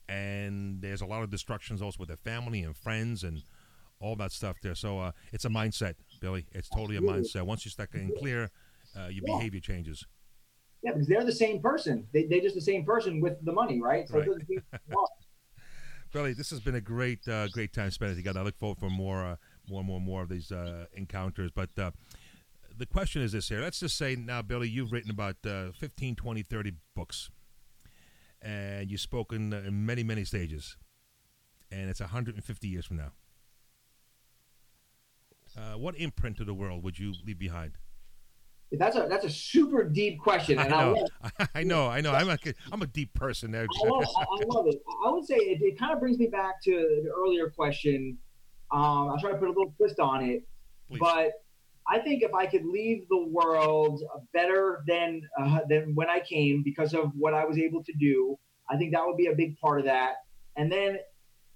and 0.07 0.81
there's 0.81 1.01
a 1.01 1.05
lot 1.05 1.23
of 1.23 1.29
destructions 1.29 1.81
also 1.81 1.97
with 1.99 2.09
their 2.09 2.17
family 2.17 2.61
and 2.61 2.77
friends 2.77 3.23
and 3.23 3.43
all 4.01 4.15
that 4.17 4.31
stuff 4.31 4.57
there. 4.61 4.75
So 4.75 4.99
uh, 4.99 5.11
it's 5.31 5.45
a 5.45 5.49
mindset, 5.49 5.95
Billy. 6.19 6.45
It's 6.51 6.67
totally 6.69 6.97
a 6.97 7.01
mindset. 7.01 7.43
Once 7.43 7.63
you 7.65 7.71
start 7.71 7.91
getting 7.91 8.13
clear, 8.17 8.49
uh, 8.97 9.07
your 9.07 9.23
Yeah. 9.25 9.37
behavior 9.37 9.59
changes. 9.61 10.05
Yeah, 10.83 10.93
because 10.93 11.07
they're 11.07 11.23
the 11.23 11.31
same 11.31 11.61
person. 11.61 12.07
They, 12.11 12.25
they're 12.25 12.41
just 12.41 12.55
the 12.55 12.61
same 12.61 12.83
person 12.83 13.21
with 13.21 13.43
the 13.45 13.53
money, 13.53 13.79
right? 13.79 14.07
So 14.07 14.15
Right. 14.15 14.23
it 14.23 14.25
doesn't 14.31 14.49
mean 14.49 14.63
well, 14.89 15.07
Billy, 16.11 16.33
this 16.33 16.49
has 16.49 16.59
been 16.59 16.75
a 16.75 16.81
great, 16.81 17.25
uh, 17.27 17.47
great 17.49 17.71
time 17.71 17.91
spent 17.91 18.15
together. 18.17 18.39
I 18.39 18.43
look 18.43 18.57
forward 18.57 18.79
for 18.79 18.89
more, 18.89 19.23
uh, 19.25 19.35
more, 19.69 19.79
and 19.79 19.87
more, 19.87 19.97
and 19.97 20.05
more 20.05 20.23
of 20.23 20.29
these 20.29 20.51
uh, 20.51 20.87
encounters. 20.93 21.51
But 21.51 21.69
uh, 21.77 21.91
the 22.75 22.85
question 22.87 23.21
is 23.21 23.31
this 23.31 23.47
here. 23.47 23.61
Let's 23.61 23.79
just 23.79 23.95
say 23.97 24.15
now, 24.15 24.41
Billy, 24.41 24.67
you've 24.67 24.91
written 24.91 25.11
about 25.11 25.37
uh, 25.45 25.71
15, 25.71 26.15
20, 26.15 26.41
30 26.43 26.73
books. 26.95 27.29
And 28.41 28.89
you've 28.89 28.99
spoken 29.01 29.53
in 29.53 29.85
many, 29.85 30.03
many 30.03 30.25
stages. 30.25 30.75
And 31.71 31.89
it's 31.89 31.99
150 32.01 32.67
years 32.67 32.85
from 32.87 32.97
now. 32.97 33.11
Uh, 35.57 35.77
what 35.77 35.95
imprint 35.97 36.37
to 36.37 36.45
the 36.45 36.53
world 36.53 36.83
would 36.83 36.97
you 36.97 37.13
leave 37.25 37.39
behind? 37.39 37.73
that's 38.79 38.95
a 38.95 39.05
that's 39.09 39.25
a 39.25 39.29
super 39.29 39.83
deep 39.83 40.19
question, 40.19 40.57
I 40.57 40.65
and 40.65 40.73
I, 40.73 40.83
know, 40.83 40.93
love, 40.93 41.49
I 41.55 41.63
know, 41.63 41.87
I 41.89 42.01
know. 42.01 42.13
I'm 42.13 42.29
a, 42.29 42.37
I'm 42.71 42.81
a 42.81 42.87
deep 42.87 43.13
person 43.13 43.51
there. 43.51 43.63
I 43.63 43.87
love, 43.87 44.05
I 44.17 44.21
I 44.21 44.45
love 44.47 44.67
it. 44.67 44.81
I 45.05 45.09
would 45.09 45.25
say 45.25 45.35
it, 45.35 45.61
it 45.61 45.77
kind 45.77 45.91
of 45.91 45.99
brings 45.99 46.17
me 46.17 46.27
back 46.27 46.61
to 46.63 47.01
the 47.03 47.11
earlier 47.11 47.49
question. 47.49 48.17
Um, 48.71 49.09
I'll 49.09 49.19
try 49.19 49.31
to 49.31 49.37
put 49.37 49.47
a 49.49 49.51
little 49.51 49.73
twist 49.75 49.99
on 49.99 50.23
it, 50.23 50.43
Please. 50.87 50.99
but 50.99 51.31
I 51.89 51.99
think 51.99 52.23
if 52.23 52.33
I 52.33 52.45
could 52.45 52.65
leave 52.65 53.07
the 53.09 53.25
world 53.27 54.01
better 54.33 54.83
than 54.87 55.21
uh, 55.37 55.59
than 55.67 55.93
when 55.93 56.09
I 56.09 56.21
came 56.21 56.63
because 56.63 56.93
of 56.93 57.11
what 57.17 57.33
I 57.33 57.43
was 57.43 57.57
able 57.57 57.83
to 57.83 57.93
do, 57.99 58.37
I 58.69 58.77
think 58.77 58.93
that 58.93 59.05
would 59.05 59.17
be 59.17 59.27
a 59.27 59.35
big 59.35 59.57
part 59.57 59.79
of 59.79 59.85
that. 59.85 60.15
And 60.55 60.71
then 60.71 60.99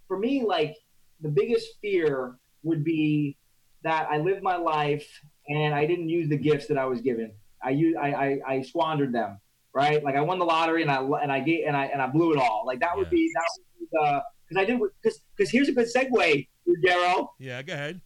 for 0.08 0.20
me, 0.20 0.44
like 0.44 0.76
the 1.22 1.30
biggest 1.30 1.80
fear 1.82 2.36
would 2.64 2.84
be 2.84 3.38
that 3.86 4.08
I 4.10 4.18
lived 4.18 4.44
my 4.44 4.58
life 4.58 5.08
and 5.48 5.74
I 5.74 5.86
didn't 5.86 6.10
use 6.10 6.28
the 6.30 6.38
gifts 6.38 6.68
that 6.68 6.78
I 6.78 6.86
was 6.86 7.02
given. 7.02 7.32
I 7.64 7.70
used 7.72 7.98
I, 7.98 8.12
I, 8.12 8.54
I 8.54 8.62
squandered 8.62 9.14
them. 9.14 9.40
Right, 9.74 10.02
like 10.02 10.16
I 10.16 10.22
won 10.22 10.40
the 10.40 10.46
lottery 10.46 10.84
and 10.84 10.92
I 10.92 11.02
and 11.22 11.30
I 11.30 11.42
gave 11.42 11.68
and 11.68 11.76
I 11.76 11.88
and 11.88 12.02
I 12.02 12.08
blew 12.08 12.32
it 12.32 12.40
all. 12.40 12.64
Like 12.66 12.80
that 12.80 12.96
would 12.96 13.10
be 13.10 13.30
that 13.36 13.44
would 13.58 13.80
be 13.80 13.88
the 13.92 14.24
because 14.48 14.62
I 14.62 14.66
did 14.66 14.80
because 15.02 15.20
because 15.36 15.52
here's 15.52 15.68
a 15.68 15.74
good 15.74 15.88
segue, 15.94 16.48
Daryl. 16.86 17.28
Yeah, 17.40 17.62
go 17.62 17.74
ahead. 17.74 18.00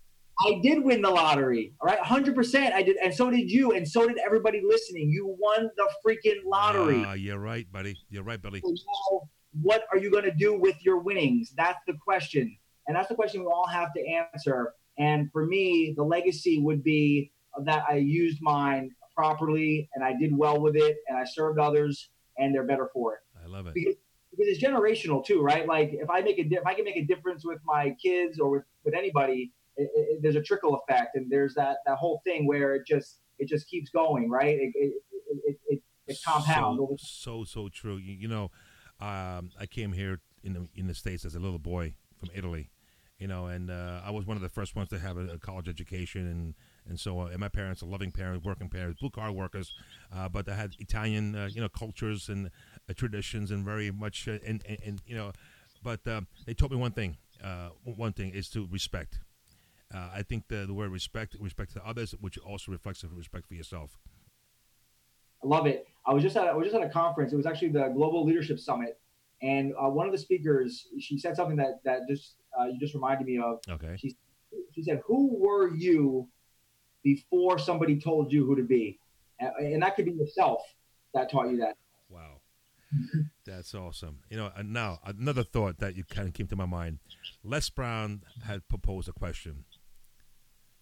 I 0.45 0.59
did 0.63 0.84
win 0.84 1.01
the 1.01 1.09
lottery. 1.09 1.73
All 1.82 1.88
right, 1.88 1.99
hundred 1.99 2.34
percent. 2.34 2.73
I 2.73 2.82
did, 2.82 2.97
and 3.03 3.13
so 3.13 3.30
did 3.30 3.51
you, 3.51 3.73
and 3.73 3.88
so 3.88 4.07
did 4.07 4.17
everybody 4.25 4.61
listening. 4.65 5.11
You 5.11 5.36
won 5.38 5.69
the 5.75 5.89
freaking 6.05 6.38
lottery. 6.45 7.03
Uh, 7.03 7.13
you're 7.13 7.39
right, 7.39 7.69
buddy. 7.71 7.95
You're 8.09 8.23
right, 8.23 8.41
buddy. 8.41 8.61
So 8.61 9.27
what 9.61 9.84
are 9.91 9.97
you 9.97 10.09
going 10.09 10.23
to 10.23 10.34
do 10.34 10.57
with 10.57 10.75
your 10.82 10.99
winnings? 10.99 11.53
That's 11.57 11.80
the 11.88 11.93
question, 11.93 12.55
and 12.88 12.95
that's 12.95 13.09
the 13.09 13.15
question 13.15 13.41
we 13.41 13.47
all 13.47 13.67
have 13.67 13.93
to 13.93 14.07
answer. 14.07 14.73
And 15.00 15.32
for 15.32 15.45
me, 15.45 15.93
the 15.95 16.04
legacy 16.04 16.60
would 16.60 16.84
be 16.84 17.32
that 17.64 17.84
I 17.89 17.95
used 17.95 18.41
mine 18.41 18.91
properly, 19.16 19.89
and 19.95 20.04
I 20.04 20.14
did 20.18 20.36
well 20.36 20.62
with 20.62 20.76
it, 20.76 20.97
and 21.08 21.18
I 21.18 21.26
served 21.26 21.60
others, 21.60 22.10
and 22.38 22.54
they're 22.54 22.66
better 22.66 22.89
for 22.93 23.16
it. 23.16 23.20
I 23.43 23.47
love 23.47 23.68
it. 23.68 23.74
Because, 23.74 23.95
because 24.32 24.47
it's 24.47 24.64
generational 24.64 25.26
too, 25.26 25.41
right? 25.41 25.68
Like 25.68 25.91
if 25.93 26.10
I 26.10 26.22
make 26.22 26.38
a 26.38 26.43
if 26.43 26.66
I 26.66 26.74
can 26.74 26.86
make 26.86 26.97
a 26.97 27.06
difference 27.06 27.43
with 27.43 27.60
my 27.66 27.95
kids 28.02 28.39
or 28.39 28.50
with 28.50 28.64
with 28.86 28.93
anybody 28.93 29.52
it, 29.76 29.89
it, 29.95 30.20
there's 30.22 30.36
a 30.36 30.41
trickle 30.41 30.76
effect, 30.76 31.16
and 31.16 31.30
there's 31.30 31.54
that 31.56 31.78
that 31.86 31.97
whole 31.97 32.22
thing 32.24 32.45
where 32.45 32.76
it 32.76 32.86
just 32.86 33.20
it 33.39 33.47
just 33.47 33.68
keeps 33.70 33.89
going, 33.89 34.30
right? 34.30 34.58
It 34.58 34.72
it 34.76 34.93
it, 35.45 35.60
it, 35.68 35.82
it 36.08 36.18
compounds. 36.26 36.80
So, 37.02 37.43
so 37.43 37.43
so 37.43 37.70
true. 37.70 37.97
You, 37.97 38.14
you 38.14 38.28
know, 38.28 38.52
um, 39.00 39.52
I 39.60 39.66
came 39.70 39.93
here 39.93 40.20
in 40.43 40.54
the 40.54 40.68
in 40.76 40.88
the 40.88 40.93
states 40.93 41.26
as 41.26 41.36
a 41.36 41.39
little 41.39 41.60
boy 41.60 41.93
from 42.18 42.30
Italy, 42.34 42.70
you 43.20 43.28
know, 43.28 43.47
and 43.47 43.70
uh, 43.70 44.01
I 44.03 44.11
was 44.11 44.26
one 44.26 44.38
of 44.38 44.41
the 44.41 44.49
first 44.49 44.76
ones 44.76 44.89
to 44.89 44.99
have 44.99 45.17
a, 45.17 45.34
a 45.34 45.38
college 45.38 45.67
education, 45.67 46.26
and 46.26 46.55
and 46.88 46.99
so 46.99 47.20
uh, 47.20 47.26
and 47.26 47.39
my 47.39 47.49
parents 47.49 47.84
are 47.84 47.86
loving 47.86 48.11
parents, 48.11 48.45
working 48.45 48.70
parents, 48.70 48.99
blue 49.01 49.09
collar 49.09 49.34
workers, 49.34 49.74
uh, 50.15 50.30
but 50.30 50.45
they 50.45 50.53
had 50.53 50.74
Italian, 50.80 51.36
uh, 51.36 51.49
you 51.51 51.59
know, 51.59 51.67
cultures 51.70 52.30
and 52.30 52.47
uh, 52.89 52.93
traditions, 52.95 53.51
and 53.51 53.65
very 53.65 53.91
much, 53.91 54.28
uh, 54.28 54.38
and, 54.45 54.63
and, 54.67 54.78
and 54.86 55.01
you 55.05 55.15
know, 55.15 55.34
but 55.84 56.03
they 56.45 56.53
taught 56.53 56.72
me 56.72 56.78
one 56.78 56.91
thing. 56.91 57.17
one 57.84 58.13
thing 58.13 58.32
is 58.32 58.49
to 58.49 58.67
respect 58.72 59.20
I 59.91 60.22
think 60.22 60.49
the, 60.49 60.67
the 60.67 60.74
word 60.74 60.91
respect, 60.91 61.36
respect 61.39 61.74
to 61.74 61.84
others, 61.84 62.13
which 62.22 62.38
also 62.38 62.72
reflects 62.72 63.03
respect 63.03 63.47
for 63.47 63.55
yourself. 63.55 63.97
I 65.43 65.47
love 65.47 65.65
it. 65.65 65.88
I 66.05 66.13
was 66.13 66.22
just 66.22 66.38
at 66.38 66.47
I 66.47 66.53
was 66.53 66.65
just 66.65 66.76
at 66.76 66.86
a 66.86 66.89
conference. 66.89 67.34
It 67.34 67.38
was 67.38 67.45
actually 67.45 67.70
the 67.70 67.88
Global 67.89 68.24
Leadership 68.24 68.59
Summit, 68.59 68.99
and 69.41 69.74
one 69.76 70.05
of 70.05 70.11
the 70.11 70.17
speakers 70.17 70.86
she 70.99 71.17
said 71.17 71.36
something 71.36 71.57
that 71.57 71.80
that 71.86 72.01
just 72.07 72.36
uh, 72.58 72.66
you 72.66 72.80
just 72.80 72.93
reminded 72.93 73.28
me 73.28 73.38
of. 73.38 73.60
Okay. 73.70 73.97
She 73.97 74.16
she 74.74 74.84
said, 74.84 75.02
"Who 75.06 75.38
were 75.38 75.76
you 75.76 76.28
before 77.04 77.60
somebody 77.60 78.00
told 78.00 78.32
you 78.32 78.45
who 78.45 78.56
to 78.56 78.64
be?" 78.64 79.00
And 79.39 79.82
that 79.84 79.95
could 79.95 80.06
be 80.06 80.12
yourself 80.12 80.62
that 81.14 81.32
taught 81.32 81.50
you 81.50 81.58
that. 81.58 81.76
Wow. 82.10 82.41
That's 83.45 83.74
awesome. 83.74 84.20
You 84.30 84.38
know, 84.38 84.52
and 84.56 84.74
now 84.74 85.00
another 85.06 85.43
thought 85.43 85.80
that 85.80 85.95
you 85.95 86.04
kind 86.04 86.28
of 86.28 86.34
came 86.34 86.47
to 86.47 86.56
my 86.56 86.66
mind. 86.66 87.00
Les 87.43 87.70
Brown 87.70 88.24
had 88.45 88.68
proposed 88.68 89.08
a 89.08 89.14
question. 89.14 89.66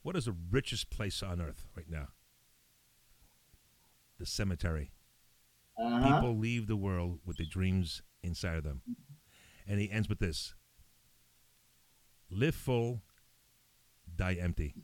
What 0.03 0.15
is 0.15 0.25
the 0.25 0.35
richest 0.49 0.89
place 0.89 1.21
on 1.21 1.41
earth 1.41 1.67
right 1.75 1.89
now? 1.89 2.07
The 4.19 4.25
cemetery. 4.25 4.91
Uh-huh. 5.77 6.15
People 6.15 6.37
leave 6.37 6.67
the 6.67 6.77
world 6.77 7.19
with 7.25 7.37
their 7.37 7.45
dreams 7.49 8.01
inside 8.23 8.57
of 8.57 8.63
them. 8.63 8.81
And 9.67 9.79
he 9.79 9.91
ends 9.91 10.07
with 10.07 10.19
this 10.19 10.55
Live 12.29 12.55
full, 12.55 13.01
die 14.15 14.37
empty. 14.39 14.75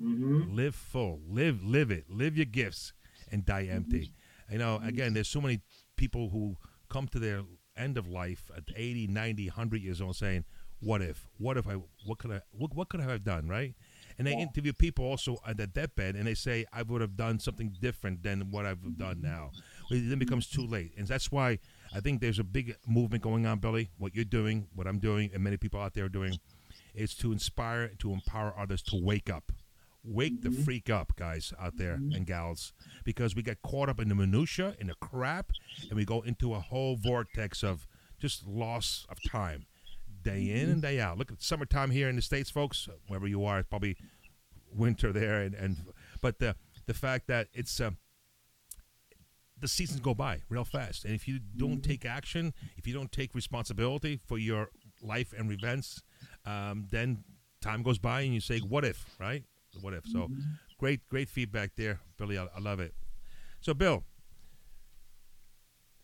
Mm-hmm. 0.00 0.54
Live 0.54 0.74
full. 0.74 1.20
Live 1.28 1.62
live 1.62 1.90
it. 1.90 2.04
Live 2.10 2.36
your 2.36 2.46
gifts 2.46 2.92
and 3.30 3.44
die 3.44 3.68
empty. 3.70 4.00
Mm-hmm. 4.00 4.52
You 4.52 4.58
know, 4.58 4.80
again, 4.84 5.14
there's 5.14 5.28
so 5.28 5.40
many 5.40 5.60
people 5.96 6.28
who 6.28 6.56
come 6.88 7.08
to 7.08 7.18
their 7.18 7.42
end 7.76 7.96
of 7.96 8.08
life 8.08 8.50
at 8.56 8.64
80, 8.76 9.06
90, 9.08 9.48
100 9.48 9.80
years 9.80 10.00
old 10.00 10.16
saying, 10.16 10.44
what 10.80 11.00
if? 11.00 11.26
What 11.38 11.56
if 11.56 11.66
I? 11.66 11.76
What 12.04 12.18
could 12.18 12.30
I? 12.30 12.40
What, 12.52 12.74
what 12.74 12.88
could 12.88 13.00
I 13.00 13.04
have 13.04 13.24
done? 13.24 13.48
Right? 13.48 13.74
And 14.18 14.26
they 14.26 14.32
yeah. 14.32 14.40
interview 14.40 14.72
people 14.72 15.04
also 15.04 15.38
at 15.46 15.56
the 15.56 15.66
deathbed, 15.66 16.14
and 16.14 16.26
they 16.26 16.34
say, 16.34 16.66
I 16.72 16.82
would 16.82 17.00
have 17.00 17.16
done 17.16 17.38
something 17.38 17.74
different 17.80 18.22
than 18.22 18.50
what 18.50 18.66
I've 18.66 18.96
done 18.96 19.20
now. 19.22 19.50
It 19.90 20.08
then 20.08 20.18
becomes 20.18 20.46
too 20.46 20.66
late. 20.66 20.92
And 20.96 21.08
that's 21.08 21.32
why 21.32 21.58
I 21.94 22.00
think 22.00 22.20
there's 22.20 22.38
a 22.38 22.44
big 22.44 22.76
movement 22.86 23.22
going 23.22 23.46
on, 23.46 23.58
Billy. 23.58 23.90
What 23.98 24.14
you're 24.14 24.24
doing, 24.24 24.66
what 24.74 24.86
I'm 24.86 24.98
doing, 24.98 25.30
and 25.32 25.42
many 25.42 25.56
people 25.56 25.80
out 25.80 25.94
there 25.94 26.06
are 26.06 26.08
doing, 26.10 26.38
is 26.94 27.14
to 27.16 27.32
inspire, 27.32 27.88
to 27.98 28.12
empower 28.12 28.54
others 28.58 28.82
to 28.82 29.00
wake 29.00 29.30
up. 29.30 29.52
Wake 30.06 30.42
the 30.42 30.50
mm-hmm. 30.50 30.62
freak 30.64 30.90
up, 30.90 31.16
guys 31.16 31.54
out 31.58 31.78
there 31.78 31.96
mm-hmm. 31.96 32.12
and 32.12 32.26
gals, 32.26 32.74
because 33.04 33.34
we 33.34 33.42
get 33.42 33.62
caught 33.62 33.88
up 33.88 34.00
in 34.00 34.10
the 34.10 34.14
minutia, 34.14 34.74
in 34.78 34.88
the 34.88 34.94
crap, 35.00 35.52
and 35.88 35.94
we 35.94 36.04
go 36.04 36.20
into 36.20 36.52
a 36.52 36.60
whole 36.60 36.96
vortex 36.96 37.62
of 37.62 37.86
just 38.20 38.46
loss 38.46 39.06
of 39.08 39.18
time 39.30 39.64
day 40.22 40.50
in 40.50 40.70
and 40.70 40.82
day 40.82 41.00
out. 41.00 41.16
Look 41.16 41.30
at 41.30 41.42
summertime 41.42 41.90
here 41.90 42.08
in 42.08 42.16
the 42.16 42.22
states, 42.22 42.50
folks. 42.50 42.88
Wherever 43.06 43.26
you 43.26 43.44
are, 43.44 43.60
it's 43.60 43.68
probably 43.68 43.96
winter 44.74 45.12
there, 45.12 45.40
and, 45.40 45.54
and 45.54 45.76
but 46.20 46.38
the 46.38 46.56
the 46.86 46.94
fact 46.94 47.26
that 47.28 47.48
it's 47.54 47.80
uh, 47.80 47.92
the 49.64 49.68
seasons 49.68 50.00
go 50.00 50.14
by 50.14 50.42
real 50.48 50.64
fast, 50.64 51.04
and 51.04 51.14
if 51.14 51.26
you 51.26 51.40
don't 51.56 51.78
mm-hmm. 51.78 51.90
take 51.90 52.04
action, 52.04 52.52
if 52.76 52.86
you 52.86 52.94
don't 52.94 53.10
take 53.10 53.34
responsibility 53.34 54.20
for 54.26 54.38
your 54.38 54.68
life 55.02 55.32
and 55.36 55.50
events, 55.50 56.02
um, 56.44 56.86
then 56.90 57.24
time 57.60 57.82
goes 57.82 57.98
by 57.98 58.20
and 58.20 58.34
you 58.34 58.40
say, 58.40 58.58
"What 58.60 58.84
if?" 58.84 59.06
Right? 59.18 59.42
What 59.80 59.94
if? 59.94 60.06
So, 60.06 60.18
mm-hmm. 60.18 60.40
great, 60.78 61.00
great 61.08 61.28
feedback 61.28 61.72
there, 61.76 62.00
Billy. 62.18 62.38
I, 62.38 62.44
I 62.54 62.60
love 62.60 62.78
it. 62.78 62.94
So, 63.60 63.74
Bill, 63.74 64.04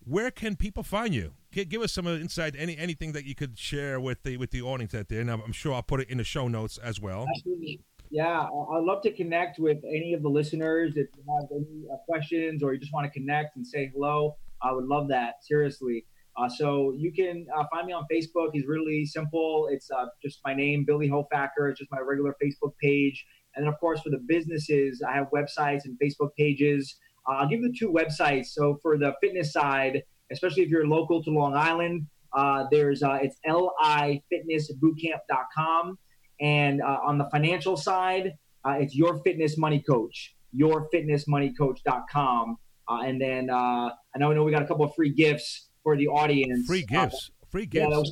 where 0.04 0.30
can 0.30 0.56
people 0.56 0.82
find 0.82 1.14
you? 1.14 1.34
Give 1.52 1.82
us 1.82 1.92
some 1.92 2.06
insight, 2.06 2.54
any 2.56 2.76
anything 2.78 3.12
that 3.12 3.24
you 3.24 3.34
could 3.34 3.58
share 3.58 4.00
with 4.00 4.22
the 4.22 4.38
with 4.38 4.50
the 4.50 4.62
audience 4.62 4.94
out 4.94 5.08
there. 5.08 5.22
Now, 5.22 5.42
I'm 5.44 5.52
sure 5.52 5.74
I'll 5.74 5.82
put 5.82 6.00
it 6.00 6.08
in 6.08 6.18
the 6.18 6.24
show 6.24 6.48
notes 6.48 6.78
as 6.78 7.00
well. 7.00 7.26
Absolutely. 7.36 7.80
Yeah, 8.10 8.42
I'd 8.42 8.82
love 8.82 9.02
to 9.02 9.12
connect 9.12 9.60
with 9.60 9.78
any 9.84 10.14
of 10.14 10.22
the 10.22 10.28
listeners. 10.28 10.94
If 10.96 11.06
you 11.16 11.22
have 11.40 11.48
any 11.52 11.84
uh, 11.92 11.96
questions 12.08 12.62
or 12.62 12.74
you 12.74 12.80
just 12.80 12.92
want 12.92 13.06
to 13.06 13.10
connect 13.10 13.56
and 13.56 13.64
say 13.64 13.92
hello, 13.94 14.36
I 14.62 14.72
would 14.72 14.86
love 14.86 15.08
that. 15.08 15.34
Seriously. 15.42 16.06
Uh, 16.36 16.48
so 16.48 16.92
you 16.96 17.12
can 17.12 17.46
uh, 17.56 17.64
find 17.70 17.86
me 17.86 17.92
on 17.92 18.04
Facebook. 18.10 18.50
It's 18.54 18.66
really 18.66 19.04
simple. 19.04 19.68
It's 19.70 19.90
uh, 19.90 20.06
just 20.22 20.40
my 20.44 20.54
name, 20.54 20.84
Billy 20.84 21.08
Hofacker. 21.08 21.70
It's 21.70 21.78
just 21.78 21.92
my 21.92 22.00
regular 22.00 22.34
Facebook 22.42 22.72
page. 22.82 23.24
And 23.54 23.64
then, 23.64 23.72
of 23.72 23.78
course, 23.78 24.00
for 24.00 24.10
the 24.10 24.22
businesses, 24.26 25.02
I 25.06 25.12
have 25.14 25.26
websites 25.34 25.84
and 25.84 25.98
Facebook 26.02 26.30
pages. 26.36 26.96
Uh, 27.28 27.34
I'll 27.34 27.48
give 27.48 27.62
the 27.62 27.72
two 27.76 27.92
websites. 27.92 28.46
So 28.46 28.78
for 28.82 28.96
the 28.96 29.14
fitness 29.20 29.52
side, 29.52 30.02
especially 30.32 30.62
if 30.62 30.68
you're 30.68 30.86
local 30.86 31.22
to 31.22 31.30
Long 31.30 31.54
Island, 31.54 32.06
uh, 32.32 32.64
there's 32.70 33.02
it's 33.04 33.36
lifitnessbootcamp.com, 33.46 35.98
and 36.40 36.82
uh, 36.82 36.98
on 37.04 37.18
the 37.18 37.28
financial 37.30 37.76
side, 37.76 38.34
uh, 38.64 38.76
it's 38.78 38.94
Your 38.94 39.20
Fitness 39.22 39.58
Money 39.58 39.80
Coach, 39.80 40.34
yourfitnessmoneycoach.com. 40.58 42.56
Uh, 42.88 43.00
and 43.02 43.20
then 43.20 43.50
uh, 43.50 43.90
I 44.14 44.18
know 44.18 44.30
I 44.30 44.34
know 44.34 44.44
we 44.44 44.50
got 44.50 44.62
a 44.62 44.66
couple 44.66 44.84
of 44.84 44.94
free 44.94 45.12
gifts 45.12 45.68
for 45.82 45.96
the 45.96 46.08
audience. 46.08 46.66
Free 46.66 46.82
gifts, 46.82 47.30
free 47.50 47.66
gifts. 47.66 47.88
Yeah, 47.90 48.02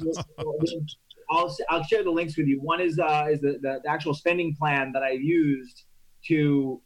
I'll, 1.30 1.54
I'll 1.68 1.84
share 1.84 2.02
the 2.04 2.10
links 2.10 2.38
with 2.38 2.46
you. 2.46 2.60
One 2.60 2.80
is 2.80 2.92
is 2.92 2.98
the, 2.98 3.58
the, 3.60 3.80
the 3.82 3.90
actual 3.90 4.14
spending 4.14 4.54
plan 4.54 4.92
that 4.92 5.02
I 5.02 5.10
used 5.10 5.82
to 6.26 6.80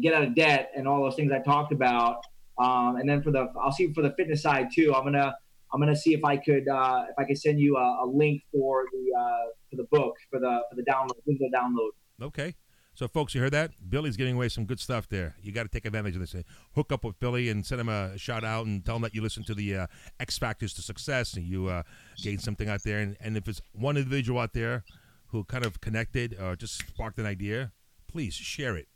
get 0.00 0.14
out 0.14 0.22
of 0.22 0.34
debt 0.34 0.70
and 0.74 0.88
all 0.88 1.02
those 1.02 1.16
things 1.16 1.30
I 1.32 1.40
talked 1.40 1.72
about. 1.72 2.22
Um, 2.58 2.96
and 2.96 3.08
then 3.08 3.22
for 3.22 3.30
the, 3.30 3.52
I'll 3.62 3.72
see 3.72 3.92
for 3.92 4.02
the 4.02 4.12
fitness 4.12 4.42
side 4.42 4.68
too. 4.74 4.94
I'm 4.94 5.04
gonna, 5.04 5.34
I'm 5.72 5.80
gonna 5.80 5.96
see 5.96 6.14
if 6.14 6.24
I 6.24 6.36
could, 6.36 6.68
uh, 6.68 7.04
if 7.08 7.18
I 7.18 7.24
could 7.24 7.38
send 7.38 7.60
you 7.60 7.76
a, 7.76 8.04
a 8.04 8.06
link 8.06 8.42
for 8.52 8.84
the, 8.92 9.20
uh, 9.20 9.46
for 9.70 9.76
the 9.76 9.84
book 9.90 10.14
for 10.30 10.38
the, 10.38 10.60
for 10.70 10.76
the 10.76 10.84
download, 10.84 11.16
digital 11.26 11.48
download. 11.54 11.90
Okay. 12.26 12.54
So, 12.94 13.08
folks, 13.08 13.34
you 13.34 13.40
heard 13.40 13.52
that? 13.52 13.70
Billy's 13.88 14.18
giving 14.18 14.34
away 14.34 14.50
some 14.50 14.66
good 14.66 14.78
stuff 14.78 15.08
there. 15.08 15.34
You 15.42 15.50
got 15.50 15.62
to 15.62 15.70
take 15.70 15.86
advantage 15.86 16.14
of 16.14 16.20
this. 16.20 16.36
Hook 16.74 16.92
up 16.92 17.04
with 17.04 17.18
Billy 17.18 17.48
and 17.48 17.64
send 17.64 17.80
him 17.80 17.88
a 17.88 18.18
shout 18.18 18.44
out 18.44 18.66
and 18.66 18.84
tell 18.84 18.96
him 18.96 19.02
that 19.02 19.14
you 19.14 19.22
listen 19.22 19.44
to 19.44 19.54
the 19.54 19.76
uh, 19.76 19.86
X 20.20 20.36
Factors 20.36 20.74
to 20.74 20.82
Success 20.82 21.32
and 21.32 21.46
you 21.46 21.68
uh, 21.68 21.84
gain 22.22 22.38
something 22.38 22.68
out 22.68 22.82
there. 22.84 22.98
And, 22.98 23.16
and 23.18 23.38
if 23.38 23.48
it's 23.48 23.62
one 23.72 23.96
individual 23.96 24.40
out 24.40 24.52
there 24.52 24.84
who 25.28 25.42
kind 25.44 25.64
of 25.64 25.80
connected 25.80 26.38
or 26.38 26.54
just 26.54 26.86
sparked 26.86 27.18
an 27.18 27.24
idea, 27.24 27.72
please 28.08 28.34
share 28.34 28.76
it. 28.76 28.88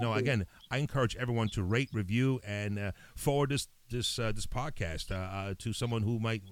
You 0.00 0.06
know, 0.06 0.14
again, 0.14 0.46
I 0.70 0.78
encourage 0.78 1.16
everyone 1.16 1.48
to 1.50 1.62
rate, 1.62 1.90
review, 1.92 2.40
and 2.46 2.78
uh, 2.78 2.92
forward 3.16 3.50
this 3.50 3.68
this 3.92 4.18
uh, 4.18 4.32
this 4.32 4.46
podcast 4.46 5.10
uh, 5.10 5.14
uh 5.14 5.54
to 5.58 5.72
someone 5.72 6.02
who 6.02 6.18
might 6.18 6.42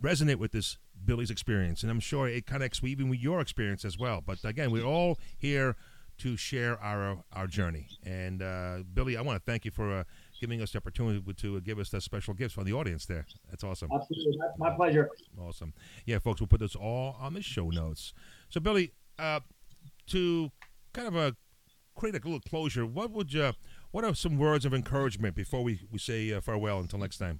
resonate 0.00 0.36
with 0.36 0.52
this 0.52 0.78
Billy's 1.04 1.30
experience, 1.30 1.82
and 1.82 1.90
I'm 1.90 2.00
sure 2.00 2.28
it 2.28 2.46
connects 2.46 2.80
even 2.82 3.08
with 3.08 3.18
your 3.18 3.40
experience 3.40 3.84
as 3.84 3.98
well. 3.98 4.22
But 4.24 4.38
again, 4.44 4.70
we're 4.70 4.84
all 4.84 5.18
here 5.36 5.76
to 6.18 6.36
share 6.36 6.80
our 6.80 7.18
our 7.32 7.46
journey. 7.46 7.88
And 8.04 8.40
uh, 8.40 8.78
Billy, 8.94 9.16
I 9.16 9.20
want 9.20 9.44
to 9.44 9.50
thank 9.50 9.64
you 9.64 9.70
for 9.70 9.92
uh, 9.92 10.04
giving 10.40 10.62
us 10.62 10.72
the 10.72 10.78
opportunity 10.78 11.20
to 11.34 11.60
give 11.60 11.78
us 11.78 11.90
that 11.90 12.02
special 12.02 12.32
gifts 12.32 12.54
from 12.54 12.64
the 12.64 12.72
audience 12.72 13.04
there. 13.04 13.26
That's 13.50 13.64
awesome. 13.64 13.90
Absolutely, 13.92 14.38
my 14.56 14.70
pleasure. 14.70 15.10
Awesome. 15.38 15.74
Yeah, 16.06 16.20
folks, 16.20 16.40
we'll 16.40 16.48
put 16.48 16.60
this 16.60 16.76
all 16.76 17.16
on 17.20 17.34
the 17.34 17.42
show 17.42 17.68
notes. 17.68 18.14
So, 18.48 18.60
Billy, 18.60 18.92
to 20.06 20.50
kind 20.92 21.08
of 21.08 21.16
a 21.16 21.36
create 21.94 22.14
a 22.14 22.18
little 22.18 22.40
closure, 22.40 22.86
what 22.86 23.10
would 23.10 23.32
you, 23.32 23.52
what 23.94 24.04
are 24.04 24.12
some 24.12 24.38
words 24.38 24.64
of 24.64 24.74
encouragement 24.74 25.36
before 25.36 25.62
we, 25.62 25.78
we 25.88 26.00
say 26.00 26.32
uh, 26.32 26.40
farewell 26.40 26.80
until 26.80 26.98
next 26.98 27.18
time? 27.18 27.38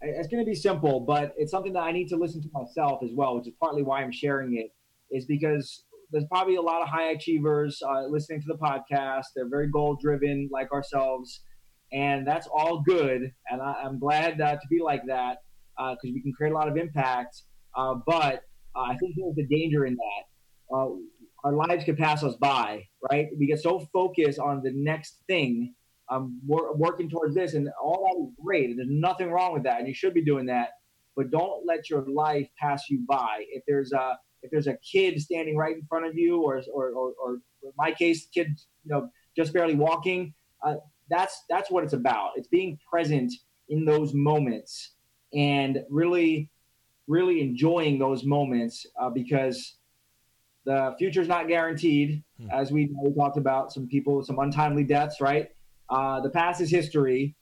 It's 0.00 0.26
going 0.26 0.44
to 0.44 0.44
be 0.44 0.56
simple, 0.56 0.98
but 0.98 1.32
it's 1.36 1.52
something 1.52 1.72
that 1.74 1.84
I 1.84 1.92
need 1.92 2.08
to 2.08 2.16
listen 2.16 2.42
to 2.42 2.48
myself 2.52 3.04
as 3.04 3.10
well, 3.14 3.36
which 3.36 3.46
is 3.46 3.54
partly 3.60 3.84
why 3.84 4.02
I'm 4.02 4.10
sharing 4.10 4.56
it, 4.56 4.72
is 5.16 5.26
because 5.26 5.84
there's 6.10 6.24
probably 6.24 6.56
a 6.56 6.60
lot 6.60 6.82
of 6.82 6.88
high 6.88 7.10
achievers 7.10 7.80
uh, 7.88 8.06
listening 8.08 8.40
to 8.40 8.48
the 8.48 8.56
podcast. 8.56 9.26
They're 9.36 9.48
very 9.48 9.68
goal 9.68 9.96
driven, 10.02 10.48
like 10.50 10.72
ourselves, 10.72 11.42
and 11.92 12.26
that's 12.26 12.48
all 12.52 12.80
good. 12.80 13.30
And 13.48 13.62
I, 13.62 13.82
am 13.84 14.00
glad 14.00 14.40
uh, 14.40 14.54
to 14.54 14.68
be 14.68 14.80
like 14.82 15.02
that 15.06 15.38
because 15.76 15.98
uh, 16.10 16.14
we 16.14 16.20
can 16.20 16.32
create 16.32 16.50
a 16.50 16.56
lot 16.56 16.66
of 16.66 16.76
impact. 16.76 17.42
Uh, 17.76 17.94
but 18.08 18.42
uh, 18.74 18.80
I 18.80 18.96
think 18.96 19.14
there's 19.16 19.38
a 19.38 19.48
danger 19.48 19.86
in 19.86 19.94
that. 19.94 20.96
Our 21.44 21.52
lives 21.52 21.84
could 21.84 21.96
pass 21.96 22.24
us 22.24 22.34
by, 22.34 22.87
right? 23.10 23.28
We 23.38 23.46
get 23.46 23.60
so 23.60 23.80
focused 23.92 24.38
on 24.38 24.62
the 24.62 24.72
next 24.72 25.20
thing, 25.26 25.74
um, 26.08 26.40
wor- 26.46 26.74
working 26.76 27.08
towards 27.08 27.34
this, 27.34 27.54
and 27.54 27.68
all 27.82 28.04
that 28.04 28.22
is 28.22 28.44
great. 28.44 28.76
There's 28.76 28.88
nothing 28.90 29.30
wrong 29.30 29.52
with 29.52 29.62
that, 29.64 29.78
and 29.78 29.88
you 29.88 29.94
should 29.94 30.14
be 30.14 30.24
doing 30.24 30.46
that. 30.46 30.70
But 31.16 31.30
don't 31.30 31.66
let 31.66 31.90
your 31.90 32.04
life 32.08 32.48
pass 32.58 32.88
you 32.88 33.04
by. 33.08 33.44
If 33.50 33.62
there's 33.66 33.92
a 33.92 34.16
if 34.42 34.52
there's 34.52 34.68
a 34.68 34.76
kid 34.76 35.20
standing 35.20 35.56
right 35.56 35.74
in 35.74 35.84
front 35.88 36.06
of 36.06 36.16
you, 36.16 36.42
or 36.42 36.62
or 36.72 36.90
or, 36.90 37.12
or 37.20 37.38
my 37.76 37.92
case, 37.92 38.28
kid, 38.32 38.58
you 38.84 38.90
know, 38.90 39.08
just 39.36 39.52
barely 39.52 39.74
walking, 39.74 40.32
uh, 40.64 40.76
that's 41.10 41.44
that's 41.48 41.70
what 41.70 41.84
it's 41.84 41.92
about. 41.92 42.32
It's 42.36 42.48
being 42.48 42.78
present 42.90 43.32
in 43.68 43.84
those 43.84 44.14
moments 44.14 44.92
and 45.32 45.84
really, 45.90 46.50
really 47.06 47.40
enjoying 47.40 47.98
those 47.98 48.24
moments 48.24 48.86
uh, 49.00 49.10
because 49.10 49.74
the 50.68 50.94
future 50.98 51.22
is 51.22 51.28
not 51.28 51.48
guaranteed. 51.48 52.22
Hmm. 52.38 52.50
As 52.50 52.70
we, 52.70 52.90
we 53.02 53.14
talked 53.14 53.38
about, 53.38 53.72
some 53.72 53.88
people, 53.88 54.22
some 54.22 54.38
untimely 54.38 54.84
deaths, 54.84 55.18
right? 55.18 55.48
Uh, 55.88 56.20
the 56.20 56.28
past 56.28 56.60
is 56.60 56.70
history, 56.70 57.34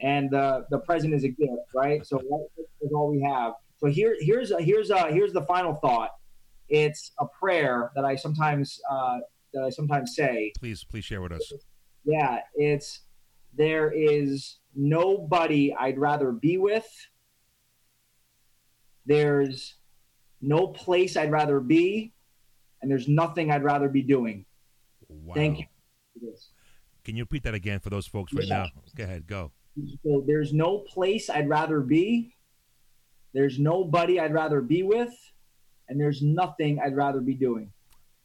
and 0.00 0.28
the 0.28 0.66
the 0.68 0.80
present 0.80 1.14
is 1.14 1.22
a 1.22 1.28
gift, 1.28 1.68
right? 1.76 2.04
So 2.04 2.16
that's 2.80 2.92
all 2.92 3.08
we 3.08 3.22
have. 3.22 3.52
So 3.78 3.86
here, 3.86 4.16
here's 4.18 4.50
a, 4.50 4.60
here's 4.60 4.90
a, 4.90 5.12
here's 5.12 5.32
the 5.32 5.42
final 5.42 5.74
thought. 5.76 6.10
It's 6.68 7.12
a 7.20 7.26
prayer 7.26 7.92
that 7.94 8.04
I 8.04 8.16
sometimes 8.16 8.80
uh, 8.90 9.18
that 9.54 9.62
I 9.62 9.70
sometimes 9.70 10.16
say. 10.16 10.52
Please, 10.58 10.82
please 10.82 11.04
share 11.04 11.22
with 11.22 11.30
us. 11.30 11.52
Yeah, 12.04 12.40
it's 12.56 13.02
there 13.54 13.92
is 13.92 14.56
nobody 14.74 15.72
I'd 15.72 15.98
rather 15.98 16.32
be 16.32 16.58
with. 16.58 16.88
There's 19.06 19.76
no 20.40 20.66
place 20.66 21.16
I'd 21.16 21.30
rather 21.30 21.60
be 21.60 22.12
and 22.82 22.90
there's 22.90 23.08
nothing 23.08 23.50
I'd 23.50 23.62
rather 23.62 23.88
be 23.88 24.02
doing. 24.02 24.44
Wow. 25.08 25.34
Thank 25.34 25.60
you. 25.60 25.66
Can 27.04 27.16
you 27.16 27.22
repeat 27.22 27.44
that 27.44 27.54
again 27.54 27.80
for 27.80 27.90
those 27.90 28.06
folks 28.06 28.32
right 28.32 28.46
yeah. 28.46 28.58
now? 28.58 28.66
Go 28.94 29.04
ahead, 29.04 29.26
go. 29.26 29.52
So 30.04 30.22
there's 30.26 30.52
no 30.52 30.78
place 30.78 31.30
I'd 31.30 31.48
rather 31.48 31.80
be. 31.80 32.34
There's 33.32 33.58
nobody 33.58 34.20
I'd 34.20 34.34
rather 34.34 34.60
be 34.60 34.82
with, 34.82 35.14
and 35.88 35.98
there's 35.98 36.20
nothing 36.20 36.78
I'd 36.78 36.94
rather 36.94 37.20
be 37.20 37.34
doing. 37.34 37.72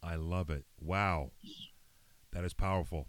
I 0.03 0.15
love 0.15 0.49
it. 0.49 0.65
Wow. 0.79 1.31
That 2.33 2.43
is 2.43 2.53
powerful. 2.53 3.07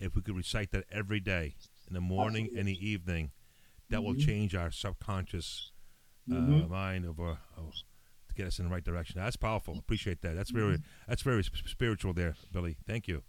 If 0.00 0.16
we 0.16 0.22
could 0.22 0.36
recite 0.36 0.70
that 0.72 0.84
every 0.90 1.20
day, 1.20 1.56
in 1.86 1.94
the 1.94 2.00
morning 2.00 2.44
Absolutely. 2.44 2.60
and 2.60 2.68
the 2.68 2.88
evening, 2.88 3.30
that 3.90 3.98
mm-hmm. 3.98 4.06
will 4.06 4.14
change 4.14 4.54
our 4.54 4.70
subconscious 4.70 5.72
uh, 6.30 6.34
mm-hmm. 6.34 6.70
mind 6.70 7.04
of, 7.04 7.18
our, 7.18 7.38
of 7.56 7.72
get 8.38 8.46
us 8.46 8.58
in 8.58 8.64
the 8.64 8.70
right 8.70 8.84
direction. 8.84 9.20
That's 9.20 9.36
powerful. 9.36 9.76
Appreciate 9.76 10.22
that. 10.22 10.36
That's 10.36 10.50
very 10.50 10.78
that's 11.08 11.22
very 11.22 11.42
spiritual 11.42 12.14
there, 12.14 12.36
Billy. 12.52 12.76
Thank 12.86 13.08
you. 13.08 13.22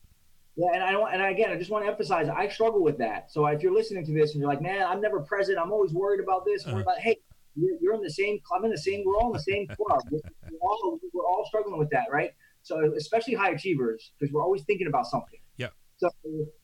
Yeah, 0.55 0.67
and 0.73 0.83
I 0.83 0.91
don't, 0.91 1.11
and 1.13 1.21
again, 1.21 1.51
I 1.51 1.57
just 1.57 1.71
want 1.71 1.85
to 1.85 1.89
emphasize, 1.89 2.27
I 2.27 2.49
struggle 2.49 2.83
with 2.83 2.97
that. 2.97 3.31
So 3.31 3.45
if 3.45 3.63
you're 3.63 3.73
listening 3.73 4.05
to 4.05 4.11
this 4.11 4.33
and 4.33 4.41
you're 4.41 4.49
like, 4.49 4.61
man, 4.61 4.85
I'm 4.85 4.99
never 4.99 5.21
present. 5.21 5.57
I'm 5.57 5.71
always 5.71 5.93
worried 5.93 6.19
about 6.19 6.43
this. 6.43 6.67
uh-huh. 6.67 6.79
about, 6.79 6.99
hey, 6.99 7.15
you're, 7.55 7.77
you're, 7.79 7.93
in 7.93 8.01
the 8.01 8.09
same. 8.09 8.39
I'm 8.53 8.65
in 8.65 8.71
the 8.71 8.77
same. 8.77 9.03
We're 9.05 9.15
all 9.15 9.27
in 9.27 9.33
the 9.33 9.39
same 9.39 9.67
club. 9.67 10.01
we're, 10.11 10.19
all 10.61 10.99
we're 11.13 11.25
all 11.25 11.45
struggling 11.47 11.79
with 11.79 11.89
that, 11.91 12.07
right? 12.11 12.31
So 12.63 12.93
especially 12.97 13.35
high 13.35 13.51
achievers, 13.51 14.11
because 14.19 14.33
we're 14.33 14.43
always 14.43 14.63
thinking 14.63 14.87
about 14.87 15.07
something. 15.07 15.39
Yeah. 15.55 15.69
So, 15.97 16.09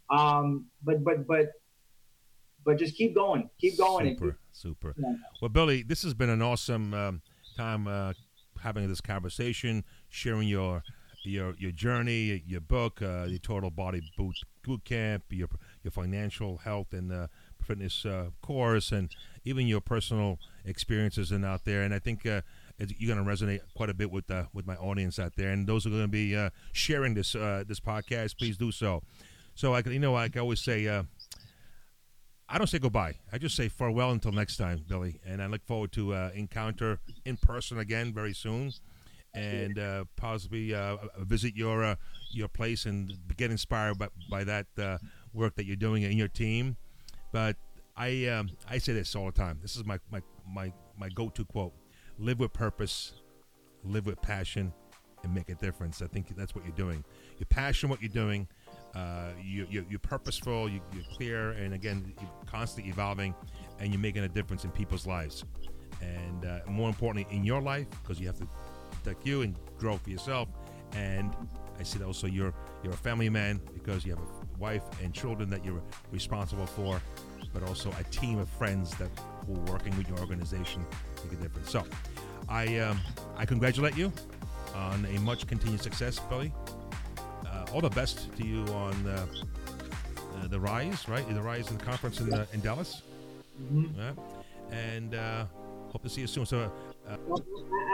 um, 0.10 0.66
but 0.84 1.02
but 1.04 1.26
but 1.26 1.54
but 2.66 2.78
just 2.78 2.98
keep 2.98 3.16
going, 3.16 3.50
keep 3.62 3.78
going. 3.78 4.16
Super, 4.16 4.32
keep, 4.32 4.38
super. 4.52 4.96
Yeah. 4.98 5.14
Well, 5.42 5.50
Billy, 5.50 5.84
this 5.84 6.04
has 6.04 6.14
been 6.14 6.30
an 6.30 6.42
awesome 6.42 6.94
um, 6.94 7.22
time 7.56 7.88
uh, 7.88 8.14
having 8.66 8.90
this 8.90 9.00
conversation, 9.00 9.86
sharing 10.10 10.48
your 10.48 10.84
your 11.24 11.56
your 11.58 11.72
journey, 11.72 12.44
your 12.46 12.62
book, 12.62 13.02
uh, 13.02 13.28
the 13.28 13.40
Total 13.40 13.70
Body 13.70 14.02
Boot 14.18 14.36
Boot 14.64 14.84
Camp, 14.84 15.24
your 15.30 15.48
your 15.84 15.92
financial 15.92 16.58
health 16.58 16.92
and 16.92 17.12
uh, 17.12 17.28
fitness 17.64 18.06
uh, 18.06 18.30
course, 18.42 18.92
and 18.92 19.10
even 19.46 19.68
your 19.68 19.82
personal 19.82 20.40
experiences 20.66 21.32
and 21.32 21.46
out 21.46 21.64
there. 21.64 21.84
And 21.84 21.94
I 21.94 22.00
think 22.00 22.26
uh, 22.26 22.42
you're 22.78 23.16
going 23.16 23.24
to 23.24 23.32
resonate 23.32 23.62
quite 23.76 23.90
a 23.90 23.94
bit 23.94 24.12
with 24.12 24.30
uh, 24.30 24.46
with 24.54 24.66
my 24.66 24.76
audience 24.76 25.20
out 25.20 25.34
there. 25.38 25.52
And 25.52 25.68
those 25.68 25.86
are 25.86 25.92
going 25.92 26.02
to 26.02 26.08
be 26.08 26.36
uh, 26.36 26.50
sharing 26.74 27.14
this 27.14 27.36
uh, 27.36 27.64
this 27.68 27.80
podcast. 27.80 28.38
Please 28.38 28.58
do 28.58 28.72
so. 28.72 29.04
So 29.54 29.74
I, 29.74 29.82
you 29.86 30.00
know, 30.00 30.14
like 30.14 30.36
I 30.36 30.42
always 30.42 30.60
say, 30.60 30.86
I 32.48 32.58
don't 32.58 32.68
say 32.68 32.78
goodbye. 32.78 33.16
I 33.32 33.38
just 33.38 33.56
say 33.56 33.70
farewell 33.70 34.12
until 34.12 34.32
next 34.32 34.58
time, 34.58 34.86
Billy. 34.88 35.20
And 35.26 35.42
I 35.42 35.48
look 35.48 35.66
forward 35.66 35.92
to 35.94 36.14
uh, 36.14 36.32
encounter 36.36 37.00
in 37.26 37.38
person 37.38 37.80
again 37.80 38.14
very 38.14 38.34
soon, 38.34 38.72
and 39.34 39.80
uh, 39.80 40.06
possibly 40.16 40.74
uh, 40.74 40.98
visit 41.20 41.56
your 41.56 41.84
uh, 41.84 41.96
your 42.32 42.48
place 42.48 42.86
and 42.86 43.14
get 43.36 43.50
inspired 43.50 43.98
by, 43.98 44.10
by 44.30 44.44
that 44.44 44.68
uh, 44.78 44.98
work 45.34 45.56
that 45.56 45.66
you're 45.66 45.76
doing 45.76 46.04
in 46.04 46.18
your 46.18 46.28
team. 46.28 46.78
But 47.32 47.58
I 47.98 48.28
um, 48.28 48.52
I 48.70 48.78
say 48.78 48.94
this 48.94 49.16
all 49.16 49.26
the 49.26 49.32
time. 49.32 49.60
This 49.62 49.76
is 49.76 49.84
my 49.84 50.00
my 50.12 50.22
my, 50.48 50.72
my 50.98 51.10
go-to 51.10 51.46
quote: 51.46 51.74
"Live 52.20 52.40
with 52.40 52.54
purpose, 52.54 53.14
live 53.84 54.06
with 54.06 54.22
passion, 54.22 54.72
and 55.24 55.34
make 55.34 55.50
a 55.50 55.56
difference." 55.56 56.02
I 56.04 56.08
think 56.08 56.36
that's 56.36 56.54
what 56.54 56.64
you're 56.64 56.76
doing. 56.76 57.04
You're 57.40 57.48
passionate 57.48 57.90
what 57.90 58.02
you're 58.02 58.10
doing 58.10 58.48
uh, 58.96 59.32
you, 59.44 59.68
you, 59.70 59.84
are 59.94 60.00
purposeful, 60.00 60.70
you, 60.70 60.80
are 60.80 61.16
clear, 61.16 61.52
and 61.52 61.74
again, 61.74 62.14
you're 62.20 62.30
constantly 62.46 62.90
evolving, 62.90 63.36
and 63.80 63.92
you're 63.92 64.00
making 64.00 64.24
a 64.24 64.30
difference 64.30 64.64
in 64.64 64.72
people's 64.72 65.06
lives. 65.06 65.44
And 66.02 66.46
uh, 66.46 66.60
more 66.68 66.88
importantly, 66.88 67.36
in 67.36 67.44
your 67.44 67.62
life, 67.62 67.88
because 68.02 68.20
you 68.20 68.28
have 68.28 68.38
to 68.38 68.48
protect 68.92 69.26
you 69.28 69.42
and 69.42 69.56
grow 69.78 69.98
for 69.98 70.10
yourself. 70.10 70.48
And 70.94 71.36
I 71.78 71.84
said 71.84 72.02
also 72.04 72.28
you're 72.28 72.54
you're 72.84 72.94
a 72.94 72.98
family 72.98 73.30
man 73.30 73.60
because 73.74 74.06
you 74.06 74.12
have 74.16 74.22
a 74.22 74.60
wife 74.60 74.84
and 75.04 75.14
children 75.14 75.50
that 75.50 75.66
you're 75.66 75.82
responsible 76.12 76.66
for, 76.66 77.02
but 77.54 77.64
also 77.64 77.92
a 78.00 78.04
team 78.06 78.40
of 78.40 78.48
friends 78.48 78.96
that 78.96 79.10
who 79.46 79.56
are 79.56 79.74
working 79.74 79.96
with 79.98 80.08
your 80.08 80.20
organization 80.20 80.86
make 81.24 81.34
a 81.34 81.42
difference. 81.42 81.70
So, 81.70 81.84
I 82.48 82.78
um, 82.80 83.00
I 83.36 83.46
congratulate 83.46 83.98
you 83.98 84.14
on 84.74 85.06
a 85.06 85.20
much 85.20 85.48
continued 85.48 85.82
success, 85.82 86.20
Billy 86.30 86.54
all 87.76 87.82
the 87.82 87.90
best 87.90 88.34
to 88.38 88.48
you 88.48 88.64
on 88.68 88.94
uh, 89.06 89.26
uh, 90.38 90.48
the 90.48 90.58
Rise, 90.58 91.10
right? 91.10 91.28
The 91.28 91.42
Rise 91.42 91.70
in 91.70 91.78
the 91.78 91.84
conference 91.84 92.22
in, 92.22 92.34
uh, 92.34 92.46
in 92.54 92.62
Dallas. 92.62 93.02
Mm-hmm. 93.62 94.74
And 94.74 95.14
uh, 95.14 95.44
hope 95.92 96.02
to 96.04 96.10
see 96.10 96.22
you 96.22 96.28
soon. 96.28 96.46
So, 96.46 96.72
uh, 97.06 97.18
well, 97.28 97.44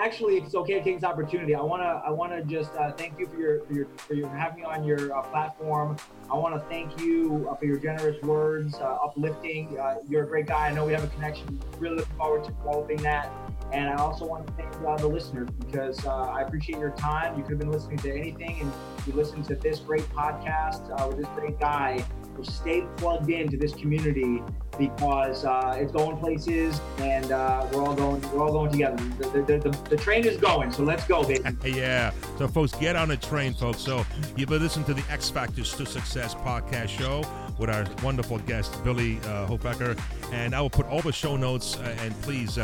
actually, 0.04 0.38
if 0.38 0.46
it's 0.46 0.54
okay, 0.54 0.82
King's 0.82 1.04
opportunity. 1.04 1.56
I 1.56 1.62
wanna, 1.64 2.00
I 2.06 2.12
wanna 2.12 2.44
just 2.46 2.72
uh, 2.76 2.92
thank 2.92 3.18
you 3.18 3.26
for 3.26 3.38
your, 3.38 3.62
for 3.66 3.74
your, 3.74 3.88
for 3.98 4.14
your 4.14 4.30
having 4.30 4.60
me 4.60 4.66
on 4.66 4.84
your 4.84 5.18
uh, 5.18 5.24
platform. 5.24 5.98
I 6.32 6.36
want 6.36 6.54
to 6.54 6.62
thank 6.70 7.02
you 7.02 7.50
uh, 7.50 7.56
for 7.56 7.66
your 7.66 7.80
generous 7.80 8.22
words, 8.22 8.76
uh, 8.76 9.00
uplifting. 9.04 9.80
Uh, 9.80 9.96
you're 10.08 10.26
a 10.26 10.28
great 10.28 10.46
guy. 10.46 10.68
I 10.68 10.74
know 10.74 10.86
we 10.86 10.94
have 10.94 11.04
a 11.04 11.08
connection. 11.08 11.60
Really 11.80 11.96
looking 11.96 12.16
forward 12.18 12.44
to 12.44 12.52
developing 12.52 12.98
that. 12.98 13.32
And 13.72 13.90
I 13.90 13.96
also 13.96 14.26
want 14.26 14.48
to 14.48 14.54
thank 14.54 14.74
uh, 14.86 14.98
the 14.98 15.08
listeners 15.08 15.50
because 15.66 16.06
uh, 16.06 16.10
I 16.10 16.42
appreciate 16.42 16.80
your 16.80 16.92
time. 16.92 17.38
You 17.38 17.44
could 17.44 17.52
have 17.52 17.60
been 17.60 17.72
listening 17.72 17.98
to 18.00 18.14
anything, 18.14 18.60
and 18.62 18.72
you 19.08 19.14
listened 19.14 19.46
to 19.46 19.56
this 19.56 19.80
great 19.80 20.08
podcast 20.10 20.90
uh, 21.00 21.08
with 21.08 21.18
this 21.18 21.28
great 21.36 21.60
guy. 21.60 22.04
So 22.38 22.44
stay 22.44 22.86
plugged 22.98 23.30
into 23.30 23.58
this 23.58 23.74
community 23.74 24.42
because 24.78 25.46
uh, 25.46 25.78
it's 25.78 25.92
going 25.92 26.18
places, 26.18 26.80
and 27.00 27.32
uh, 27.32 27.68
we're 27.72 27.84
all 27.84 27.94
going. 27.94 28.22
We're 28.32 28.44
all 28.44 28.52
going 28.52 28.72
together. 28.72 29.04
The, 29.20 29.42
the, 29.42 29.70
the, 29.70 29.90
the 29.90 29.98
train 29.98 30.26
is 30.26 30.38
going, 30.38 30.72
so 30.72 30.84
let's 30.84 31.06
go, 31.08 31.24
baby. 31.24 31.44
yeah. 31.66 32.12
So, 32.38 32.48
folks, 32.48 32.74
get 32.74 32.96
on 32.96 33.10
the 33.10 33.18
train, 33.18 33.54
folks. 33.54 33.82
So, 33.82 34.06
you've 34.36 34.50
been 34.50 34.62
listening 34.62 34.86
to 34.86 34.94
the 34.94 35.04
X 35.10 35.30
Factors 35.30 35.74
to 35.76 35.86
Success 35.86 36.36
podcast 36.36 36.90
show 36.90 37.24
with 37.58 37.70
our 37.70 37.86
wonderful 38.04 38.40
guest 38.40 38.84
Billy 38.84 39.18
uh, 39.20 39.48
Hofacker, 39.48 40.00
and 40.32 40.56
I 40.56 40.62
will 40.62 40.70
put 40.70 40.88
all 40.88 41.02
the 41.02 41.12
show 41.12 41.36
notes. 41.36 41.78
Uh, 41.78 41.96
and 42.02 42.20
please 42.22 42.58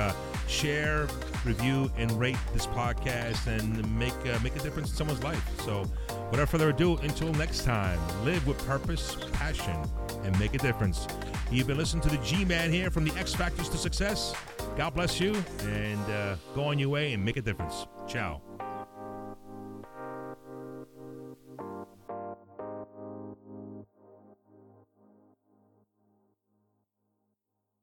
share, 0.48 1.08
review, 1.46 1.92
and 1.98 2.12
rate 2.20 2.38
this 2.54 2.66
podcast, 2.68 3.48
and 3.48 3.98
make 3.98 4.14
uh, 4.26 4.40
make 4.44 4.56
a 4.56 4.60
difference 4.60 4.90
in 4.90 4.96
someone's 4.96 5.24
life. 5.24 5.44
So, 5.62 5.86
without 6.32 6.50
further 6.50 6.70
ado, 6.70 6.98
until 6.98 7.34
next 7.34 7.64
time, 7.64 8.00
live 8.24 8.46
with 8.48 8.58
purpose, 8.66 9.18
passion, 9.34 9.76
and 10.24 10.38
make 10.40 10.54
a 10.54 10.60
difference. 10.60 11.08
You've 11.52 11.68
been 11.68 11.78
listening 11.78 12.04
to 12.04 12.10
the 12.10 12.24
G 12.24 12.46
Man 12.46 12.72
here 12.72 12.90
from 12.90 13.06
the 13.06 13.14
X 13.18 13.34
Factors 13.34 13.70
to 13.70 13.78
Success. 13.78 14.34
God 14.76 14.94
bless 14.94 15.20
you, 15.20 15.36
and 15.64 16.12
uh, 16.12 16.36
go 16.54 16.66
on 16.66 16.80
your 16.80 16.90
way 16.90 17.14
and 17.14 17.24
make 17.24 17.38
a 17.38 17.42
difference. 17.42 17.88
Ciao. 18.08 18.47